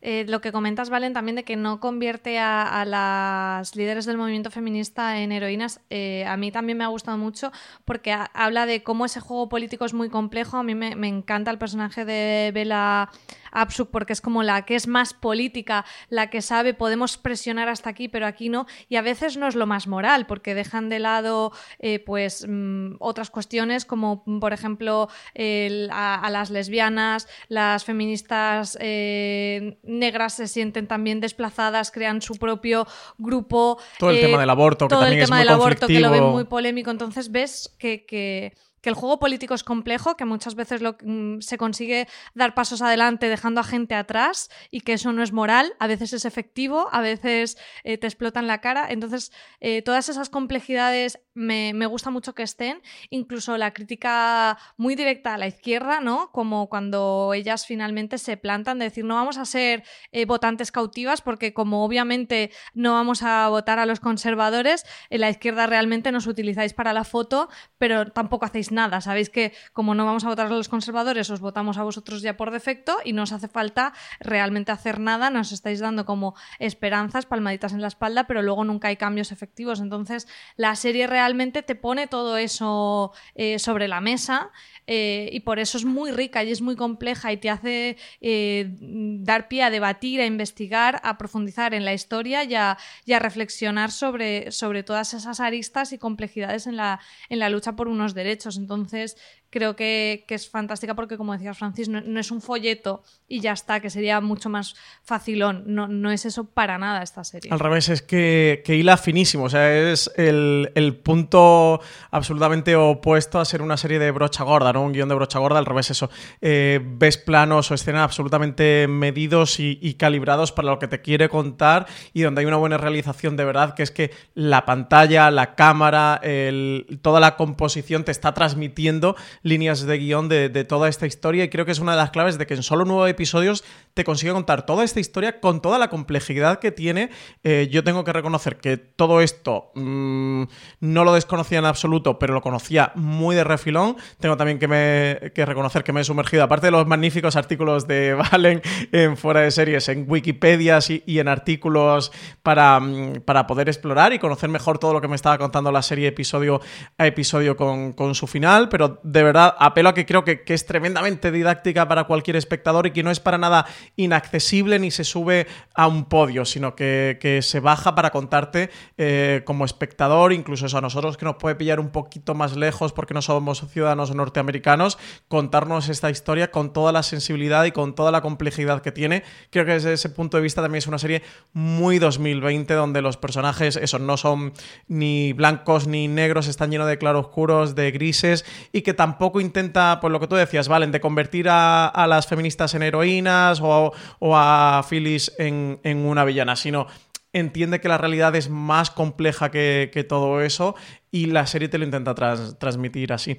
Eh, 0.00 0.24
lo 0.28 0.40
que 0.40 0.52
comentas, 0.52 0.90
Valen, 0.90 1.12
también 1.12 1.36
de 1.36 1.44
que 1.44 1.56
no 1.56 1.80
convierte 1.80 2.38
a, 2.38 2.84
las 2.84 3.74
líderes 3.74 4.06
del 4.06 4.16
movimiento 4.16 4.50
feminista 4.50 5.20
en 5.20 5.32
heroínas, 5.32 5.80
eh, 5.90 6.24
a 6.26 6.36
mí 6.36 6.52
también 6.52 6.78
me 6.78 6.84
ha 6.84 6.88
gustado 6.88 7.18
mucho 7.18 7.50
porque 7.84 8.16
habla 8.32 8.66
de 8.66 8.82
cómo 8.82 9.04
ese 9.04 9.20
juego 9.20 9.48
político 9.48 9.84
es 9.84 9.94
muy 9.94 10.08
complejo. 10.08 10.56
A 10.56 10.62
mí 10.62 10.74
me, 10.74 11.08
encanta 11.08 11.50
el 11.50 11.58
personaje 11.58 12.04
de 12.04 12.52
Bella 12.52 13.10
Absuk 13.50 13.90
porque 13.90 14.12
es 14.12 14.20
como 14.20 14.42
la 14.42 14.62
que 14.62 14.76
es 14.76 14.86
más 14.86 15.14
política, 15.14 15.84
la 16.10 16.30
que 16.30 16.42
sabe 16.42 16.74
podemos 16.74 17.16
presionar 17.16 17.68
hasta 17.68 17.90
aquí, 17.90 18.08
pero 18.08 18.26
aquí 18.26 18.48
no. 18.48 18.66
Y 18.88 18.96
a 18.96 19.02
veces 19.02 19.36
no 19.36 19.48
es 19.48 19.54
lo 19.54 19.66
más 19.66 19.86
moral 19.86 20.26
porque 20.26 20.54
dejan 20.54 20.88
de 20.88 20.98
lado 21.00 21.52
eh, 21.78 21.98
pues 21.98 22.46
mm, 22.48 22.96
otras 23.00 23.30
cuestiones 23.30 23.84
como 23.84 24.22
por 24.40 24.52
ejemplo 24.52 25.08
el, 25.34 25.88
a, 25.92 26.14
a, 26.14 26.30
las 26.30 26.50
lesbianas, 26.50 27.28
las 27.48 27.84
feministas 27.84 28.76
eh, 28.80 29.78
negras 29.88 30.34
se 30.34 30.46
sienten 30.46 30.86
también 30.86 31.20
desplazadas, 31.20 31.90
crean 31.90 32.22
su 32.22 32.36
propio 32.36 32.86
grupo. 33.16 33.78
Todo 33.98 34.10
el 34.10 34.18
eh, 34.18 34.20
tema 34.22 34.40
del 34.40 34.50
aborto, 34.50 34.86
que 34.86 34.90
todo 34.90 35.00
también 35.00 35.22
el 35.22 35.26
tema 35.26 35.40
es 35.40 35.46
muy 35.46 35.52
del 35.52 35.60
aborto 35.60 35.86
que 35.86 36.00
lo 36.00 36.10
ven 36.10 36.24
muy 36.24 36.44
polémico. 36.44 36.90
Entonces 36.90 37.30
ves 37.32 37.74
que, 37.78 38.04
que 38.06 38.52
que 38.80 38.88
el 38.88 38.94
juego 38.94 39.18
político 39.18 39.54
es 39.54 39.64
complejo, 39.64 40.16
que 40.16 40.24
muchas 40.24 40.54
veces 40.54 40.80
lo, 40.80 40.96
mm, 41.02 41.40
se 41.40 41.58
consigue 41.58 42.08
dar 42.34 42.54
pasos 42.54 42.82
adelante 42.82 43.28
dejando 43.28 43.60
a 43.60 43.64
gente 43.64 43.94
atrás 43.94 44.50
y 44.70 44.80
que 44.80 44.94
eso 44.94 45.12
no 45.12 45.22
es 45.22 45.32
moral, 45.32 45.74
a 45.78 45.86
veces 45.86 46.12
es 46.12 46.24
efectivo, 46.24 46.88
a 46.92 47.00
veces 47.00 47.58
eh, 47.84 47.98
te 47.98 48.06
explotan 48.06 48.46
la 48.46 48.60
cara. 48.60 48.86
Entonces, 48.90 49.32
eh, 49.60 49.82
todas 49.82 50.08
esas 50.08 50.30
complejidades 50.30 51.20
me, 51.34 51.72
me, 51.72 51.86
gusta 51.86 52.10
mucho 52.10 52.34
que 52.34 52.42
estén, 52.42 52.82
incluso 53.10 53.56
la 53.56 53.72
crítica 53.72 54.58
muy 54.76 54.96
directa 54.96 55.34
a 55.34 55.38
la 55.38 55.46
izquierda, 55.46 56.00
¿no? 56.00 56.30
Como 56.32 56.68
cuando 56.68 57.32
ellas 57.34 57.66
finalmente 57.66 58.18
se 58.18 58.36
plantan 58.36 58.78
de 58.78 58.86
decir, 58.86 59.04
no 59.04 59.14
vamos 59.14 59.38
a 59.38 59.44
ser 59.44 59.84
eh, 60.12 60.24
votantes 60.24 60.72
cautivas 60.72 61.22
porque 61.22 61.54
como 61.54 61.84
obviamente 61.84 62.50
no 62.74 62.94
vamos 62.94 63.22
a 63.22 63.48
votar 63.48 63.78
a 63.78 63.86
los 63.86 64.00
conservadores, 64.00 64.84
en 65.10 65.20
la 65.20 65.30
izquierda 65.30 65.66
realmente 65.66 66.12
nos 66.12 66.26
utilizáis 66.26 66.74
para 66.74 66.92
la 66.92 67.04
foto, 67.04 67.48
pero 67.78 68.10
tampoco 68.10 68.46
hacéis 68.46 68.67
nada. 68.72 69.00
Sabéis 69.00 69.30
que 69.30 69.52
como 69.72 69.94
no 69.94 70.04
vamos 70.04 70.24
a 70.24 70.28
votar 70.28 70.46
a 70.46 70.50
los 70.50 70.68
conservadores, 70.68 71.30
os 71.30 71.40
votamos 71.40 71.78
a 71.78 71.82
vosotros 71.82 72.22
ya 72.22 72.36
por 72.36 72.50
defecto 72.50 72.96
y 73.04 73.12
no 73.12 73.22
os 73.22 73.32
hace 73.32 73.48
falta 73.48 73.92
realmente 74.20 74.72
hacer 74.72 75.00
nada, 75.00 75.30
nos 75.30 75.52
estáis 75.52 75.80
dando 75.80 76.04
como 76.04 76.34
esperanzas, 76.58 77.26
palmaditas 77.26 77.72
en 77.72 77.80
la 77.80 77.88
espalda, 77.88 78.26
pero 78.26 78.42
luego 78.42 78.64
nunca 78.64 78.88
hay 78.88 78.96
cambios 78.96 79.32
efectivos. 79.32 79.80
Entonces, 79.80 80.28
la 80.56 80.74
serie 80.76 81.06
realmente 81.06 81.62
te 81.62 81.74
pone 81.74 82.06
todo 82.06 82.36
eso 82.36 83.12
eh, 83.34 83.58
sobre 83.58 83.88
la 83.88 84.00
mesa 84.00 84.50
eh, 84.86 85.28
y 85.32 85.40
por 85.40 85.58
eso 85.58 85.76
es 85.78 85.84
muy 85.84 86.10
rica 86.12 86.42
y 86.44 86.50
es 86.50 86.62
muy 86.62 86.76
compleja 86.76 87.32
y 87.32 87.36
te 87.36 87.50
hace 87.50 87.96
eh, 88.20 88.68
dar 88.80 89.48
pie 89.48 89.62
a 89.62 89.70
debatir, 89.70 90.20
a 90.20 90.26
investigar, 90.26 91.00
a 91.04 91.18
profundizar 91.18 91.74
en 91.74 91.84
la 91.84 91.92
historia 91.92 92.44
y 92.44 92.54
a, 92.54 92.78
y 93.04 93.14
reflexionar 93.18 93.90
sobre, 93.90 94.50
sobre, 94.50 94.82
todas 94.82 95.12
esas 95.14 95.40
aristas 95.40 95.92
y 95.92 95.98
complejidades 95.98 96.66
en 96.66 96.76
la, 96.76 97.00
en 97.28 97.38
la 97.38 97.50
lucha 97.50 97.76
por 97.76 97.88
unos 97.88 98.14
derechos. 98.14 98.57
Entonces, 98.58 99.16
creo 99.50 99.76
que, 99.76 100.24
que, 100.28 100.34
es 100.34 100.48
fantástica 100.48 100.94
porque, 100.94 101.16
como 101.16 101.32
decía 101.32 101.54
Francis, 101.54 101.88
no, 101.88 102.00
no, 102.00 102.20
es 102.20 102.30
un 102.30 102.40
folleto 102.40 103.02
y 103.26 103.40
ya 103.40 103.52
está, 103.52 103.80
que 103.80 103.90
sería 103.90 104.20
mucho 104.20 104.48
más 104.48 104.74
facilón. 105.02 105.64
No, 105.66 105.88
no 105.88 106.10
es 106.10 106.26
eso 106.26 106.44
para 106.44 106.78
nada 106.78 107.02
esta 107.02 107.24
serie. 107.24 107.50
Al 107.50 107.58
revés, 107.58 107.88
es 107.88 108.02
que, 108.02 108.62
que 108.64 108.76
hila 108.76 108.96
finísimo. 108.96 109.44
O 109.44 109.50
sea, 109.50 109.90
es 109.90 110.10
el, 110.16 110.70
el, 110.74 110.96
punto 110.96 111.80
absolutamente 112.10 112.76
opuesto 112.76 113.40
a 113.40 113.44
ser 113.44 113.62
una 113.62 113.76
serie 113.76 113.98
de 113.98 114.10
brocha 114.10 114.44
gorda, 114.44 114.72
¿no? 114.72 114.82
Un 114.82 114.92
guion 114.92 115.08
de 115.08 115.14
brocha 115.14 115.38
gorda. 115.38 115.58
Al 115.58 115.66
revés, 115.66 115.90
eso. 115.90 116.10
Eh, 116.40 116.80
ves 116.84 117.16
planos 117.16 117.70
o 117.70 117.74
escenas 117.74 118.02
absolutamente 118.02 118.86
medidos 118.88 119.60
y, 119.60 119.78
y, 119.80 119.94
calibrados 119.94 120.52
para 120.52 120.68
lo 120.68 120.78
que 120.78 120.88
te 120.88 121.00
quiere 121.00 121.28
contar 121.28 121.86
y 122.12 122.22
donde 122.22 122.40
hay 122.40 122.46
una 122.46 122.56
buena 122.56 122.76
realización 122.76 123.36
de 123.36 123.44
verdad, 123.44 123.74
que 123.74 123.82
es 123.82 123.90
que 123.90 124.10
la 124.34 124.64
pantalla, 124.64 125.30
la 125.30 125.54
cámara, 125.54 126.20
el, 126.22 127.00
toda 127.02 127.20
la 127.20 127.36
composición 127.36 128.04
te 128.04 128.12
está 128.12 128.34
transmitiendo 128.34 129.16
líneas 129.42 129.86
de 129.86 129.98
guion 129.98 130.28
de, 130.28 130.48
toda 130.64 130.88
esta 130.88 131.06
historia 131.06 131.44
y 131.44 131.48
creo 131.48 131.64
que 131.64 131.72
es 131.72 131.78
una 131.78 131.92
de 131.92 131.98
las 131.98 132.10
claves 132.10 132.38
de 132.38 132.46
que 132.46 132.54
en 132.54 132.62
solo 132.62 132.84
nueve 132.84 133.10
episodios 133.10 133.64
te 133.94 134.04
consigue 134.04 134.32
contar 134.32 134.66
toda 134.66 134.84
esta 134.84 135.00
historia 135.00 135.40
con 135.40 135.60
toda 135.60 135.78
la 135.78 135.88
complejidad 135.88 136.58
que 136.58 136.72
tiene. 136.72 137.10
Eh, 137.44 137.68
yo 137.70 137.84
tengo 137.84 138.04
que 138.04 138.12
reconocer 138.12 138.56
que 138.58 138.76
todo 138.76 139.20
esto 139.20 139.70
mmm, 139.74 140.44
no 140.80 141.04
lo 141.04 141.14
desconocía 141.14 141.58
en 141.58 141.64
absoluto, 141.64 142.18
pero 142.18 142.34
lo 142.34 142.40
conocía 142.40 142.92
muy 142.94 143.34
de 143.36 143.44
refilón. 143.44 143.96
Tengo 144.20 144.36
también 144.36 144.58
que, 144.58 145.44
reconocer 145.44 145.84
que 145.84 145.92
me 145.92 146.00
he 146.00 146.04
sumergido, 146.04 146.44
aparte 146.44 146.66
de 146.66 146.70
los 146.72 146.86
magníficos 146.86 147.36
artículos 147.36 147.86
de 147.86 148.14
Valen 148.32 148.62
en 148.92 149.16
fuera 149.16 149.40
de 149.40 149.50
series, 149.50 149.88
en 149.88 150.04
Wikipedia 150.08 150.78
y, 151.06 151.18
en 151.18 151.28
artículos 151.28 152.12
para, 152.42 152.78
mm, 152.80 153.20
para 153.24 153.46
poder 153.46 153.68
explorar 153.68 154.12
y 154.12 154.18
conocer 154.18 154.48
mejor 154.48 154.78
todo 154.78 154.92
lo 154.92 155.00
que 155.00 155.08
me 155.08 155.16
estaba 155.16 155.38
contando 155.38 155.72
la 155.72 155.82
serie 155.82 156.08
episodio 156.08 156.60
a 156.96 157.06
episodio 157.06 157.56
con, 157.56 157.92
con 157.92 158.14
su 158.14 158.26
final, 158.26 158.68
pero 158.68 159.00
de 159.02 159.22
verdad 159.28 159.54
apelo 159.58 159.90
a 159.90 159.94
que 159.94 160.06
creo 160.06 160.24
que, 160.24 160.42
es 160.46 160.66
tremendamente 160.66 161.30
didáctica 161.30 161.86
para 161.86 162.04
cualquier 162.04 162.36
espectador 162.36 162.86
y 162.86 162.90
que 162.90 163.02
no 163.02 163.10
es 163.10 163.20
para 163.20 163.38
nada 163.38 163.66
inaccesible 163.96 164.78
ni 164.78 164.90
se 164.90 165.04
sube 165.04 165.46
a 165.74 165.86
un 165.86 166.06
podio, 166.06 166.44
sino 166.44 166.74
que, 166.74 167.18
que 167.20 167.42
se 167.42 167.60
baja 167.60 167.94
para 167.94 168.10
contarte 168.10 168.70
eh, 168.96 169.42
como 169.44 169.64
espectador, 169.64 170.32
incluso 170.32 170.66
eso 170.66 170.78
a 170.78 170.80
nosotros 170.80 171.16
que 171.16 171.24
nos 171.24 171.36
puede 171.36 171.54
pillar 171.54 171.80
un 171.80 171.90
poquito 171.90 172.34
más 172.34 172.56
lejos 172.56 172.92
porque 172.92 173.14
no 173.14 173.22
somos 173.22 173.64
ciudadanos 173.70 174.14
norteamericanos, 174.14 174.98
contarnos 175.28 175.88
esta 175.88 176.10
historia 176.10 176.50
con 176.50 176.72
toda 176.72 176.92
la 176.92 177.02
sensibilidad 177.02 177.64
y 177.64 177.72
con 177.72 177.94
toda 177.94 178.10
la 178.10 178.20
complejidad 178.20 178.82
que 178.82 178.92
tiene. 178.92 179.22
Creo 179.50 179.64
que 179.64 179.72
desde 179.72 179.92
ese 179.92 180.08
punto 180.08 180.36
de 180.36 180.42
vista 180.42 180.62
también 180.62 180.78
es 180.78 180.86
una 180.86 180.98
serie 180.98 181.22
muy 181.52 181.98
2020 181.98 182.74
donde 182.74 183.02
los 183.02 183.16
personajes, 183.16 183.76
eso, 183.76 183.98
no 183.98 184.16
son 184.16 184.52
ni 184.86 185.32
blancos 185.32 185.86
ni 185.86 186.08
negros, 186.08 186.48
están 186.48 186.70
llenos 186.70 186.88
de 186.88 186.98
claroscuros, 186.98 187.74
de 187.74 187.90
grises 187.90 188.44
y 188.72 188.82
que 188.82 188.94
tampoco 188.94 189.17
intenta, 189.40 189.98
pues 190.00 190.12
lo 190.12 190.20
que 190.20 190.26
tú 190.26 190.36
decías, 190.36 190.68
Valen, 190.68 190.92
de 190.92 191.00
convertir 191.00 191.48
a, 191.50 192.06
las 192.08 192.26
feministas 192.26 192.74
en 192.74 192.82
heroínas 192.82 193.60
o, 193.62 193.92
a 194.34 194.84
Phyllis 194.88 195.32
en, 195.38 195.78
una 195.84 196.24
villana, 196.24 196.56
sino 196.56 196.86
entiende 197.32 197.80
que 197.80 197.88
la 197.88 197.98
realidad 197.98 198.34
es 198.36 198.48
más 198.48 198.90
compleja 198.90 199.50
que, 199.50 200.06
todo 200.08 200.40
eso 200.40 200.74
y 201.10 201.26
la 201.26 201.46
serie 201.46 201.68
te 201.68 201.78
lo 201.78 201.84
intenta 201.84 202.14
transmitir 202.14 203.12
así. 203.12 203.36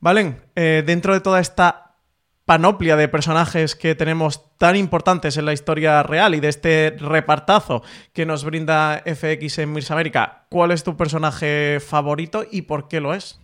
Valen, 0.00 0.42
eh, 0.56 0.82
dentro 0.84 1.14
de 1.14 1.20
toda 1.20 1.40
esta 1.40 1.88
panoplia 2.48 2.96
de 2.96 3.08
personajes 3.08 3.74
que 3.74 3.94
tenemos 3.94 4.56
tan 4.56 4.74
importantes 4.74 5.36
en 5.36 5.44
la 5.44 5.52
historia 5.52 6.02
real 6.02 6.34
y 6.34 6.40
de 6.40 6.48
este 6.48 6.96
repartazo 6.98 7.82
que 8.14 8.24
nos 8.24 8.42
brinda 8.42 9.02
FX 9.04 9.58
en 9.58 9.74
Mirs 9.74 9.90
América, 9.90 10.46
¿cuál 10.48 10.70
es 10.70 10.82
tu 10.82 10.96
personaje 10.96 11.78
favorito 11.78 12.46
y 12.50 12.62
por 12.62 12.88
qué 12.88 13.00
lo 13.00 13.12
es? 13.12 13.38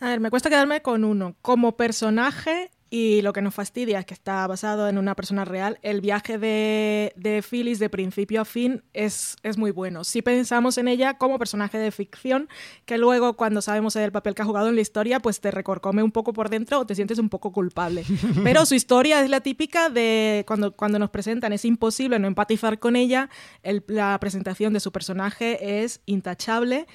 A 0.00 0.08
ver, 0.08 0.20
me 0.20 0.30
cuesta 0.30 0.48
quedarme 0.48 0.80
con 0.80 1.04
uno. 1.04 1.36
Como 1.42 1.76
personaje, 1.76 2.70
y 2.88 3.20
lo 3.22 3.32
que 3.32 3.42
nos 3.42 3.54
fastidia 3.54 4.00
es 4.00 4.06
que 4.06 4.14
está 4.14 4.46
basado 4.46 4.88
en 4.88 4.96
una 4.98 5.14
persona 5.14 5.44
real, 5.44 5.78
el 5.82 6.00
viaje 6.00 6.38
de, 6.38 7.12
de 7.16 7.42
Phyllis 7.42 7.78
de 7.78 7.88
principio 7.88 8.40
a 8.40 8.44
fin 8.44 8.82
es, 8.94 9.36
es, 9.42 9.58
muy 9.58 9.70
bueno. 9.70 10.02
Si 10.02 10.22
pensamos 10.22 10.76
en 10.78 10.88
ella 10.88 11.18
como 11.18 11.38
personaje 11.38 11.78
de 11.78 11.92
ficción, 11.92 12.48
que 12.86 12.98
luego 12.98 13.36
cuando 13.36 13.62
sabemos 13.62 13.94
el 13.94 14.10
papel 14.10 14.34
que 14.34 14.42
ha 14.42 14.46
jugado 14.46 14.68
en 14.68 14.74
la 14.74 14.80
historia, 14.80 15.20
pues 15.20 15.40
te 15.40 15.50
recorcome 15.50 16.02
un 16.02 16.10
poco 16.10 16.32
por 16.32 16.48
dentro 16.48 16.80
o 16.80 16.86
te 16.86 16.94
sientes 16.96 17.18
un 17.18 17.28
poco 17.28 17.52
culpable. 17.52 18.04
Pero 18.42 18.66
su 18.66 18.74
historia 18.74 19.22
es 19.22 19.30
la 19.30 19.40
típica 19.40 19.90
de 19.90 20.44
cuando, 20.48 20.72
cuando 20.72 20.98
nos 20.98 21.10
presentan, 21.10 21.52
es 21.52 21.64
imposible 21.64 22.18
no 22.18 22.26
empatizar 22.26 22.78
con 22.78 22.96
ella, 22.96 23.30
el, 23.62 23.84
la 23.86 24.18
presentación 24.18 24.72
de 24.72 24.80
su 24.80 24.90
personaje 24.90 25.84
es 25.84 26.00
intachable. 26.06 26.86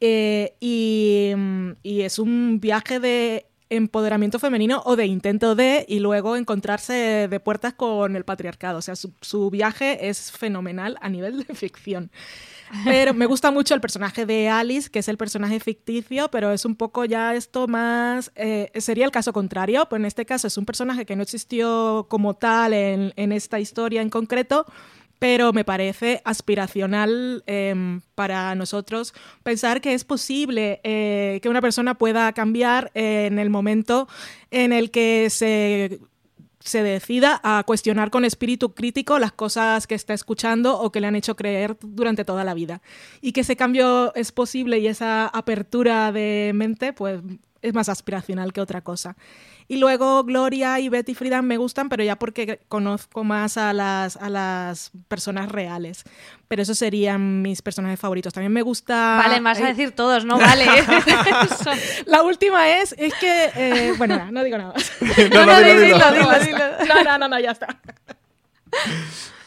Eh, 0.00 0.54
y, 0.60 1.32
y, 1.82 2.00
es 2.02 2.18
un 2.18 2.58
viaje 2.58 3.00
de 3.00 3.46
empoderamiento 3.68 4.38
femenino 4.38 4.82
o 4.84 4.96
de 4.96 5.06
intento 5.06 5.54
de 5.54 5.84
y 5.88 6.00
luego 6.00 6.36
encontrarse 6.36 7.28
de 7.28 7.40
puertas 7.40 7.74
con 7.74 8.16
el 8.16 8.24
patriarcado. 8.24 8.78
O 8.78 8.82
sea, 8.82 8.96
su, 8.96 9.12
su 9.20 9.50
viaje 9.50 10.08
es 10.08 10.32
fenomenal 10.32 10.96
a 11.00 11.08
nivel 11.08 11.44
de 11.44 11.54
ficción. 11.54 12.10
Pero 12.84 13.14
me 13.14 13.26
gusta 13.26 13.50
mucho 13.50 13.74
el 13.74 13.80
personaje 13.80 14.26
de 14.26 14.48
Alice, 14.48 14.90
que 14.90 15.00
es 15.00 15.08
el 15.08 15.16
personaje 15.16 15.58
ficticio, 15.58 16.30
pero 16.30 16.52
es 16.52 16.64
un 16.64 16.76
poco 16.76 17.04
ya 17.04 17.34
esto 17.34 17.66
más... 17.66 18.30
eh, 18.36 18.70
sería 18.76 19.04
el 19.04 19.10
caso 19.10 19.32
contrario, 19.32 19.86
pues 19.88 19.98
en 19.98 20.06
este 20.06 20.24
caso 20.24 20.46
es 20.46 20.56
un 20.56 20.64
personaje 20.64 21.04
que 21.04 21.16
no 21.16 21.22
existió 21.22 22.06
como 22.08 22.34
tal 22.34 22.72
en, 22.72 23.12
en 23.16 23.32
esta 23.32 23.58
historia 23.58 24.02
en 24.02 24.10
concreto, 24.10 24.66
pero 25.20 25.52
me 25.52 25.64
parece 25.64 26.20
aspiracional 26.24 27.44
em, 27.46 28.00
para 28.16 28.56
nosotros 28.56 29.14
pensar 29.44 29.80
que 29.80 29.94
es 29.94 30.04
posible 30.04 30.80
eh, 30.82 31.38
que 31.42 31.48
una 31.48 31.60
persona 31.60 31.94
pueda 31.94 32.32
cambiar 32.32 32.90
en 32.94 33.38
el 33.38 33.50
momento 33.50 34.08
en 34.50 34.72
el 34.72 34.90
que 34.90 35.28
se 35.30 36.00
se 36.60 36.82
decida 36.82 37.40
a 37.42 37.64
cuestionar 37.64 38.10
con 38.10 38.24
espíritu 38.24 38.74
crítico 38.74 39.18
las 39.18 39.32
cosas 39.32 39.86
que 39.86 39.94
está 39.94 40.12
escuchando 40.12 40.78
o 40.78 40.92
que 40.92 41.00
le 41.00 41.06
han 41.06 41.16
hecho 41.16 41.34
creer 41.34 41.76
durante 41.80 42.24
toda 42.24 42.44
la 42.44 42.54
vida. 42.54 42.82
Y 43.22 43.32
que 43.32 43.40
ese 43.40 43.56
cambio 43.56 44.14
es 44.14 44.30
posible 44.30 44.78
y 44.78 44.86
esa 44.86 45.26
apertura 45.26 46.12
de 46.12 46.52
mente, 46.54 46.92
pues 46.92 47.22
es 47.62 47.74
más 47.74 47.88
aspiracional 47.88 48.52
que 48.52 48.60
otra 48.60 48.82
cosa. 48.82 49.16
Y 49.70 49.76
luego 49.76 50.24
Gloria 50.24 50.80
y 50.80 50.88
Betty 50.88 51.14
Friedan 51.14 51.44
me 51.44 51.56
gustan, 51.56 51.88
pero 51.88 52.02
ya 52.02 52.16
porque 52.16 52.58
conozco 52.66 53.22
más 53.22 53.56
a 53.56 53.72
las, 53.72 54.16
a 54.16 54.28
las 54.28 54.90
personas 55.06 55.48
reales. 55.48 56.02
Pero 56.48 56.62
esos 56.62 56.76
serían 56.76 57.40
mis 57.40 57.62
personajes 57.62 58.00
favoritos. 58.00 58.32
También 58.32 58.52
me 58.52 58.62
gusta... 58.62 59.16
Vale, 59.24 59.38
vas 59.38 59.60
a 59.60 59.66
decir 59.66 59.92
todos, 59.92 60.24
no 60.24 60.38
vale. 60.40 60.66
La 62.06 62.24
última 62.24 62.68
es, 62.68 62.96
es 62.98 63.14
que, 63.14 63.52
eh, 63.54 63.94
bueno, 63.96 64.16
nada, 64.16 64.32
no 64.32 64.42
digo 64.42 64.58
nada 64.58 64.72
más. 64.72 64.90
No, 65.32 65.46
no, 65.46 65.60
dilo, 65.60 65.80
dilo. 65.82 66.12
dilo, 66.14 66.38
dilo. 66.40 66.64
No, 66.88 67.04
no, 67.04 67.18
no, 67.18 67.28
no, 67.28 67.38
ya 67.38 67.52
está. 67.52 67.68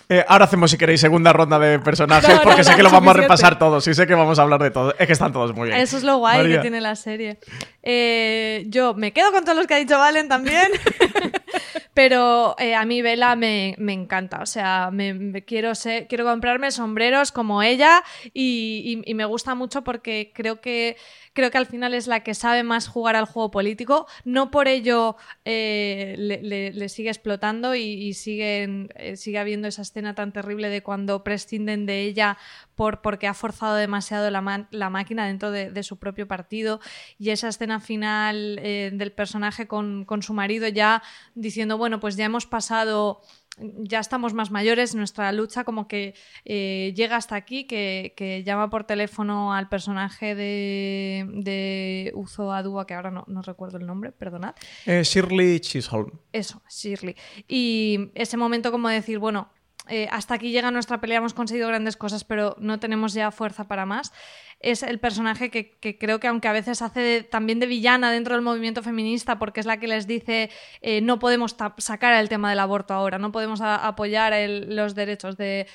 Eh, 0.09 0.23
ahora 0.27 0.45
hacemos, 0.45 0.69
si 0.69 0.77
queréis, 0.77 0.99
segunda 1.01 1.31
ronda 1.33 1.57
de 1.59 1.79
personajes, 1.79 2.27
No, 2.29 2.35
no, 2.35 2.41
porque 2.43 2.63
sé 2.63 2.75
que 2.75 2.83
lo 2.83 2.89
vamos 2.91 3.15
a 3.15 3.19
repasar 3.21 3.57
todos 3.57 3.87
y 3.87 3.93
sé 3.93 4.05
que 4.05 4.13
vamos 4.15 4.37
a 4.37 4.41
hablar 4.41 4.61
de 4.61 4.69
todos. 4.71 4.93
Es 4.99 5.07
que 5.07 5.13
están 5.13 5.31
todos 5.31 5.55
muy 5.55 5.69
bien. 5.69 5.79
Eso 5.79 5.97
es 5.97 6.03
lo 6.03 6.17
guay 6.17 6.37
María. 6.39 6.55
que 6.57 6.61
tiene 6.61 6.81
la 6.81 6.95
serie. 6.95 7.37
Eh, 7.81 8.65
yo 8.67 8.93
me 8.93 9.13
quedo 9.13 9.31
con 9.31 9.43
todos 9.43 9.57
los 9.57 9.65
que 9.67 9.75
ha 9.75 9.77
dicho 9.77 9.97
Valen 9.97 10.27
también. 10.27 10.71
Pero 11.93 12.55
eh, 12.57 12.73
a 12.75 12.85
mí 12.85 13.01
Vela 13.01 13.35
me, 13.35 13.75
me 13.77 13.93
encanta. 13.93 14.39
O 14.41 14.45
sea, 14.47 14.89
me, 14.91 15.13
me 15.13 15.43
quiero, 15.45 15.75
ser- 15.75 16.07
quiero 16.07 16.25
comprarme 16.25 16.71
sombreros 16.71 17.31
como 17.31 17.61
ella 17.61 18.03
y, 18.33 19.01
y- 19.05 19.11
y 19.11 19.13
me 19.13 19.25
gusta 19.25 19.53
mucho 19.55 19.83
porque 19.83 20.31
creo 20.33 20.59
que, 20.59 20.97
creo 21.33 21.51
que 21.51 21.57
al 21.57 21.65
final 21.65 21.93
es 21.93 22.07
la 22.07 22.21
que 22.21 22.33
sabe 22.33 22.63
más 22.63 22.87
jugar 22.87 23.15
al 23.15 23.25
juego 23.25 23.51
político. 23.51 24.07
No 24.23 24.51
por 24.51 24.67
ello 24.67 25.17
eh, 25.45 26.15
le, 26.17 26.89
sigue 26.89 27.09
explotando 27.09 27.75
y, 27.75 27.81
y 27.81 28.13
eh, 28.15 29.15
sigue 29.17 29.39
habiendo 29.39 29.67
esa 29.67 29.81
escena 29.81 30.15
tan 30.15 30.31
terrible 30.31 30.69
de 30.69 30.83
cuando 30.83 31.23
prescinden 31.23 31.85
de 31.85 32.03
ella 32.03 32.37
por, 32.75 33.01
porque 33.01 33.27
ha 33.27 33.33
forzado 33.33 33.75
demasiado 33.75 34.29
la, 34.29 34.89
máquina 34.89 35.27
dentro 35.27 35.51
de, 35.51 35.83
su 35.83 35.97
propio 35.97 36.27
partido 36.27 36.79
y 37.17 37.31
esa 37.31 37.49
escena 37.49 37.79
final 37.79 38.59
eh, 38.61 38.91
del 38.93 39.11
personaje 39.11 39.67
con 39.67 40.21
su 40.21 40.33
marido 40.33 40.67
ya 40.67 41.03
diciendo, 41.35 41.77
bueno, 41.77 41.99
pues 41.99 42.15
ya 42.15 42.25
hemos 42.25 42.45
pasado, 42.45 43.21
ya 43.57 43.99
estamos 43.99 44.33
más 44.33 44.49
mayores, 44.51 44.95
nuestra 44.95 45.31
lucha 45.31 45.63
como 45.63 45.87
que 45.87 46.15
eh, 46.45 46.91
llega 46.95 47.15
hasta 47.17 47.35
aquí, 47.35 47.65
que, 47.65 48.13
que 48.17 48.43
llama 48.43 48.69
por 48.69 48.83
teléfono 48.85 49.53
al 49.53 49.69
personaje 49.69 50.33
de, 50.35 51.25
de 51.43 52.11
Uzo 52.15 52.51
Adua, 52.51 52.87
que 52.87 52.93
ahora 52.95 53.11
no, 53.11 53.25
no 53.27 53.41
recuerdo 53.43 53.77
el 53.77 53.85
nombre, 53.85 54.11
perdonad, 54.11 54.55
Eh, 54.85 55.03
Shirley 55.03 55.59
Chisholm. 55.59 56.11
eso, 56.31 56.61
Shirley. 56.69 57.15
Y 57.47 58.09
ese 58.15 58.37
momento 58.37 58.71
como 58.71 58.89
decir, 58.89 59.19
bueno, 59.19 59.49
eh, 59.89 60.07
hasta 60.11 60.35
aquí 60.35 60.51
llega 60.51 60.71
nuestra 60.71 61.01
pelea, 61.01 61.17
hemos 61.17 61.33
conseguido 61.33 61.67
grandes 61.67 61.97
cosas, 61.97 62.23
pero 62.23 62.55
no 62.59 62.79
tenemos 62.79 63.13
ya 63.13 63.31
fuerza 63.31 63.67
para 63.67 63.85
más. 63.85 64.13
Es 64.59 64.81
el 64.81 64.99
personaje 64.99 65.51
que, 65.51 65.97
creo 65.97 66.19
que 66.19 66.27
aunque 66.27 66.47
a 66.47 66.53
veces 66.53 66.81
hace 66.81 67.23
también 67.23 67.59
de 67.59 67.65
villana 67.65 68.11
dentro 68.11 68.35
del 68.35 68.43
movimiento 68.43 68.81
feminista, 68.81 69.37
porque 69.39 69.59
es 69.59 69.65
la 69.65 69.77
que 69.77 69.87
les 69.87 70.07
dice 70.07 70.49
eh, 70.81 71.01
no 71.01 71.19
podemos 71.19 71.55
sacar 71.79 72.13
el 72.13 72.29
tema 72.29 72.49
del 72.49 72.59
aborto 72.59 72.93
ahora, 72.93 73.17
no 73.17 73.31
podemos 73.33 73.59
apoyar 73.61 74.33
los 74.49 74.95
derechos 74.95 75.35
de, 75.35 75.67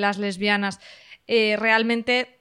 las 0.00 0.18
lesbianas. 0.18 0.80
Eh, 1.26 1.56
realmente 1.58 2.38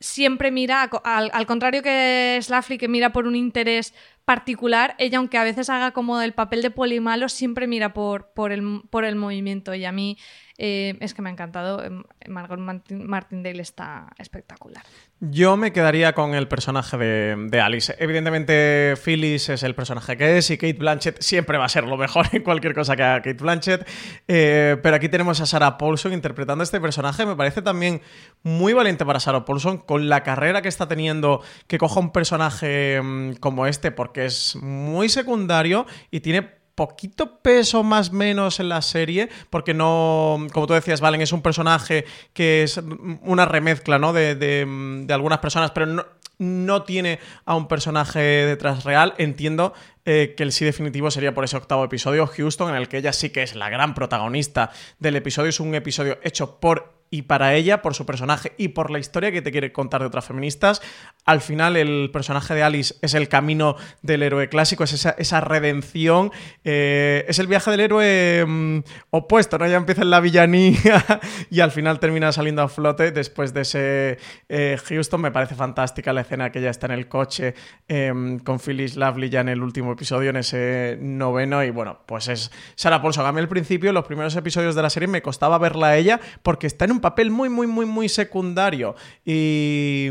siempre 0.00 0.50
mira, 0.50 0.90
al, 1.02 1.30
al 1.32 1.46
contrario 1.46 1.82
que 1.82 2.38
Slafly, 2.42 2.76
que 2.76 2.88
mira 2.88 3.10
por 3.10 3.26
un 3.26 3.36
interés 3.36 3.94
particular, 4.28 4.94
ella, 4.98 5.16
aunque 5.16 5.38
a 5.38 5.42
veces 5.42 5.70
haga 5.70 5.92
como 5.92 6.20
el 6.20 6.34
papel 6.34 6.60
de 6.60 6.70
polimalo, 6.70 7.30
siempre 7.30 7.66
mira 7.66 7.94
por, 7.94 8.34
por, 8.34 8.52
el, 8.52 8.82
por 8.90 9.06
el 9.06 9.16
movimiento. 9.16 9.74
Y 9.74 9.86
a 9.86 9.90
mí 9.90 10.18
eh, 10.58 10.96
es 11.00 11.14
que 11.14 11.22
me 11.22 11.30
ha 11.30 11.32
encantado. 11.32 11.82
Em, 11.82 12.02
Margot 12.28 12.58
Martin- 12.58 13.06
Martindale 13.06 13.62
está 13.62 14.08
espectacular. 14.18 14.82
Yo 15.20 15.56
me 15.56 15.72
quedaría 15.72 16.12
con 16.12 16.34
el 16.34 16.46
personaje 16.46 16.96
de, 16.96 17.36
de 17.48 17.60
Alice. 17.60 17.94
Evidentemente, 17.98 18.94
Phyllis 19.02 19.48
es 19.48 19.62
el 19.62 19.74
personaje 19.74 20.16
que 20.16 20.38
es 20.38 20.50
y 20.50 20.58
Kate 20.58 20.74
Blanchett 20.74 21.20
siempre 21.20 21.58
va 21.58 21.64
a 21.64 21.68
ser 21.68 21.84
lo 21.84 21.96
mejor 21.96 22.26
en 22.32 22.42
cualquier 22.42 22.74
cosa 22.74 22.94
que 22.96 23.02
haga 23.02 23.22
Kate 23.22 23.42
Blanchett. 23.42 23.88
Eh, 24.28 24.76
pero 24.82 24.96
aquí 24.96 25.08
tenemos 25.08 25.40
a 25.40 25.46
Sarah 25.46 25.78
Paulson 25.78 26.12
interpretando 26.12 26.62
este 26.62 26.80
personaje. 26.80 27.24
Me 27.26 27.34
parece 27.36 27.62
también 27.62 28.00
muy 28.42 28.72
valiente 28.74 29.04
para 29.06 29.20
Sarah 29.20 29.44
Paulson 29.44 29.78
con 29.78 30.08
la 30.08 30.22
carrera 30.22 30.62
que 30.62 30.68
está 30.68 30.86
teniendo 30.86 31.42
que 31.66 31.78
coja 31.78 31.98
un 32.00 32.12
personaje 32.12 33.00
mm, 33.02 33.32
como 33.34 33.66
este 33.66 33.90
porque 33.90 34.26
es 34.26 34.56
muy 34.56 35.08
secundario 35.08 35.86
y 36.10 36.20
tiene 36.20 36.57
poquito 36.78 37.40
peso 37.42 37.82
más 37.82 38.12
menos 38.12 38.60
en 38.60 38.68
la 38.68 38.80
serie, 38.80 39.28
porque 39.50 39.74
no, 39.74 40.38
como 40.52 40.66
tú 40.68 40.72
decías, 40.74 41.00
Valen, 41.00 41.20
es 41.20 41.32
un 41.32 41.42
personaje 41.42 42.04
que 42.32 42.62
es 42.62 42.80
una 43.22 43.44
remezcla, 43.44 43.98
¿no? 43.98 44.12
De, 44.12 44.34
de- 44.36 45.04
de 45.06 45.12
algunas 45.14 45.40
personas, 45.40 45.72
pero 45.72 45.86
no, 45.86 46.04
no 46.38 46.84
tiene 46.84 47.18
a 47.44 47.54
un 47.56 47.68
personaje 47.68 48.18
detrás 48.18 48.84
real. 48.84 49.14
Entiendo 49.18 49.74
eh, 50.04 50.34
que 50.36 50.42
el 50.42 50.52
sí 50.52 50.64
definitivo 50.64 51.10
sería 51.10 51.34
por 51.34 51.44
ese 51.44 51.56
octavo 51.56 51.84
episodio, 51.84 52.26
Houston, 52.26 52.70
en 52.70 52.76
el 52.76 52.88
que 52.88 52.98
ella 52.98 53.12
sí 53.12 53.30
que 53.30 53.42
es 53.42 53.54
la 53.54 53.68
gran 53.68 53.94
protagonista 53.94 54.70
del 54.98 55.16
episodio. 55.16 55.50
Es 55.50 55.60
un 55.60 55.74
episodio 55.74 56.18
hecho 56.22 56.58
por 56.60 56.98
y 57.10 57.22
para 57.22 57.54
ella, 57.54 57.80
por 57.82 57.94
su 57.94 58.04
personaje 58.04 58.52
y 58.58 58.68
por 58.68 58.90
la 58.90 58.98
historia 58.98 59.32
que 59.32 59.42
te 59.42 59.50
quiere 59.50 59.72
contar 59.72 60.00
de 60.00 60.06
otras 60.06 60.26
feministas. 60.26 60.82
Al 61.24 61.40
final, 61.40 61.76
el 61.76 62.10
personaje 62.12 62.54
de 62.54 62.62
Alice 62.62 62.94
es 63.02 63.14
el 63.14 63.28
camino 63.28 63.76
del 64.02 64.22
héroe 64.22 64.48
clásico, 64.48 64.84
es 64.84 64.92
esa, 64.92 65.10
esa 65.18 65.40
redención, 65.40 66.30
eh, 66.64 67.24
es 67.28 67.38
el 67.38 67.46
viaje 67.46 67.70
del 67.70 67.80
héroe 67.80 68.44
mm, 68.46 68.78
opuesto, 69.10 69.58
¿no? 69.58 69.66
Ya 69.66 69.76
empieza 69.76 70.02
en 70.02 70.10
la 70.10 70.20
villanía 70.20 71.04
y 71.50 71.60
al 71.60 71.70
final 71.70 71.98
termina 71.98 72.32
saliendo 72.32 72.62
a 72.62 72.68
flote 72.68 73.10
después 73.10 73.54
de 73.54 73.62
ese 73.62 74.18
eh, 74.48 74.78
Houston. 74.88 75.20
Me 75.20 75.30
parece 75.30 75.54
fantástica 75.54 76.12
la 76.12 76.22
escena 76.28 76.52
que 76.52 76.58
ella 76.58 76.70
está 76.70 76.86
en 76.86 76.92
el 76.92 77.08
coche 77.08 77.54
eh, 77.88 78.12
con 78.44 78.60
Phyllis 78.60 78.96
Lovely 78.96 79.30
ya 79.30 79.40
en 79.40 79.48
el 79.48 79.62
último 79.62 79.92
episodio, 79.92 80.30
en 80.30 80.36
ese 80.36 80.98
noveno. 81.00 81.64
Y 81.64 81.70
bueno, 81.70 82.00
pues 82.06 82.28
es 82.28 82.50
Sarah 82.74 83.00
Paulson. 83.00 83.24
A 83.24 83.32
mí 83.32 83.40
al 83.40 83.48
principio, 83.48 83.92
los 83.92 84.04
primeros 84.04 84.36
episodios 84.36 84.74
de 84.74 84.82
la 84.82 84.90
serie, 84.90 85.08
me 85.08 85.22
costaba 85.22 85.58
verla 85.58 85.88
a 85.88 85.96
ella 85.96 86.20
porque 86.42 86.66
está 86.66 86.84
en 86.84 86.92
un 86.92 87.00
papel 87.00 87.30
muy, 87.30 87.48
muy, 87.48 87.66
muy, 87.66 87.86
muy 87.86 88.08
secundario 88.08 88.94
y, 89.24 90.08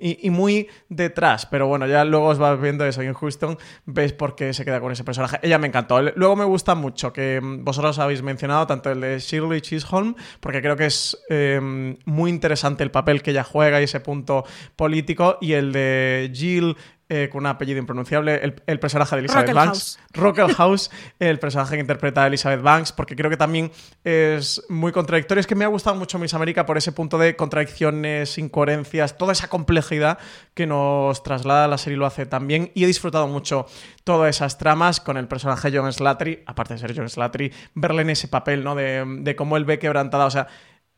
y, 0.00 0.30
muy 0.30 0.68
detrás. 0.88 1.46
Pero 1.46 1.68
bueno, 1.68 1.86
ya 1.86 2.04
luego 2.04 2.26
os 2.26 2.38
vas 2.38 2.60
viendo 2.60 2.84
eso 2.84 3.02
y 3.02 3.06
en 3.06 3.14
Houston 3.14 3.56
ves 3.86 4.12
por 4.12 4.34
qué 4.34 4.52
se 4.52 4.64
queda 4.64 4.80
con 4.80 4.90
ese 4.90 5.04
personaje. 5.04 5.38
Ella 5.42 5.58
me 5.58 5.68
encantó. 5.68 6.02
Luego 6.02 6.34
me 6.36 6.44
gusta 6.44 6.74
mucho 6.74 7.12
que 7.12 7.40
mm, 7.40 7.64
vosotros 7.64 7.98
habéis 7.98 8.22
mencionado 8.22 8.66
tanto 8.66 8.90
el 8.90 9.00
de 9.00 9.18
Shirley 9.20 9.60
Chisholm, 9.60 10.16
porque 10.40 10.60
creo 10.60 10.76
que 10.76 10.86
es 10.86 11.16
eh, 11.30 11.96
muy 12.04 12.30
interesante 12.30 12.82
el 12.82 12.90
papel 12.90 13.22
que 13.22 13.30
ella 13.30 13.44
juega 13.44 13.80
y 13.80 13.84
ese 13.84 14.00
punto 14.00 14.44
político, 14.76 15.38
y 15.44 15.52
el 15.52 15.72
de 15.72 16.30
Jill. 16.34 16.76
eh, 17.08 17.28
con 17.30 17.40
un 17.40 17.46
apellido 17.46 17.78
impronunciable, 17.78 18.36
el, 18.42 18.62
el 18.66 18.80
personaje 18.80 19.14
de 19.14 19.20
Elizabeth. 19.20 19.52
Banks. 19.52 19.98
Rockelhaus, 20.12 20.90
el 21.18 21.38
personaje 21.38 21.74
que 21.74 21.80
interpreta 21.80 22.24
a 22.24 22.26
Elizabeth 22.28 22.62
Banks, 22.62 22.92
porque 22.92 23.14
creo 23.14 23.30
que 23.30 23.36
también 23.36 23.70
es 24.04 24.62
muy 24.68 24.90
contradictorio. 24.90 25.40
Es 25.40 25.46
que 25.46 25.54
me 25.54 25.64
ha 25.64 25.68
gustado 25.68 25.96
mucho 25.96 26.18
Miss 26.18 26.34
América 26.34 26.64
por 26.64 26.78
ese 26.78 26.92
punto 26.92 27.18
de 27.18 27.36
contradicciones, 27.36 28.38
incoherencias, 28.38 29.18
toda 29.18 29.32
esa 29.32 29.48
complejidad 29.48 30.18
que 30.54 30.66
nos 30.66 31.22
traslada 31.22 31.68
la 31.68 31.78
serie 31.78 31.98
lo 31.98 32.06
hace 32.06 32.26
también. 32.26 32.70
Y 32.74 32.84
he 32.84 32.86
disfrutado 32.86 33.26
mucho 33.26 33.66
todas 34.04 34.34
esas 34.34 34.56
tramas 34.56 35.00
con 35.00 35.16
el 35.16 35.28
personaje 35.28 35.70
John 35.76 35.92
Slattery, 35.92 36.42
aparte 36.46 36.74
de 36.74 36.80
ser 36.80 36.96
John 36.96 37.08
Slattery, 37.08 37.52
verle 37.74 38.02
en 38.02 38.10
ese 38.10 38.28
papel, 38.28 38.64
¿no? 38.64 38.74
De, 38.74 39.04
de 39.20 39.36
cómo 39.36 39.56
él 39.56 39.64
ve 39.64 39.78
quebrantada, 39.78 40.26
o 40.26 40.30
sea, 40.30 40.46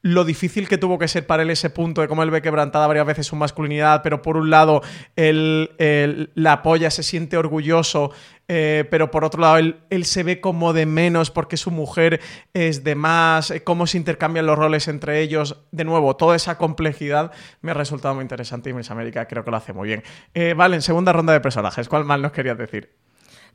lo 0.07 0.25
difícil 0.25 0.69
que 0.69 0.79
tuvo 0.79 1.01
que 1.01 1.09
ser 1.09 1.27
para 1.27 1.43
él 1.43 1.51
ese 1.51 1.69
punto 1.69 2.01
de 2.01 2.07
cómo 2.07 2.23
él 2.23 2.31
ve 2.31 2.41
quebrantada 2.41 2.87
varias 2.87 3.07
veces 3.07 3.27
su 3.27 3.35
masculinidad, 3.35 4.03
pero 4.05 4.23
por 4.23 4.37
un 4.37 4.51
lado 4.51 4.81
él, 5.17 6.31
la 6.35 6.53
apoya, 6.53 6.93
se 6.93 7.03
siente 7.03 7.37
orgulloso, 7.37 8.13
eh, 8.47 8.85
pero 8.89 9.11
por 9.11 9.25
otro 9.25 9.41
lado 9.41 9.57
él, 9.57 10.05
se 10.05 10.23
ve 10.23 10.41
como 10.41 10.73
de 10.73 10.87
menos 10.87 11.33
porque 11.33 11.57
su 11.57 11.73
mujer 11.73 12.21
es 12.55 12.85
de 12.85 12.95
más, 12.95 13.51
eh, 13.51 13.65
cómo 13.65 13.89
se 13.89 13.99
intercambian 13.99 14.47
los 14.47 14.57
roles 14.57 14.87
entre 14.87 15.21
ellos. 15.23 15.65
De 15.73 15.83
nuevo, 15.83 16.15
toda 16.15 16.37
esa 16.37 16.57
complejidad 16.57 17.33
me 17.61 17.73
ha 17.73 17.75
resultado 17.75 18.15
muy 18.15 18.23
interesante 18.23 18.71
y 18.71 18.75
Miss 18.75 18.93
América 18.93 19.27
creo 19.27 19.45
que 19.45 19.51
lo 19.51 19.57
hace 19.57 19.73
muy 19.73 19.89
bien. 19.89 20.05
Eh, 20.35 20.55
vale, 20.57 20.77
en 20.77 20.83
segunda 20.83 21.13
ronda 21.13 21.33
de 21.33 21.41
personajes, 21.41 21.89
¿cuál 21.89 22.05
más 22.05 22.21
nos 22.21 22.31
querías 22.31 22.57
decir? 22.57 22.93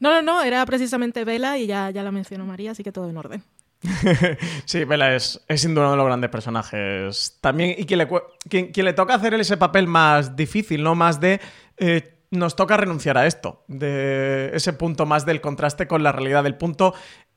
No, 0.02 0.10
no, 0.10 0.22
no, 0.22 0.44
era 0.44 0.66
precisamente 0.66 1.24
Vela 1.24 1.58
y 1.58 1.68
ya, 1.68 1.92
ya 1.92 2.04
la 2.04 2.12
mencionó 2.12 2.46
María, 2.46 2.72
así 2.72 2.84
que 2.84 2.92
todo 2.92 3.10
en 3.10 3.16
orden. 3.16 3.44
sí, 4.66 4.84
Bella 4.84 5.16
es, 5.16 5.42
es 5.48 5.62
sin 5.62 5.74
duda 5.74 5.86
uno 5.86 5.92
de 5.92 5.98
los 5.98 6.06
grandes 6.06 6.30
personajes. 6.30 7.38
También, 7.42 7.76
y 7.78 7.86
quien 7.86 8.86
le 8.86 8.94
toca 8.94 9.16
hacer 9.16 9.34
ese 9.34 9.58
papel 9.58 9.88
más 9.88 10.36
difícil, 10.36 10.84
¿no? 10.84 10.96
Más 10.96 11.20
de. 11.20 11.40
eh, 11.78 12.18
nos 12.32 12.56
toca 12.56 12.78
renunciar 12.78 13.18
a 13.18 13.28
esto. 13.28 13.64
De 13.68 14.52
ese 14.54 14.74
punto 14.74 15.06
más 15.06 15.26
del 15.26 15.42
contraste 15.42 15.88
con 15.88 16.02
la 16.02 16.14
realidad, 16.14 16.44
del 16.44 16.56
punto 16.56 16.94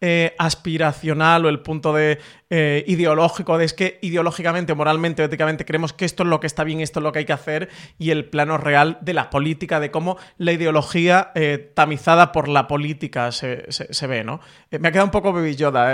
eh, 0.07 0.35
aspiracional 0.39 1.47
o 1.47 1.49
el 1.49 1.61
punto 1.61 1.95
de 1.95 2.19
eh, 2.51 2.85
ideológico, 2.87 3.57
de 3.57 3.65
es 3.65 3.73
que 3.73 3.99
ideológicamente, 4.03 4.75
moralmente 4.75 5.23
o 5.23 5.25
éticamente 5.25 5.65
creemos 5.65 5.95
que 5.95 6.05
esto 6.05 6.25
es 6.25 6.29
lo 6.29 6.41
que 6.41 6.47
está 6.47 6.63
bien, 6.63 6.81
esto 6.83 7.01
es 7.01 7.05
lo 7.05 7.11
que 7.13 7.21
hay 7.21 7.25
que 7.25 7.33
hacer, 7.33 7.71
y 7.99 8.11
el 8.11 8.27
plano 8.27 8.59
real 8.59 8.99
de 9.01 9.15
la 9.15 9.31
política, 9.31 9.81
de 9.81 9.91
cómo 9.91 10.19
la 10.37 10.53
ideología 10.53 11.33
eh, 11.35 11.73
tamizada 11.75 12.33
por 12.33 12.49
la 12.49 12.67
política 12.67 13.33
se, 13.33 13.65
se- 13.73 13.95
se 13.95 14.07
ve, 14.07 14.25
¿no? 14.25 14.41
Me 14.71 14.89
ha 14.89 14.93
quedado 14.93 15.07
un 15.07 15.11
poco 15.11 15.33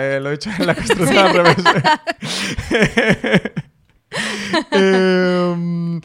eh, 0.05 0.19
lo 0.21 0.33
he 0.33 0.35
hecho 0.35 0.51
en 0.59 0.67
la 0.67 0.75
construcción 0.75 1.27
al 1.27 1.33
revés. 1.33 1.57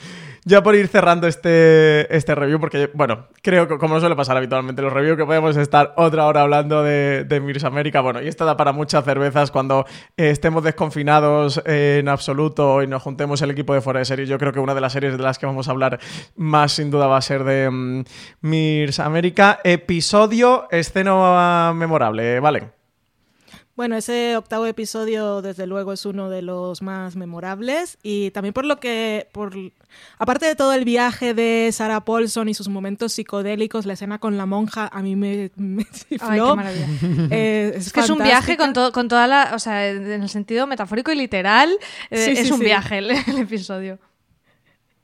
Ya 0.48 0.62
por 0.62 0.76
ir 0.76 0.88
cerrando 0.88 1.26
este, 1.26 2.16
este 2.16 2.36
review, 2.36 2.60
porque, 2.60 2.92
bueno, 2.94 3.26
creo 3.42 3.68
que 3.68 3.80
como 3.80 4.00
suele 4.00 4.16
pasar 4.16 4.38
habitualmente 4.38 4.80
en 4.80 4.86
los 4.86 4.94
reviews, 4.94 5.18
que 5.18 5.26
podemos 5.26 5.58
estar 5.58 5.96
otra 5.98 6.28
hora 6.28 6.42
hablando 6.42 6.84
de, 6.84 7.24
de 7.24 7.40
Mirs 7.40 7.64
América. 7.64 8.02
Bueno, 8.02 8.22
y 8.22 8.28
esto 8.28 8.46
da 8.46 8.56
para 8.56 8.72
muchas 8.72 9.04
cervezas 9.04 9.50
cuando 9.50 9.88
eh, 10.16 10.30
estemos 10.30 10.64
desconfinados 10.64 11.64
en 11.66 12.08
absoluto 12.08 12.84
y 12.84 12.88
nos 12.88 13.02
juntemos 13.02 13.42
el 13.42 13.50
equipo 13.50 13.74
de 13.74 13.82
fuera 13.82 13.98
de 13.98 14.06
series. 14.06 14.30
Yo 14.30 14.38
creo 14.38 14.54
que 14.54 14.60
una 14.60 14.76
de 14.76 14.82
las 14.82 14.94
series 14.94 15.18
de 15.18 15.24
las 15.24 15.40
que 15.40 15.48
vamos 15.48 15.68
a 15.68 15.72
hablar 15.72 16.00
más 16.36 16.74
sin 16.74 16.92
duda 16.92 17.08
va 17.08 17.18
a 17.18 17.22
ser 17.22 17.44
de 17.44 17.68
mm, 17.72 18.04
Mirs 18.42 19.00
América. 19.00 19.62
Episodio, 19.64 20.68
escena 20.70 21.74
memorable, 21.74 22.40
¿vale? 22.40 22.85
Bueno, 23.76 23.98
ese 23.98 24.38
octavo 24.38 24.66
episodio 24.68 25.42
desde 25.42 25.68
luego 25.68 25.92
es 25.92 26.06
uno 26.06 26.30
de 26.30 26.42
los 26.42 26.82
más 26.82 27.18
memorables 27.18 27.98
y 28.02 28.32
también 28.32 28.54
por 28.54 28.64
lo 28.64 28.80
que, 28.80 29.28
por, 29.34 29.54
aparte 30.18 30.46
de 30.46 30.56
todo 30.56 30.72
el 30.74 30.86
viaje 30.86 31.34
de 31.34 31.70
Sarah 31.74 32.00
Paulson 32.06 32.48
y 32.48 32.54
sus 32.54 32.70
momentos 32.70 33.12
psicodélicos, 33.12 33.86
la 33.86 33.92
escena 33.94 34.18
con 34.18 34.38
la 34.38 34.46
monja 34.46 34.88
a 34.94 35.02
mí 35.02 35.18
me, 35.18 35.52
me 35.58 35.86
chifló. 35.92 36.18
Ay, 36.30 36.40
qué 36.40 36.56
maravilla. 36.56 36.88
Eh, 37.32 37.74
Es 37.76 37.92
que 37.92 38.00
es 38.00 38.10
un 38.10 38.20
viaje 38.24 38.56
con, 38.56 38.72
todo 38.72 38.94
con 38.94 39.10
toda 39.10 39.28
la. 39.28 39.52
O 39.54 39.60
sea, 39.60 39.90
en 39.90 40.22
el 40.22 40.30
sentido 40.30 40.68
metafórico 40.68 41.12
y 41.12 41.16
literal, 41.16 41.78
eh, 42.12 42.18
Sí, 42.18 42.32
es 42.32 42.48
sí, 42.48 42.54
un 42.54 42.60
sí. 42.60 42.66
viaje 42.66 43.00
el, 43.00 43.12
el 43.28 43.38
episodio. 43.40 44.00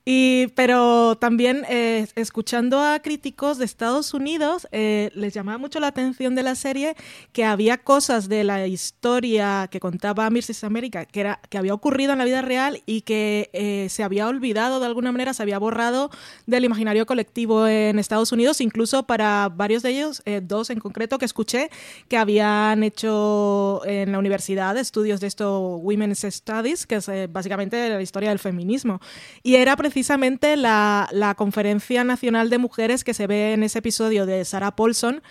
Y, 0.03 0.47
pero 0.55 1.15
también 1.17 1.63
eh, 1.69 2.07
escuchando 2.15 2.79
a 2.79 2.99
críticos 2.99 3.57
de 3.57 3.65
Estados 3.65 4.13
Unidos, 4.13 4.67
eh, 4.71 5.11
les 5.13 5.33
llamaba 5.33 5.57
mucho 5.57 5.79
la 5.79 5.87
atención 5.87 6.33
de 6.33 6.43
la 6.43 6.55
serie 6.55 6.95
que 7.33 7.45
había 7.45 7.77
cosas 7.77 8.27
de 8.27 8.43
la 8.43 8.65
historia 8.65 9.67
que 9.69 9.79
contaba 9.79 10.29
Mrs. 10.29 10.63
America 10.63 11.05
que, 11.05 11.19
era, 11.19 11.39
que 11.49 11.57
había 11.57 11.73
ocurrido 11.73 12.13
en 12.13 12.19
la 12.19 12.25
vida 12.25 12.41
real 12.41 12.81
y 12.85 13.01
que 13.01 13.49
eh, 13.53 13.87
se 13.89 14.03
había 14.03 14.27
olvidado 14.27 14.79
de 14.79 14.85
alguna 14.85 15.11
manera, 15.11 15.33
se 15.33 15.43
había 15.43 15.59
borrado 15.59 16.09
del 16.45 16.65
imaginario 16.65 17.05
colectivo 17.05 17.67
en 17.67 17.99
Estados 17.99 18.31
Unidos, 18.31 18.61
incluso 18.61 19.03
para 19.03 19.49
varios 19.49 19.83
de 19.83 19.91
ellos, 19.91 20.21
eh, 20.25 20.41
dos 20.43 20.69
en 20.69 20.79
concreto 20.79 21.17
que 21.17 21.25
escuché, 21.25 21.69
que 22.07 22.17
habían 22.17 22.83
hecho 22.83 23.81
en 23.85 24.11
la 24.11 24.19
universidad 24.19 24.77
estudios 24.77 25.19
de 25.19 25.27
esto 25.27 25.77
Women's 25.77 26.25
Studies, 26.27 26.85
que 26.85 26.95
es 26.95 27.07
eh, 27.09 27.27
básicamente 27.27 27.89
la 27.89 28.01
historia 28.01 28.29
del 28.29 28.39
feminismo. 28.39 28.99
Y 29.43 29.55
era 29.55 29.75
precisamente 29.91 30.55
la, 30.55 31.09
la 31.11 31.35
Conferencia 31.35 32.05
Nacional 32.05 32.49
de 32.49 32.57
Mujeres 32.57 33.03
que 33.03 33.13
se 33.13 33.27
ve 33.27 33.51
en 33.51 33.61
ese 33.61 33.79
episodio 33.79 34.25
de 34.25 34.45
Sarah 34.45 34.73
Paulson, 34.73 35.21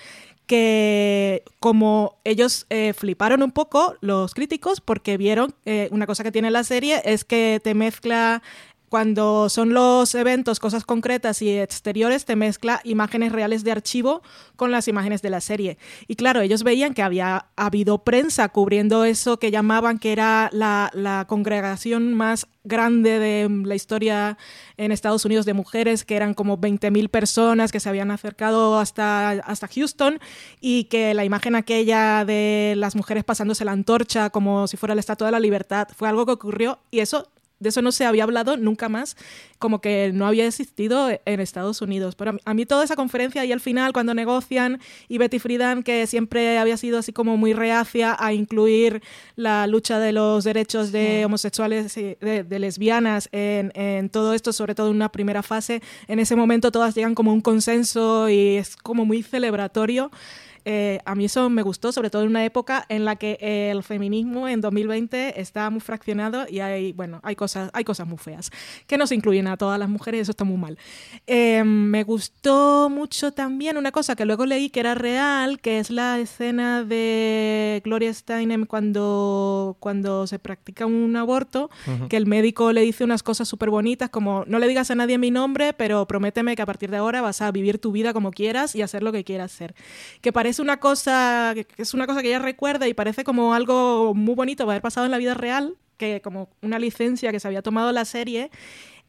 que 0.46 1.44
como 1.60 2.18
ellos 2.24 2.66
eh, 2.68 2.92
fliparon 2.92 3.42
un 3.42 3.52
poco, 3.52 3.94
los 4.02 4.34
críticos, 4.34 4.82
porque 4.82 5.16
vieron 5.16 5.54
eh, 5.64 5.88
una 5.92 6.06
cosa 6.06 6.24
que 6.24 6.30
tiene 6.30 6.50
la 6.50 6.62
serie 6.62 7.00
es 7.06 7.24
que 7.24 7.58
te 7.64 7.72
mezcla 7.72 8.42
cuando 8.90 9.48
son 9.48 9.72
los 9.72 10.16
eventos, 10.16 10.58
cosas 10.58 10.84
concretas 10.84 11.42
y 11.42 11.56
exteriores, 11.56 12.24
te 12.24 12.34
mezcla 12.34 12.80
imágenes 12.82 13.30
reales 13.30 13.62
de 13.62 13.70
archivo 13.70 14.20
con 14.56 14.72
las 14.72 14.88
imágenes 14.88 15.22
de 15.22 15.30
la 15.30 15.40
serie. 15.40 15.78
Y 16.08 16.16
claro, 16.16 16.40
ellos 16.40 16.64
veían 16.64 16.92
que 16.92 17.02
había 17.02 17.46
habido 17.54 17.98
prensa 17.98 18.48
cubriendo 18.48 19.04
eso 19.04 19.38
que 19.38 19.52
llamaban 19.52 20.00
que 20.00 20.10
era 20.10 20.50
la, 20.52 21.24
congregación 21.28 22.14
más 22.14 22.48
grande 22.64 23.20
de 23.20 23.48
la 23.64 23.76
historia 23.76 24.36
en 24.76 24.90
Estados 24.90 25.24
Unidos 25.24 25.46
de 25.46 25.54
mujeres, 25.54 26.04
que 26.04 26.16
eran 26.16 26.34
como 26.34 26.58
20.000 26.58 27.08
personas 27.10 27.70
que 27.70 27.78
se 27.78 27.88
habían 27.88 28.10
acercado 28.10 28.76
hasta, 28.80 29.30
hasta 29.30 29.68
Houston 29.68 30.18
y 30.60 30.84
que 30.84 31.14
la 31.14 31.24
imagen 31.24 31.54
aquella 31.54 32.24
de 32.24 32.74
las 32.76 32.96
mujeres 32.96 33.22
pasándose 33.22 33.64
la 33.64 33.70
antorcha 33.70 34.30
como 34.30 34.66
si 34.66 34.76
fuera 34.76 34.96
la 34.96 35.00
Estatua 35.00 35.28
de 35.28 35.32
la 35.32 35.40
Libertad 35.40 35.86
fue 35.96 36.08
algo 36.08 36.26
que 36.26 36.32
ocurrió 36.32 36.80
y 36.90 36.98
eso 36.98 37.28
de 37.60 37.68
eso 37.68 37.82
no 37.82 37.92
se 37.92 38.04
había 38.04 38.24
hablado 38.24 38.56
nunca 38.56 38.88
más, 38.88 39.16
como 39.58 39.80
que 39.80 40.10
no 40.12 40.26
había 40.26 40.46
existido 40.46 41.08
en 41.24 41.40
Estados 41.40 41.82
Unidos. 41.82 42.16
Pero 42.16 42.30
a 42.30 42.32
mí, 42.32 42.40
a 42.44 42.54
mí 42.54 42.66
toda 42.66 42.84
esa 42.84 42.96
conferencia 42.96 43.44
y 43.44 43.52
al 43.52 43.60
final 43.60 43.92
cuando 43.92 44.14
negocian 44.14 44.80
y 45.08 45.18
Betty 45.18 45.38
Friedan, 45.38 45.82
que 45.82 46.06
siempre 46.06 46.58
había 46.58 46.76
sido 46.76 46.98
así 46.98 47.12
como 47.12 47.36
muy 47.36 47.52
reacia 47.52 48.16
a 48.18 48.32
incluir 48.32 49.02
la 49.36 49.66
lucha 49.66 49.98
de 49.98 50.12
los 50.12 50.44
derechos 50.44 50.90
de 50.90 51.24
homosexuales 51.24 51.96
y 51.96 52.16
de, 52.20 52.44
de 52.44 52.58
lesbianas 52.58 53.28
en, 53.32 53.72
en 53.74 54.08
todo 54.08 54.34
esto, 54.34 54.52
sobre 54.52 54.74
todo 54.74 54.88
en 54.88 54.96
una 54.96 55.12
primera 55.12 55.42
fase, 55.42 55.82
en 56.08 56.18
ese 56.18 56.36
momento 56.36 56.72
todas 56.72 56.94
llegan 56.94 57.14
como 57.14 57.30
a 57.30 57.34
un 57.34 57.40
consenso 57.40 58.28
y 58.28 58.56
es 58.56 58.76
como 58.76 59.04
muy 59.04 59.22
celebratorio. 59.22 60.10
Eh, 60.64 60.98
a 61.04 61.14
mí 61.14 61.24
eso 61.24 61.48
me 61.50 61.62
gustó, 61.62 61.92
sobre 61.92 62.10
todo 62.10 62.22
en 62.22 62.28
una 62.28 62.44
época 62.44 62.84
en 62.88 63.04
la 63.04 63.16
que 63.16 63.38
el 63.70 63.82
feminismo 63.82 64.48
en 64.48 64.60
2020 64.60 65.40
está 65.40 65.70
muy 65.70 65.80
fraccionado 65.80 66.46
y 66.48 66.60
hay, 66.60 66.92
bueno, 66.92 67.20
hay 67.22 67.36
cosas, 67.36 67.70
hay 67.72 67.84
cosas 67.84 68.06
muy 68.06 68.18
feas 68.18 68.50
que 68.86 68.98
no 68.98 69.06
se 69.06 69.14
incluyen 69.14 69.46
a 69.46 69.56
todas 69.56 69.78
las 69.78 69.88
mujeres 69.88 70.18
y 70.18 70.22
eso 70.22 70.32
está 70.32 70.44
muy 70.44 70.56
mal. 70.58 70.78
Eh, 71.26 71.62
me 71.64 72.02
gustó 72.04 72.88
mucho 72.90 73.32
también 73.32 73.76
una 73.76 73.92
cosa 73.92 74.16
que 74.16 74.24
luego 74.24 74.46
leí 74.46 74.70
que 74.70 74.80
era 74.80 74.94
real, 74.94 75.60
que 75.60 75.78
es 75.78 75.90
la 75.90 76.18
escena 76.18 76.84
de 76.84 77.80
Gloria 77.84 78.12
Steinem 78.12 78.66
cuando, 78.66 79.76
cuando 79.80 80.26
se 80.26 80.38
practica 80.38 80.86
un 80.86 81.16
aborto, 81.16 81.70
Ujú. 81.86 82.08
que 82.08 82.16
el 82.16 82.26
médico 82.26 82.72
le 82.72 82.82
dice 82.82 83.04
unas 83.04 83.22
cosas 83.22 83.48
súper 83.48 83.70
bonitas 83.70 84.10
como 84.10 84.44
no 84.46 84.58
le 84.58 84.66
digas 84.68 84.90
a 84.90 84.94
nadie 84.94 85.18
mi 85.18 85.30
nombre, 85.30 85.72
pero 85.72 86.06
prométeme 86.06 86.56
que 86.56 86.62
a 86.62 86.66
partir 86.66 86.90
de 86.90 86.96
ahora 86.98 87.20
vas 87.20 87.40
a 87.42 87.50
vivir 87.50 87.78
tu 87.78 87.92
vida 87.92 88.12
como 88.12 88.30
quieras 88.30 88.74
y 88.74 88.82
hacer 88.82 89.02
lo 89.02 89.12
que 89.12 89.24
quieras 89.24 89.52
hacer. 89.52 89.74
Que 90.20 90.32
parece 90.32 90.49
una 90.58 90.78
cosa, 90.78 91.52
que 91.54 91.66
es 91.76 91.94
una 91.94 92.06
cosa 92.06 92.22
que 92.22 92.28
ella 92.28 92.38
recuerda 92.38 92.88
y 92.88 92.94
parece 92.94 93.24
como 93.24 93.54
algo 93.54 94.14
muy 94.14 94.34
bonito 94.34 94.64
para 94.64 94.74
haber 94.74 94.82
pasado 94.82 95.06
en 95.06 95.12
la 95.12 95.18
vida 95.18 95.34
real, 95.34 95.76
que 95.96 96.20
como 96.22 96.48
una 96.62 96.78
licencia 96.78 97.32
que 97.32 97.40
se 97.40 97.48
había 97.48 97.62
tomado 97.62 97.92
la 97.92 98.04
serie. 98.04 98.50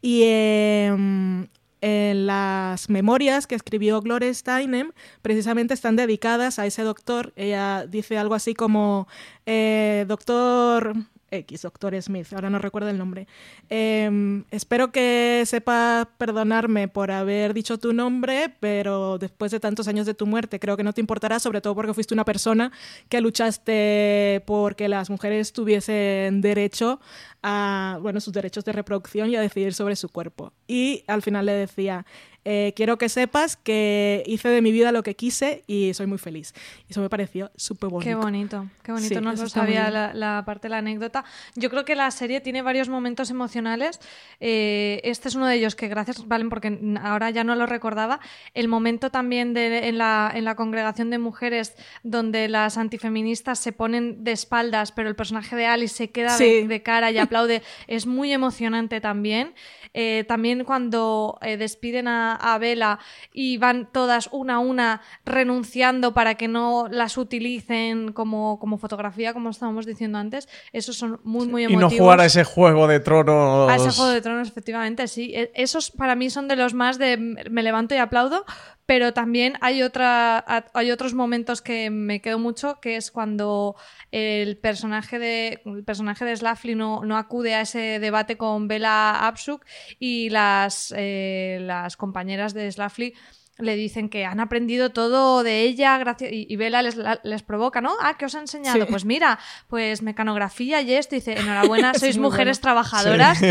Y 0.02 0.24
em, 0.24 1.48
en 1.82 2.28
las 2.28 2.90
memorias 2.90 3.48
que 3.48 3.56
escribió 3.56 4.02
Gloria 4.02 4.34
Steinem, 4.34 4.92
precisamente 5.22 5.74
están 5.74 5.96
dedicadas 5.96 6.60
a 6.60 6.66
ese 6.66 6.84
doctor. 6.84 7.34
Ella 7.36 7.86
dice 7.88 8.18
algo 8.18 8.36
así 8.36 8.54
como, 8.54 9.08
eh, 9.46 10.06
doctor 10.08 10.96
X, 11.32 11.62
doctor 11.62 12.00
Smith, 12.02 12.28
ahora 12.34 12.50
no 12.50 12.60
recuerdo 12.60 12.90
el 12.90 12.98
nombre. 12.98 13.28
Em, 13.70 14.44
espero 14.52 14.92
que 14.92 15.44
sepa 15.46 16.10
perdonarme 16.18 16.88
por 16.88 17.10
haber 17.10 17.54
dicho 17.54 17.78
tu 17.78 17.94
nombre, 17.94 18.54
pero 18.60 19.18
después 19.18 19.52
de 19.52 19.60
tantos 19.60 19.88
años 19.88 20.06
de 20.06 20.14
tu 20.14 20.28
muerte, 20.28 20.60
creo 20.60 20.78
que 20.78 20.84
no 20.84 20.94
te 20.94 21.02
importará, 21.02 21.40
sobre 21.40 21.62
todo 21.62 21.74
porque 21.74 21.94
fuiste 21.94 22.14
una 22.14 22.26
persona 22.26 22.72
que 23.10 23.22
luchaste 23.22 24.44
porque 24.46 24.90
las 24.90 25.10
mujeres 25.10 25.54
tuviesen 25.54 26.42
derecho 26.42 27.00
a, 27.44 27.98
bueno, 28.02 28.20
sus 28.20 28.34
derechos 28.34 28.66
de 28.66 28.72
reproducción 28.74 29.30
y 29.30 29.36
a 29.36 29.42
decidir 29.42 29.74
sobre 29.74 29.96
su 29.96 30.10
cuerpo. 30.10 30.54
Y 30.68 31.04
al 31.08 31.22
final 31.22 31.46
le 31.46 31.54
decía, 31.54 32.06
eh, 32.46 32.74
quiero 32.76 32.98
que 32.98 33.10
sepas 33.10 33.56
que 33.56 34.24
hice 34.26 34.50
de 34.50 34.62
mi 34.62 34.72
vida 34.72 34.92
lo 34.92 35.04
que 35.04 35.16
quise 35.16 35.64
y 35.68 35.94
soy 35.94 36.08
muy 36.08 36.18
feliz. 36.18 36.54
Y 36.88 36.92
eso 36.92 37.02
me 37.02 37.10
pareció 37.10 37.52
súper 37.56 37.90
bonito. 37.90 38.10
Qué 38.10 38.16
bonito, 38.16 38.68
qué 38.84 38.92
bonito. 38.92 39.16
Sí, 39.16 39.22
no 39.22 39.32
lo 39.34 39.50
sabía 39.50 39.90
la, 39.92 40.14
la 40.14 40.44
parte 40.46 40.68
de 40.68 40.70
la 40.72 40.78
anécdota. 40.80 41.24
Yo 41.56 41.70
creo 41.70 41.86
que 41.86 41.96
la 41.96 42.10
serie 42.12 42.42
tiene 42.42 42.62
varios 42.62 42.90
momentos 42.90 43.30
emocionales. 43.30 44.00
Eh, 44.40 45.02
este 45.04 45.28
es 45.30 45.36
uno 45.36 45.48
de 45.48 45.56
ellos 45.56 45.76
que 45.76 45.88
gracias, 45.88 46.28
Valen, 46.28 46.50
porque 46.50 46.80
ahora 47.02 47.30
ya 47.30 47.44
no 47.44 47.56
lo 47.56 47.66
recordaba. 47.66 48.20
El 48.54 48.68
momento 48.68 49.12
también 49.12 49.54
de, 49.54 49.88
en, 49.88 49.98
la, 49.98 50.32
en 50.34 50.46
la 50.46 50.56
congregación 50.56 51.10
de 51.10 51.18
mujeres 51.20 51.76
donde 52.04 52.48
las 52.48 52.78
antifeministas 52.78 53.60
se 53.60 53.72
ponen 53.72 54.24
de 54.24 54.32
espaldas, 54.32 54.92
pero 54.92 55.10
el 55.10 55.16
personaje 55.16 55.56
de 55.56 55.66
Alice 55.66 55.96
se 55.96 56.10
queda 56.12 56.38
de, 56.38 56.62
Sí. 56.62 56.68
de 56.68 56.82
cara 56.82 57.12
y 57.12 57.18
aplaude. 57.20 57.62
es 57.88 58.06
muy 58.06 58.32
emocionante 58.34 59.00
también. 59.02 59.54
Eh, 59.94 60.24
también 60.28 60.64
cuando 60.64 61.38
eh, 61.42 61.58
despiden 61.58 62.08
a, 62.08 62.31
a 62.36 62.58
Bella 62.58 63.00
y 63.34 63.58
van 63.58 63.90
todas 63.92 64.30
una 64.32 64.56
a 64.56 64.60
una 64.60 65.02
renunciando 65.26 66.14
para 66.14 66.36
que 66.36 66.48
no 66.48 66.88
las 66.90 67.18
utilicen 67.18 68.12
como, 68.14 68.60
como 68.60 68.78
fotografía, 68.78 69.34
como 69.34 69.50
estábamos 69.50 69.86
diciendo 69.86 70.18
antes, 70.18 70.48
esos 70.74 70.98
son 70.98 71.20
muy, 71.24 71.48
muy 71.48 71.62
Y 71.64 71.66
emotivos. 71.66 71.92
no 71.94 71.98
jugar 71.98 72.22
a 72.22 72.26
ese 72.26 72.44
juego 72.44 72.88
de 72.88 73.00
tronos. 73.00 73.70
A 73.70 73.76
ese 73.76 73.92
Juego 73.92 74.12
de 74.12 74.22
Tronos, 74.22 74.48
efectivamente, 74.48 75.08
sí. 75.08 75.32
E- 75.36 75.52
Esos 75.56 75.92
para 75.92 76.16
mí 76.16 76.30
son 76.30 76.48
de 76.48 76.56
los 76.56 76.74
más 76.74 76.98
de 76.98 77.18
me 77.18 77.64
levanto 77.64 77.96
y 77.96 77.98
aplaudo, 77.98 78.46
pero 78.86 79.14
también 79.14 79.58
hay, 79.62 79.84
otra, 79.84 80.44
hay 80.74 80.92
otros 80.92 81.14
momentos 81.14 81.62
que 81.62 81.90
me 81.90 82.22
quedo 82.22 82.40
mucho, 82.40 82.80
que 82.82 82.96
es 82.96 83.12
cuando 83.12 83.76
el 84.12 84.58
personaje 84.58 85.20
de, 85.20 85.62
el 85.66 85.84
personaje 85.84 86.26
de 86.26 86.36
Slafly 86.36 86.76
no, 86.76 87.04
no 87.06 87.18
acude 87.18 87.56
a 87.56 87.62
ese 87.62 88.00
debate 88.00 88.38
con 88.38 88.68
Bella 88.68 89.28
Absuk 89.28 89.66
y 90.00 90.30
las, 90.30 90.94
eh, 90.98 91.60
las 91.62 91.98
compañeras 91.98 92.54
de 92.54 92.72
Slafly 92.72 93.14
le 93.62 93.76
dicen 93.76 94.10
que 94.10 94.26
han 94.26 94.40
aprendido 94.40 94.92
todo 94.92 95.44
de 95.44 95.62
ella 95.62 95.98
gracias 95.98 96.32
y, 96.34 96.56
Bella 96.56 96.82
les, 96.82 96.98
les, 97.24 97.44
provoca, 97.44 97.82
¿no? 97.82 97.92
Ah, 98.02 98.16
¿qué 98.18 98.26
os 98.26 98.36
ha 98.36 98.40
enseñado? 98.40 98.88
Pues 98.88 99.06
mira, 99.06 99.40
pues 99.68 100.02
mecanografía 100.02 100.82
y 100.82 100.94
esto. 100.94 101.16
Dice, 101.16 101.40
enhorabuena, 101.40 101.94
sois 102.00 102.18
mujeres 102.18 102.60
trabajadoras. 102.60 103.42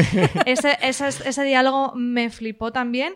Ese, 0.47 0.79
ese, 0.83 1.09
ese, 1.09 1.45
diálogo 1.45 1.93
me 1.95 2.31
flipó 2.31 2.73
también. 2.73 3.15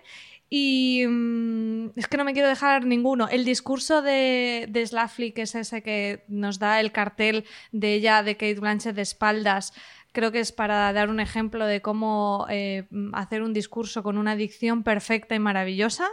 Y 0.56 1.04
mm, 1.04 1.98
es 1.98 2.06
que 2.06 2.16
no 2.16 2.22
me 2.22 2.32
quiero 2.32 2.48
dejar 2.48 2.84
ninguno. 2.84 3.26
El 3.28 3.44
discurso 3.44 4.02
de, 4.02 4.68
de 4.68 5.32
que 5.32 5.42
es 5.42 5.56
ese 5.56 5.82
que 5.82 6.22
nos 6.28 6.60
da 6.60 6.78
el 6.78 6.92
cartel 6.92 7.44
de 7.72 7.94
ella, 7.94 8.22
de 8.22 8.36
Kate 8.36 8.60
Blanchett 8.60 8.94
de 8.94 9.02
espaldas, 9.02 9.72
creo 10.12 10.30
que 10.30 10.38
es 10.38 10.52
para 10.52 10.92
dar 10.92 11.10
un 11.10 11.18
ejemplo 11.18 11.66
de 11.66 11.82
cómo 11.82 12.46
eh, 12.48 12.86
hacer 13.14 13.42
un 13.42 13.52
discurso 13.52 14.04
con 14.04 14.16
una 14.16 14.36
dicción 14.36 14.84
perfecta 14.84 15.34
y 15.34 15.40
maravillosa. 15.40 16.06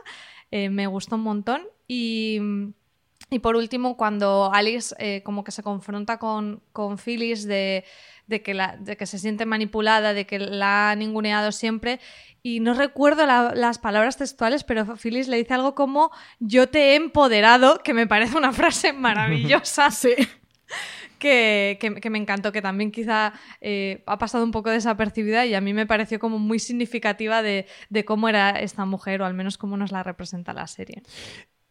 Eh, 0.49 0.71
me 0.71 0.87
gustó 0.87 1.17
un 1.17 1.21
montón. 1.21 1.61
Y, 1.87 2.39
por 3.43 3.55
último, 3.55 3.95
cuando 3.95 4.51
Alice 4.51 4.95
eh, 4.97 5.21
como 5.21 5.43
que 5.43 5.51
se 5.51 5.61
confronta 5.61 6.17
con, 6.17 6.63
con 6.73 6.97
Phyllis 6.97 7.45
de, 7.45 7.85
que 8.39 8.53
la, 8.53 8.77
de 8.77 8.95
que 8.95 9.05
se 9.05 9.19
siente 9.19 9.45
manipulada, 9.45 10.13
de 10.13 10.25
que 10.25 10.39
la 10.39 10.91
ha 10.91 10.95
ninguneado 10.95 11.51
siempre 11.51 11.99
y 12.43 12.59
no 12.59 12.73
recuerdo 12.73 13.25
las 13.25 13.77
palabras 13.77 14.17
textuales, 14.17 14.63
pero 14.63 14.97
Phyllis 14.97 15.27
le 15.27 15.37
dice 15.37 15.53
algo 15.53 15.75
como 15.75 16.11
yo 16.39 16.69
te 16.69 16.91
he 16.91 16.95
empoderado, 16.95 17.81
que 17.83 17.93
me 17.93 18.07
parece 18.07 18.37
una 18.37 18.51
frase 18.53 18.93
maravillosa. 18.93 19.91
sí. 19.91 20.13
Que, 21.19 21.77
me 22.09 22.17
encantó, 22.17 22.51
que 22.51 22.63
también 22.63 22.91
quizá 22.91 23.33
eh, 23.59 24.01
ha 24.07 24.17
pasado 24.17 24.43
un 24.43 24.49
poco 24.49 24.71
desapercibida 24.71 25.45
y 25.45 25.53
a 25.53 25.61
mí 25.61 25.71
me 25.71 25.85
pareció 25.85 26.17
como 26.17 26.39
muy 26.39 26.57
significativa 26.57 27.43
de, 27.43 27.67
cómo 28.05 28.27
era 28.27 28.49
esta 28.49 28.85
mujer, 28.85 29.21
o 29.21 29.25
al 29.25 29.35
menos 29.35 29.59
cómo 29.59 29.77
nos 29.77 29.91
la 29.91 30.01
representa 30.01 30.51
la 30.53 30.65
serie. 30.65 31.03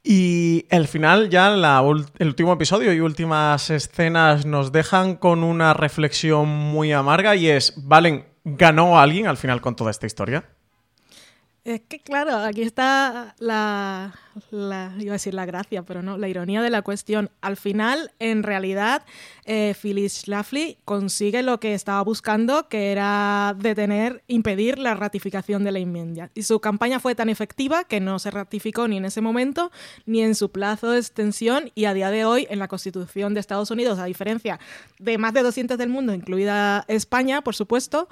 Y 0.03 0.67
el 0.71 0.89
final, 0.89 1.29
ya 1.29 1.49
el 1.49 2.29
último 2.29 2.55
episodio 2.55 2.93
y 2.95 3.01
últimas 3.01 3.69
escenas 3.69 4.47
nos 4.47 4.73
dejan 4.73 5.17
con 5.17 5.45
una 5.45 5.75
reflexión 5.75 6.49
muy 6.49 6.93
amarga 6.93 7.37
y 7.37 7.49
es, 7.49 7.75
¿Valen 7.77 8.25
ganó 8.45 8.99
alguien 8.99 9.27
al 9.27 9.37
final 9.37 9.61
con 9.61 9.77
toda 9.77 9.91
esta 9.91 10.07
historia? 10.07 10.45
Es 11.65 11.83
que 11.83 12.01
claro, 12.01 12.37
aquí 12.39 12.63
está 12.63 13.35
la, 13.39 14.15
la, 14.51 14.93
iba 14.99 15.13
a 15.13 15.15
decir 15.15 15.35
la 15.35 15.47
gracia, 15.47 15.83
pero 15.83 16.03
no, 16.03 16.17
la 16.17 16.29
ironía 16.29 16.63
de 16.63 16.71
la 16.71 16.83
cuestión. 16.83 17.31
Al 17.41 17.57
final, 17.57 18.13
en 18.19 18.43
realidad, 18.43 19.05
eh, 19.45 19.75
Phyllis 19.81 20.23
Schlafly 20.23 20.79
consigue 20.85 21.43
lo 21.43 21.61
que 21.61 21.75
estaba 21.75 22.03
buscando, 22.03 22.69
que 22.69 22.93
era 22.93 23.57
detener, 23.59 24.23
impedir 24.29 24.79
la 24.79 24.95
ratificación 24.95 25.65
de 25.65 25.73
la 25.73 25.79
enmienda. 25.79 26.31
Y 26.35 26.43
su 26.43 26.61
campaña 26.61 27.01
fue 27.01 27.15
tan 27.15 27.29
efectiva 27.29 27.85
que 27.85 28.01
no 28.01 28.19
se 28.19 28.31
ratificó 28.31 28.89
ni 28.89 28.97
en 28.97 29.05
ese 29.05 29.21
momento, 29.21 29.71
ni 30.07 30.23
en 30.23 30.35
su 30.35 30.51
plazo 30.51 30.91
de 30.91 30.99
extensión, 30.99 31.71
y 31.75 31.87
a 31.87 31.95
día 31.95 32.11
de 32.11 32.25
hoy, 32.25 32.47
en 32.51 32.59
la 32.59 32.69
Constitución 32.69 33.35
de 33.35 33.41
Estados 33.41 33.71
Unidos, 33.71 33.99
a 33.99 34.05
diferencia 34.05 34.61
de 34.99 35.19
más 35.19 35.35
de 35.35 35.43
200 35.43 35.79
del 35.79 35.89
mundo, 35.89 36.15
incluida 36.15 36.85
España, 36.89 37.43
por 37.43 37.55
supuesto, 37.55 38.09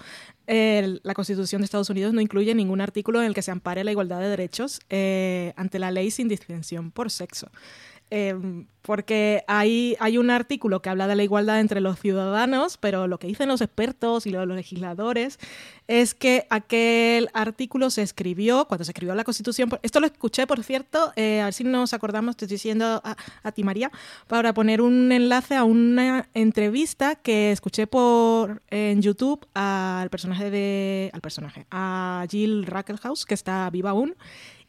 la 0.49 1.15
Constitución 1.15 1.61
de 1.61 1.67
Estados 1.67 1.91
Unidos 1.91 2.15
no 2.15 2.21
incluye 2.21 2.55
ningún 2.55 2.81
artículo 2.81 3.21
en 3.21 3.27
el 3.27 3.35
que 3.35 3.43
se 3.43 3.51
ampare 3.51 3.85
la 3.85 3.91
igualdad 3.91 4.21
de 4.21 4.29
derechos 4.29 4.81
eh, 4.89 5.53
ante 5.57 5.79
la 5.79 5.91
ley 5.91 6.08
sin 6.11 6.29
distinción 6.29 6.91
por 6.91 7.11
sexo. 7.11 7.51
Em, 8.11 8.67
porque 8.81 9.45
hay, 9.49 9.97
hay 10.01 10.17
un 10.17 10.31
artículo 10.31 10.81
que 10.81 10.89
habla 10.89 11.07
de 11.07 11.15
la 11.15 11.23
igualdad 11.23 11.61
entre 11.61 11.83
los 11.83 12.01
ciudadanos, 12.01 12.79
pero 12.79 13.07
lo 13.07 13.19
que 13.19 13.27
dicen 13.27 13.49
los 13.49 13.61
expertos 13.61 14.27
y 14.27 14.31
los, 14.31 14.49
legisladores 14.49 15.39
es 15.89 16.15
que 16.15 16.47
aquel 16.49 17.29
artículo 17.35 17.91
se 17.91 18.01
escribió 18.01 18.65
cuando 18.67 18.85
se 18.85 18.93
escribió 18.93 19.15
la 19.15 19.25
Constitución. 19.25 19.69
Esto 19.83 20.01
lo 20.01 20.07
escuché, 20.07 20.47
por 20.47 20.63
cierto, 20.63 21.13
eh, 21.17 21.43
a 21.43 21.47
ver 21.47 21.55
si 21.55 21.65
nos 21.65 21.93
acordamos, 21.93 22.39
te 22.39 22.47
estoy 22.47 22.55
diciendo 22.55 23.03
a, 23.05 23.53
ti, 23.53 23.63
María, 23.63 23.91
para 24.27 24.55
poner 24.55 24.81
un 24.81 25.13
enlace 25.13 25.55
a 25.55 25.65
una 25.65 26.31
entrevista 26.33 27.15
que 27.17 27.53
escuché 27.53 27.87
por 27.87 28.63
en 28.71 29.03
YouTube 29.03 29.47
al 29.53 30.09
personaje 30.09 30.51
de. 30.51 31.11
al 31.13 31.21
personaje, 31.21 31.67
a 31.71 32.25
Jill 32.31 32.65
Rackelhaus, 32.65 33.27
que 33.27 33.35
está 33.35 33.69
viva 33.69 33.91
aún 33.91 34.15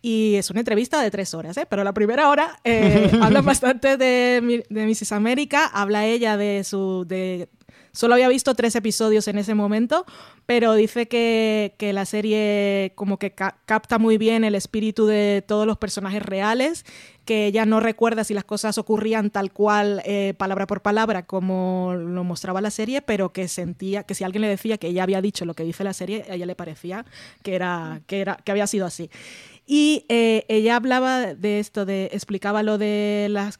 y 0.02 0.36
es 0.36 0.50
una 0.50 0.62
entrevista 0.62 1.02
de 1.02 1.12
tres 1.12 1.34
horas, 1.34 1.58
¿eh? 1.58 1.66
pero 1.70 1.84
la 1.84 1.94
primera 1.94 2.30
hora 2.30 2.60
eh, 2.64 3.12
habla 3.22 3.42
bastante 3.42 3.98
de, 3.98 4.64
de 4.70 4.86
Mrs. 4.86 5.12
América, 5.12 5.66
habla 5.66 6.06
ella 6.06 6.38
de 6.38 6.64
su... 6.64 7.06
De, 7.08 7.50
solo 7.92 8.14
había 8.14 8.30
visto 8.30 8.56
tres 8.56 8.76
episodios 8.76 9.28
en 9.28 9.38
ese 9.38 9.56
momento, 9.56 10.06
pero 10.46 10.74
dice 10.74 11.08
que, 11.08 11.76
que 11.78 11.92
la 11.92 12.06
serie 12.06 12.94
como 12.96 13.18
que 13.18 13.32
capta 13.32 13.98
muy 13.98 14.18
bien 14.18 14.44
el 14.44 14.56
espíritu 14.56 15.06
de 15.06 15.44
todos 15.46 15.68
los 15.68 15.78
personajes 15.78 16.24
reales, 16.24 16.86
que 17.26 17.46
ella 17.46 17.66
no 17.66 17.80
recuerda 17.80 18.24
si 18.24 18.34
las 18.34 18.44
cosas 18.44 18.78
ocurrían 18.78 19.30
tal 19.30 19.52
cual, 19.52 20.02
eh, 20.06 20.34
palabra 20.38 20.66
por 20.66 20.82
palabra, 20.82 21.28
como 21.28 21.94
lo 21.96 22.24
mostraba 22.24 22.62
la 22.62 22.72
serie, 22.72 23.02
pero 23.02 23.34
que 23.34 23.48
sentía 23.48 24.04
que 24.04 24.16
si 24.16 24.24
alguien 24.24 24.42
le 24.42 24.48
decía 24.48 24.78
que 24.78 24.88
ella 24.88 25.04
había 25.04 25.22
dicho 25.22 25.46
lo 25.46 25.54
que 25.54 25.64
dice 25.64 25.84
la 25.84 25.94
serie, 25.94 26.26
a 26.30 26.36
ella 26.36 26.46
le 26.46 26.56
parecía 26.56 27.06
que, 27.44 27.56
era, 27.56 28.02
que, 28.08 28.22
era, 28.22 28.38
que 28.38 28.52
había 28.52 28.66
sido 28.66 28.86
así. 28.86 29.10
Y 29.72 30.04
eh, 30.10 30.46
ella 30.48 30.78
hablaba 30.78 31.36
de 31.36 31.60
esto, 31.60 31.86
de, 31.86 32.10
explicaba 32.12 32.64
lo 32.64 32.80
de 32.80 33.28
las 33.30 33.60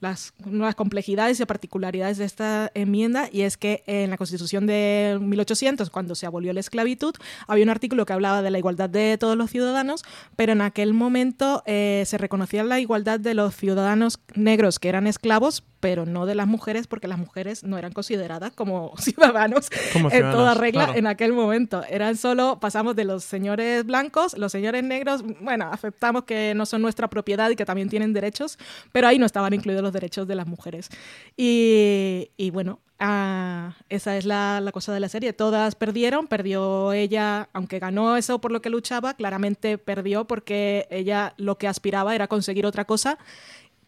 las 0.00 0.32
complejidades 0.76 1.38
y 1.40 1.44
particularidades 1.44 2.18
de 2.18 2.24
esta 2.24 2.70
enmienda 2.74 3.28
y 3.30 3.42
es 3.42 3.56
que 3.56 3.82
en 3.86 4.10
la 4.10 4.16
Constitución 4.16 4.66
de 4.66 5.18
1800, 5.20 5.90
cuando 5.90 6.14
se 6.14 6.26
abolió 6.26 6.52
la 6.52 6.60
esclavitud, 6.60 7.14
había 7.46 7.64
un 7.64 7.70
artículo 7.70 8.06
que 8.06 8.12
hablaba 8.12 8.42
de 8.42 8.50
la 8.50 8.58
igualdad 8.58 8.88
de 8.88 9.18
todos 9.18 9.36
los 9.36 9.50
ciudadanos, 9.50 10.02
pero 10.36 10.52
en 10.52 10.62
aquel 10.62 10.94
momento 10.94 11.62
eh, 11.66 12.04
se 12.06 12.18
reconocía 12.18 12.64
la 12.64 12.80
igualdad 12.80 13.20
de 13.20 13.34
los 13.34 13.54
ciudadanos 13.54 14.20
negros 14.34 14.78
que 14.78 14.88
eran 14.88 15.06
esclavos, 15.06 15.64
pero 15.80 16.04
no 16.04 16.26
de 16.26 16.34
las 16.34 16.46
mujeres, 16.46 16.86
porque 16.86 17.08
las 17.08 17.18
mujeres 17.18 17.64
no 17.64 17.78
eran 17.78 17.92
consideradas 17.92 18.52
como 18.52 18.94
ciudadanos 18.98 19.68
en 19.94 20.30
toda 20.30 20.54
regla 20.54 20.92
en 20.94 21.06
aquel 21.06 21.32
momento. 21.32 21.82
Eran 21.88 22.16
solo, 22.16 22.60
pasamos 22.60 22.94
de 22.94 23.04
los 23.04 23.24
señores 23.24 23.84
blancos, 23.84 24.36
los 24.36 24.52
señores 24.52 24.84
negros, 24.84 25.24
bueno, 25.40 25.70
aceptamos 25.72 26.24
que 26.24 26.54
no 26.54 26.66
son 26.66 26.82
nuestra 26.82 27.08
propiedad 27.08 27.50
y 27.50 27.56
que 27.56 27.64
también 27.64 27.88
tienen 27.88 28.12
derechos, 28.12 28.58
pero 28.92 29.08
ahí 29.08 29.18
no 29.18 29.26
estaban 29.26 29.54
incluidos 29.54 29.82
los 29.82 29.92
derechos 29.92 30.28
de 30.28 30.34
las 30.34 30.46
mujeres. 30.46 30.90
Y, 31.36 32.50
bueno, 32.52 32.80
ah, 32.98 33.74
esa 33.88 34.16
es 34.18 34.26
la, 34.26 34.60
la, 34.60 34.72
cosa 34.72 34.92
de 34.92 35.00
la 35.00 35.08
serie. 35.08 35.32
Todas 35.32 35.74
perdieron, 35.74 36.26
perdió 36.26 36.92
ella, 36.92 37.48
aunque 37.54 37.78
ganó 37.78 38.16
eso 38.16 38.40
por 38.40 38.52
lo 38.52 38.60
que 38.60 38.68
luchaba, 38.68 39.14
claramente 39.14 39.78
perdió 39.78 40.26
porque 40.26 40.86
ella 40.90 41.32
lo 41.38 41.56
que 41.56 41.68
aspiraba 41.68 42.14
era 42.14 42.28
conseguir 42.28 42.66
otra 42.66 42.84
cosa 42.84 43.18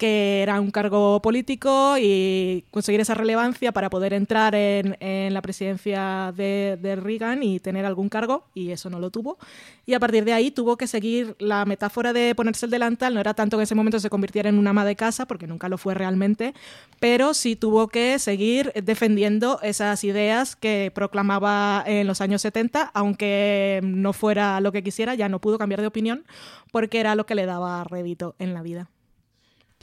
que 0.02 0.42
era 0.42 0.60
un 0.60 0.72
cargo 0.72 1.22
político 1.22 1.94
y 1.96 2.64
conseguir 2.72 3.00
esa 3.00 3.14
relevancia 3.14 3.70
para 3.70 3.88
poder 3.88 4.12
entrar 4.14 4.52
en, 4.52 4.96
en 4.98 5.32
la 5.32 5.40
presidencia 5.42 6.34
de, 6.36 6.76
de, 6.82 6.96
Reagan 6.96 7.44
y 7.44 7.60
tener 7.60 7.86
algún 7.86 8.08
cargo, 8.08 8.48
y 8.52 8.72
eso 8.72 8.90
no 8.90 8.98
lo 8.98 9.12
tuvo. 9.12 9.38
Y 9.86 9.94
a 9.94 10.00
partir 10.00 10.24
de 10.24 10.32
ahí 10.32 10.50
tuvo 10.50 10.76
que 10.76 10.88
seguir 10.88 11.36
la 11.38 11.64
metáfora 11.66 12.12
de 12.12 12.34
ponerse 12.34 12.66
el 12.66 12.72
delantal, 12.72 13.14
no 13.14 13.20
era 13.20 13.34
tanto 13.34 13.56
que 13.56 13.60
en 13.60 13.62
ese 13.62 13.76
momento 13.76 14.00
se 14.00 14.10
convirtiera 14.10 14.48
en 14.48 14.58
una 14.58 14.70
ama 14.70 14.84
de 14.84 14.96
casa, 14.96 15.24
porque 15.26 15.46
nunca 15.46 15.68
lo 15.68 15.78
fue 15.78 15.94
realmente, 15.94 16.52
pero 16.98 17.32
sí 17.32 17.54
tuvo 17.54 17.86
que 17.86 18.18
seguir 18.18 18.72
defendiendo 18.72 19.60
esas 19.62 20.02
ideas 20.02 20.56
que 20.56 20.90
proclamaba 20.92 21.84
en 21.86 22.08
los 22.08 22.20
años 22.20 22.42
70, 22.42 22.90
aunque 22.92 23.78
no 23.84 24.12
fuera 24.12 24.60
lo 24.60 24.72
que 24.72 24.82
quisiera, 24.82 25.14
ya 25.14 25.28
no 25.28 25.40
pudo 25.40 25.58
cambiar 25.58 25.80
de 25.80 25.86
opinión, 25.86 26.24
porque 26.72 26.98
era 26.98 27.14
lo 27.14 27.24
que 27.24 27.36
le 27.36 27.46
daba 27.46 27.84
rédito 27.84 28.34
en 28.40 28.52
la 28.52 28.62
vida. 28.62 28.90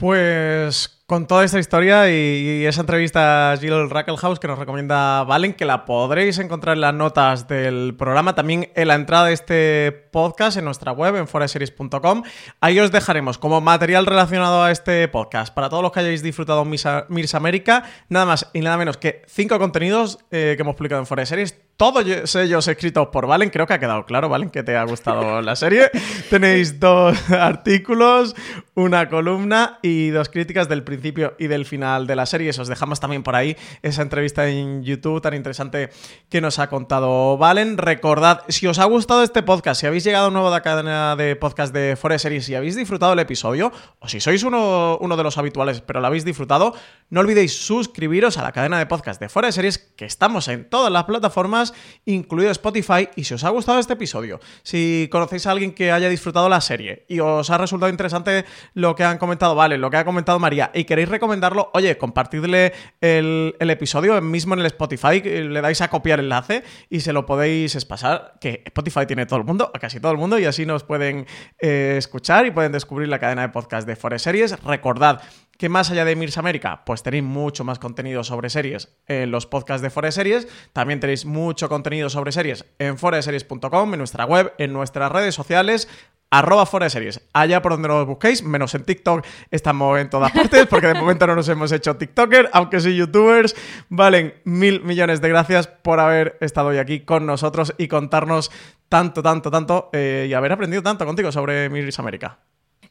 Pues 0.00 1.02
con 1.04 1.26
toda 1.26 1.44
esta 1.44 1.58
historia 1.58 2.10
y, 2.10 2.64
esa 2.64 2.80
entrevista 2.80 3.52
a 3.52 3.56
Jill 3.58 3.90
Rackelhaus 3.90 4.40
que 4.40 4.48
nos 4.48 4.58
recomienda 4.58 5.24
Valen, 5.24 5.52
que 5.52 5.66
la 5.66 5.84
podréis 5.84 6.38
encontrar 6.38 6.76
en 6.76 6.80
las 6.80 6.94
notas 6.94 7.48
del 7.48 7.94
programa, 7.98 8.34
también 8.34 8.70
en 8.76 8.88
la 8.88 8.94
entrada 8.94 9.26
de 9.26 9.34
este 9.34 9.92
podcast 10.10 10.56
en 10.56 10.64
nuestra 10.64 10.92
web, 10.92 11.16
en 11.16 11.28
foreseries.com. 11.28 12.22
Ahí 12.62 12.80
os 12.80 12.90
dejaremos 12.90 13.36
como 13.36 13.60
material 13.60 14.06
relacionado 14.06 14.62
a 14.62 14.70
este 14.70 15.06
podcast. 15.08 15.52
Para 15.52 15.68
todos 15.68 15.82
los 15.82 15.92
que 15.92 16.00
hayáis 16.00 16.22
disfrutado 16.22 16.64
Mirs 16.64 17.34
América, 17.34 17.84
nada 18.08 18.24
más 18.24 18.48
y 18.54 18.60
nada 18.60 18.78
menos 18.78 18.96
que 18.96 19.20
cinco 19.26 19.58
contenidos 19.58 20.18
eh, 20.30 20.54
que 20.56 20.62
hemos 20.62 20.76
publicado 20.76 21.02
en 21.02 21.06
Foreseries 21.06 21.60
todos 21.80 22.36
ellos 22.36 22.68
escritos 22.68 23.08
por 23.08 23.26
Valen. 23.26 23.48
Creo 23.48 23.66
que 23.66 23.72
ha 23.72 23.78
quedado 23.78 24.04
claro, 24.04 24.28
Valen, 24.28 24.50
que 24.50 24.62
te 24.62 24.76
ha 24.76 24.84
gustado 24.84 25.40
la 25.42 25.56
serie. 25.56 25.90
Tenéis 26.28 26.78
dos 26.78 27.30
artículos, 27.30 28.36
una 28.74 29.08
columna 29.08 29.78
y 29.80 30.10
dos 30.10 30.28
críticas 30.28 30.68
del 30.68 30.82
principio 30.82 31.32
y 31.38 31.46
del 31.46 31.64
final 31.64 32.06
de 32.06 32.16
la 32.16 32.26
serie. 32.26 32.50
Os 32.50 32.68
dejamos 32.68 33.00
también 33.00 33.22
por 33.22 33.34
ahí 33.34 33.56
esa 33.80 34.02
entrevista 34.02 34.46
en 34.46 34.82
YouTube 34.84 35.22
tan 35.22 35.32
interesante 35.32 35.88
que 36.28 36.42
nos 36.42 36.58
ha 36.58 36.68
contado 36.68 37.38
Valen. 37.38 37.78
Recordad, 37.78 38.42
si 38.48 38.66
os 38.66 38.78
ha 38.78 38.84
gustado 38.84 39.22
este 39.22 39.42
podcast, 39.42 39.80
si 39.80 39.86
habéis 39.86 40.04
llegado 40.04 40.30
nuevo 40.30 40.50
de 40.50 40.56
la 40.56 40.62
cadena 40.62 41.16
de 41.16 41.34
podcast 41.34 41.72
de 41.72 41.96
Forest 41.96 42.24
Series 42.24 42.46
y 42.50 42.56
habéis 42.56 42.76
disfrutado 42.76 43.14
el 43.14 43.20
episodio, 43.20 43.72
o 44.00 44.06
si 44.06 44.20
sois 44.20 44.42
uno, 44.42 44.98
uno 45.00 45.16
de 45.16 45.22
los 45.22 45.38
habituales 45.38 45.80
pero 45.80 46.02
lo 46.02 46.08
habéis 46.08 46.26
disfrutado, 46.26 46.74
no 47.10 47.20
olvidéis 47.20 47.58
suscribiros 47.58 48.38
a 48.38 48.42
la 48.42 48.52
cadena 48.52 48.78
de 48.78 48.86
podcast 48.86 49.20
de 49.20 49.28
Forest 49.28 49.56
Series, 49.56 49.78
que 49.78 50.04
estamos 50.04 50.46
en 50.48 50.70
todas 50.70 50.92
las 50.92 51.04
plataformas 51.04 51.74
incluido 52.04 52.50
Spotify. 52.52 53.08
Y 53.16 53.24
si 53.24 53.34
os 53.34 53.44
ha 53.44 53.50
gustado 53.50 53.80
este 53.80 53.94
episodio, 53.94 54.40
si 54.62 55.08
conocéis 55.10 55.46
a 55.46 55.50
alguien 55.50 55.72
que 55.72 55.90
haya 55.90 56.08
disfrutado 56.08 56.48
la 56.48 56.60
serie 56.60 57.04
y 57.08 57.18
os 57.20 57.50
ha 57.50 57.58
resultado 57.58 57.90
interesante 57.90 58.44
lo 58.74 58.94
que 58.94 59.02
han 59.02 59.18
comentado, 59.18 59.56
vale, 59.56 59.76
lo 59.76 59.90
que 59.90 59.96
ha 59.96 60.04
comentado 60.04 60.38
María, 60.38 60.70
y 60.72 60.84
queréis 60.84 61.08
recomendarlo, 61.08 61.70
oye, 61.74 61.98
compartidle 61.98 62.72
el, 63.00 63.54
episodio 63.58 64.20
mismo 64.20 64.54
en 64.54 64.60
el 64.60 64.66
Spotify, 64.66 65.20
le 65.20 65.60
dais 65.60 65.80
a 65.80 65.88
copiar 65.88 66.20
enlace 66.20 66.62
y 66.88 67.00
se 67.00 67.12
lo 67.12 67.26
podéis 67.26 67.84
pasar, 67.84 68.34
que 68.40 68.62
Spotify 68.66 69.06
tiene 69.06 69.26
todo 69.26 69.38
el 69.38 69.44
mundo, 69.44 69.70
a 69.74 69.78
casi 69.78 69.98
todo 70.00 70.12
el 70.12 70.18
mundo, 70.18 70.38
y 70.38 70.44
así 70.44 70.64
nos 70.64 70.84
pueden 70.84 71.26
eh, 71.58 71.96
escuchar 71.98 72.46
y 72.46 72.52
pueden 72.52 72.72
descubrir 72.72 73.08
la 73.08 73.18
cadena 73.18 73.42
de 73.42 73.48
podcast 73.48 73.86
de 73.86 73.96
Forest 73.96 74.24
Series. 74.24 74.62
Recordad 74.62 75.22
que 75.60 75.68
más 75.68 75.90
allá 75.90 76.06
de 76.06 76.16
Mirs 76.16 76.38
América, 76.38 76.86
pues 76.86 77.02
tenéis 77.02 77.22
mucho 77.22 77.64
más 77.64 77.78
contenido 77.78 78.24
sobre 78.24 78.48
series 78.48 78.96
en 79.06 79.30
los 79.30 79.44
podcasts 79.44 79.82
de 79.82 79.90
Forest 79.90 80.16
Series. 80.16 80.48
También 80.72 81.00
tenéis 81.00 81.26
mucho 81.26 81.68
contenido 81.68 82.08
sobre 82.08 82.32
series 82.32 82.64
en 82.78 82.96
foreseries.com, 82.96 83.92
en 83.92 83.98
nuestra 83.98 84.24
web, 84.24 84.54
en 84.56 84.72
nuestras 84.72 85.12
redes 85.12 85.34
sociales 85.34 85.86
arroba 86.30 86.64
Series, 86.88 87.28
allá 87.34 87.60
por 87.60 87.72
donde 87.72 87.88
nos 87.88 88.06
busquéis, 88.06 88.42
menos 88.42 88.74
en 88.74 88.84
TikTok, 88.84 89.26
estamos 89.50 89.98
en 89.98 90.08
todas 90.08 90.32
partes, 90.32 90.66
porque 90.66 90.86
de 90.86 90.94
momento 90.94 91.26
no 91.26 91.34
nos 91.34 91.48
hemos 91.50 91.72
hecho 91.72 91.96
TikToker, 91.96 92.48
aunque 92.54 92.80
sí 92.80 92.96
YouTubers, 92.96 93.54
valen 93.90 94.32
mil 94.44 94.80
millones 94.82 95.20
de 95.20 95.28
gracias 95.28 95.66
por 95.66 96.00
haber 96.00 96.38
estado 96.40 96.68
hoy 96.68 96.78
aquí 96.78 97.00
con 97.00 97.26
nosotros 97.26 97.74
y 97.76 97.88
contarnos 97.88 98.50
tanto, 98.88 99.22
tanto, 99.22 99.50
tanto, 99.50 99.90
eh, 99.92 100.26
y 100.30 100.32
haber 100.32 100.52
aprendido 100.52 100.82
tanto 100.82 101.04
contigo 101.04 101.30
sobre 101.32 101.68
Miris 101.68 101.98
América. 101.98 102.38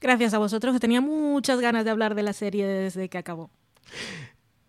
Gracias 0.01 0.33
a 0.33 0.37
vosotros, 0.37 0.73
que 0.73 0.79
tenía 0.79 1.01
muchas 1.01 1.59
ganas 1.59 1.85
de 1.85 1.91
hablar 1.91 2.15
de 2.15 2.23
la 2.23 2.33
serie 2.33 2.65
desde 2.65 3.09
que 3.09 3.17
acabó. 3.17 3.49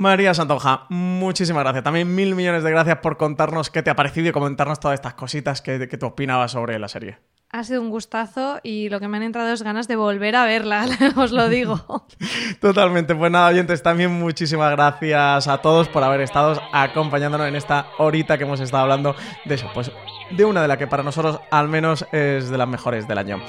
María 0.00 0.32
Santonja, 0.32 0.86
muchísimas 0.88 1.62
gracias. 1.62 1.84
También 1.84 2.14
mil 2.14 2.34
millones 2.34 2.62
de 2.62 2.70
gracias 2.70 2.98
por 3.00 3.18
contarnos 3.18 3.68
qué 3.68 3.82
te 3.82 3.90
ha 3.90 3.96
parecido 3.96 4.30
y 4.30 4.32
comentarnos 4.32 4.80
todas 4.80 4.94
estas 4.94 5.12
cositas 5.12 5.60
que, 5.60 5.88
que 5.88 5.98
tú 5.98 6.06
opinabas 6.06 6.52
sobre 6.52 6.78
la 6.78 6.88
serie. 6.88 7.18
Ha 7.50 7.64
sido 7.64 7.82
un 7.82 7.90
gustazo 7.90 8.60
y 8.62 8.88
lo 8.88 8.98
que 8.98 9.08
me 9.08 9.18
han 9.18 9.24
entrado 9.24 9.52
es 9.52 9.62
ganas 9.62 9.88
de 9.88 9.96
volver 9.96 10.36
a 10.36 10.46
verla, 10.46 10.86
os 11.16 11.32
lo 11.32 11.50
digo. 11.50 12.06
Totalmente. 12.60 13.14
Pues 13.14 13.30
nada, 13.30 13.48
oyentes, 13.48 13.82
también 13.82 14.10
muchísimas 14.10 14.70
gracias 14.70 15.48
a 15.48 15.58
todos 15.58 15.88
por 15.88 16.02
haber 16.02 16.22
estado 16.22 16.58
acompañándonos 16.72 17.48
en 17.48 17.56
esta 17.56 17.88
horita 17.98 18.38
que 18.38 18.44
hemos 18.44 18.60
estado 18.60 18.84
hablando 18.84 19.14
de 19.44 19.54
eso, 19.54 19.68
pues 19.74 19.92
de 20.30 20.44
una 20.46 20.62
de 20.62 20.68
las 20.68 20.78
que 20.78 20.86
para 20.86 21.02
nosotros 21.02 21.40
al 21.50 21.68
menos 21.68 22.06
es 22.12 22.48
de 22.48 22.56
las 22.56 22.68
mejores 22.68 23.06
del 23.06 23.18
año. 23.18 23.42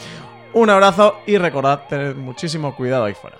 Un 0.53 0.69
abrazo 0.69 1.15
y 1.25 1.37
recordad 1.37 1.87
tener 1.87 2.15
muchísimo 2.15 2.75
cuidado 2.75 3.05
ahí 3.05 3.13
fuera. 3.13 3.37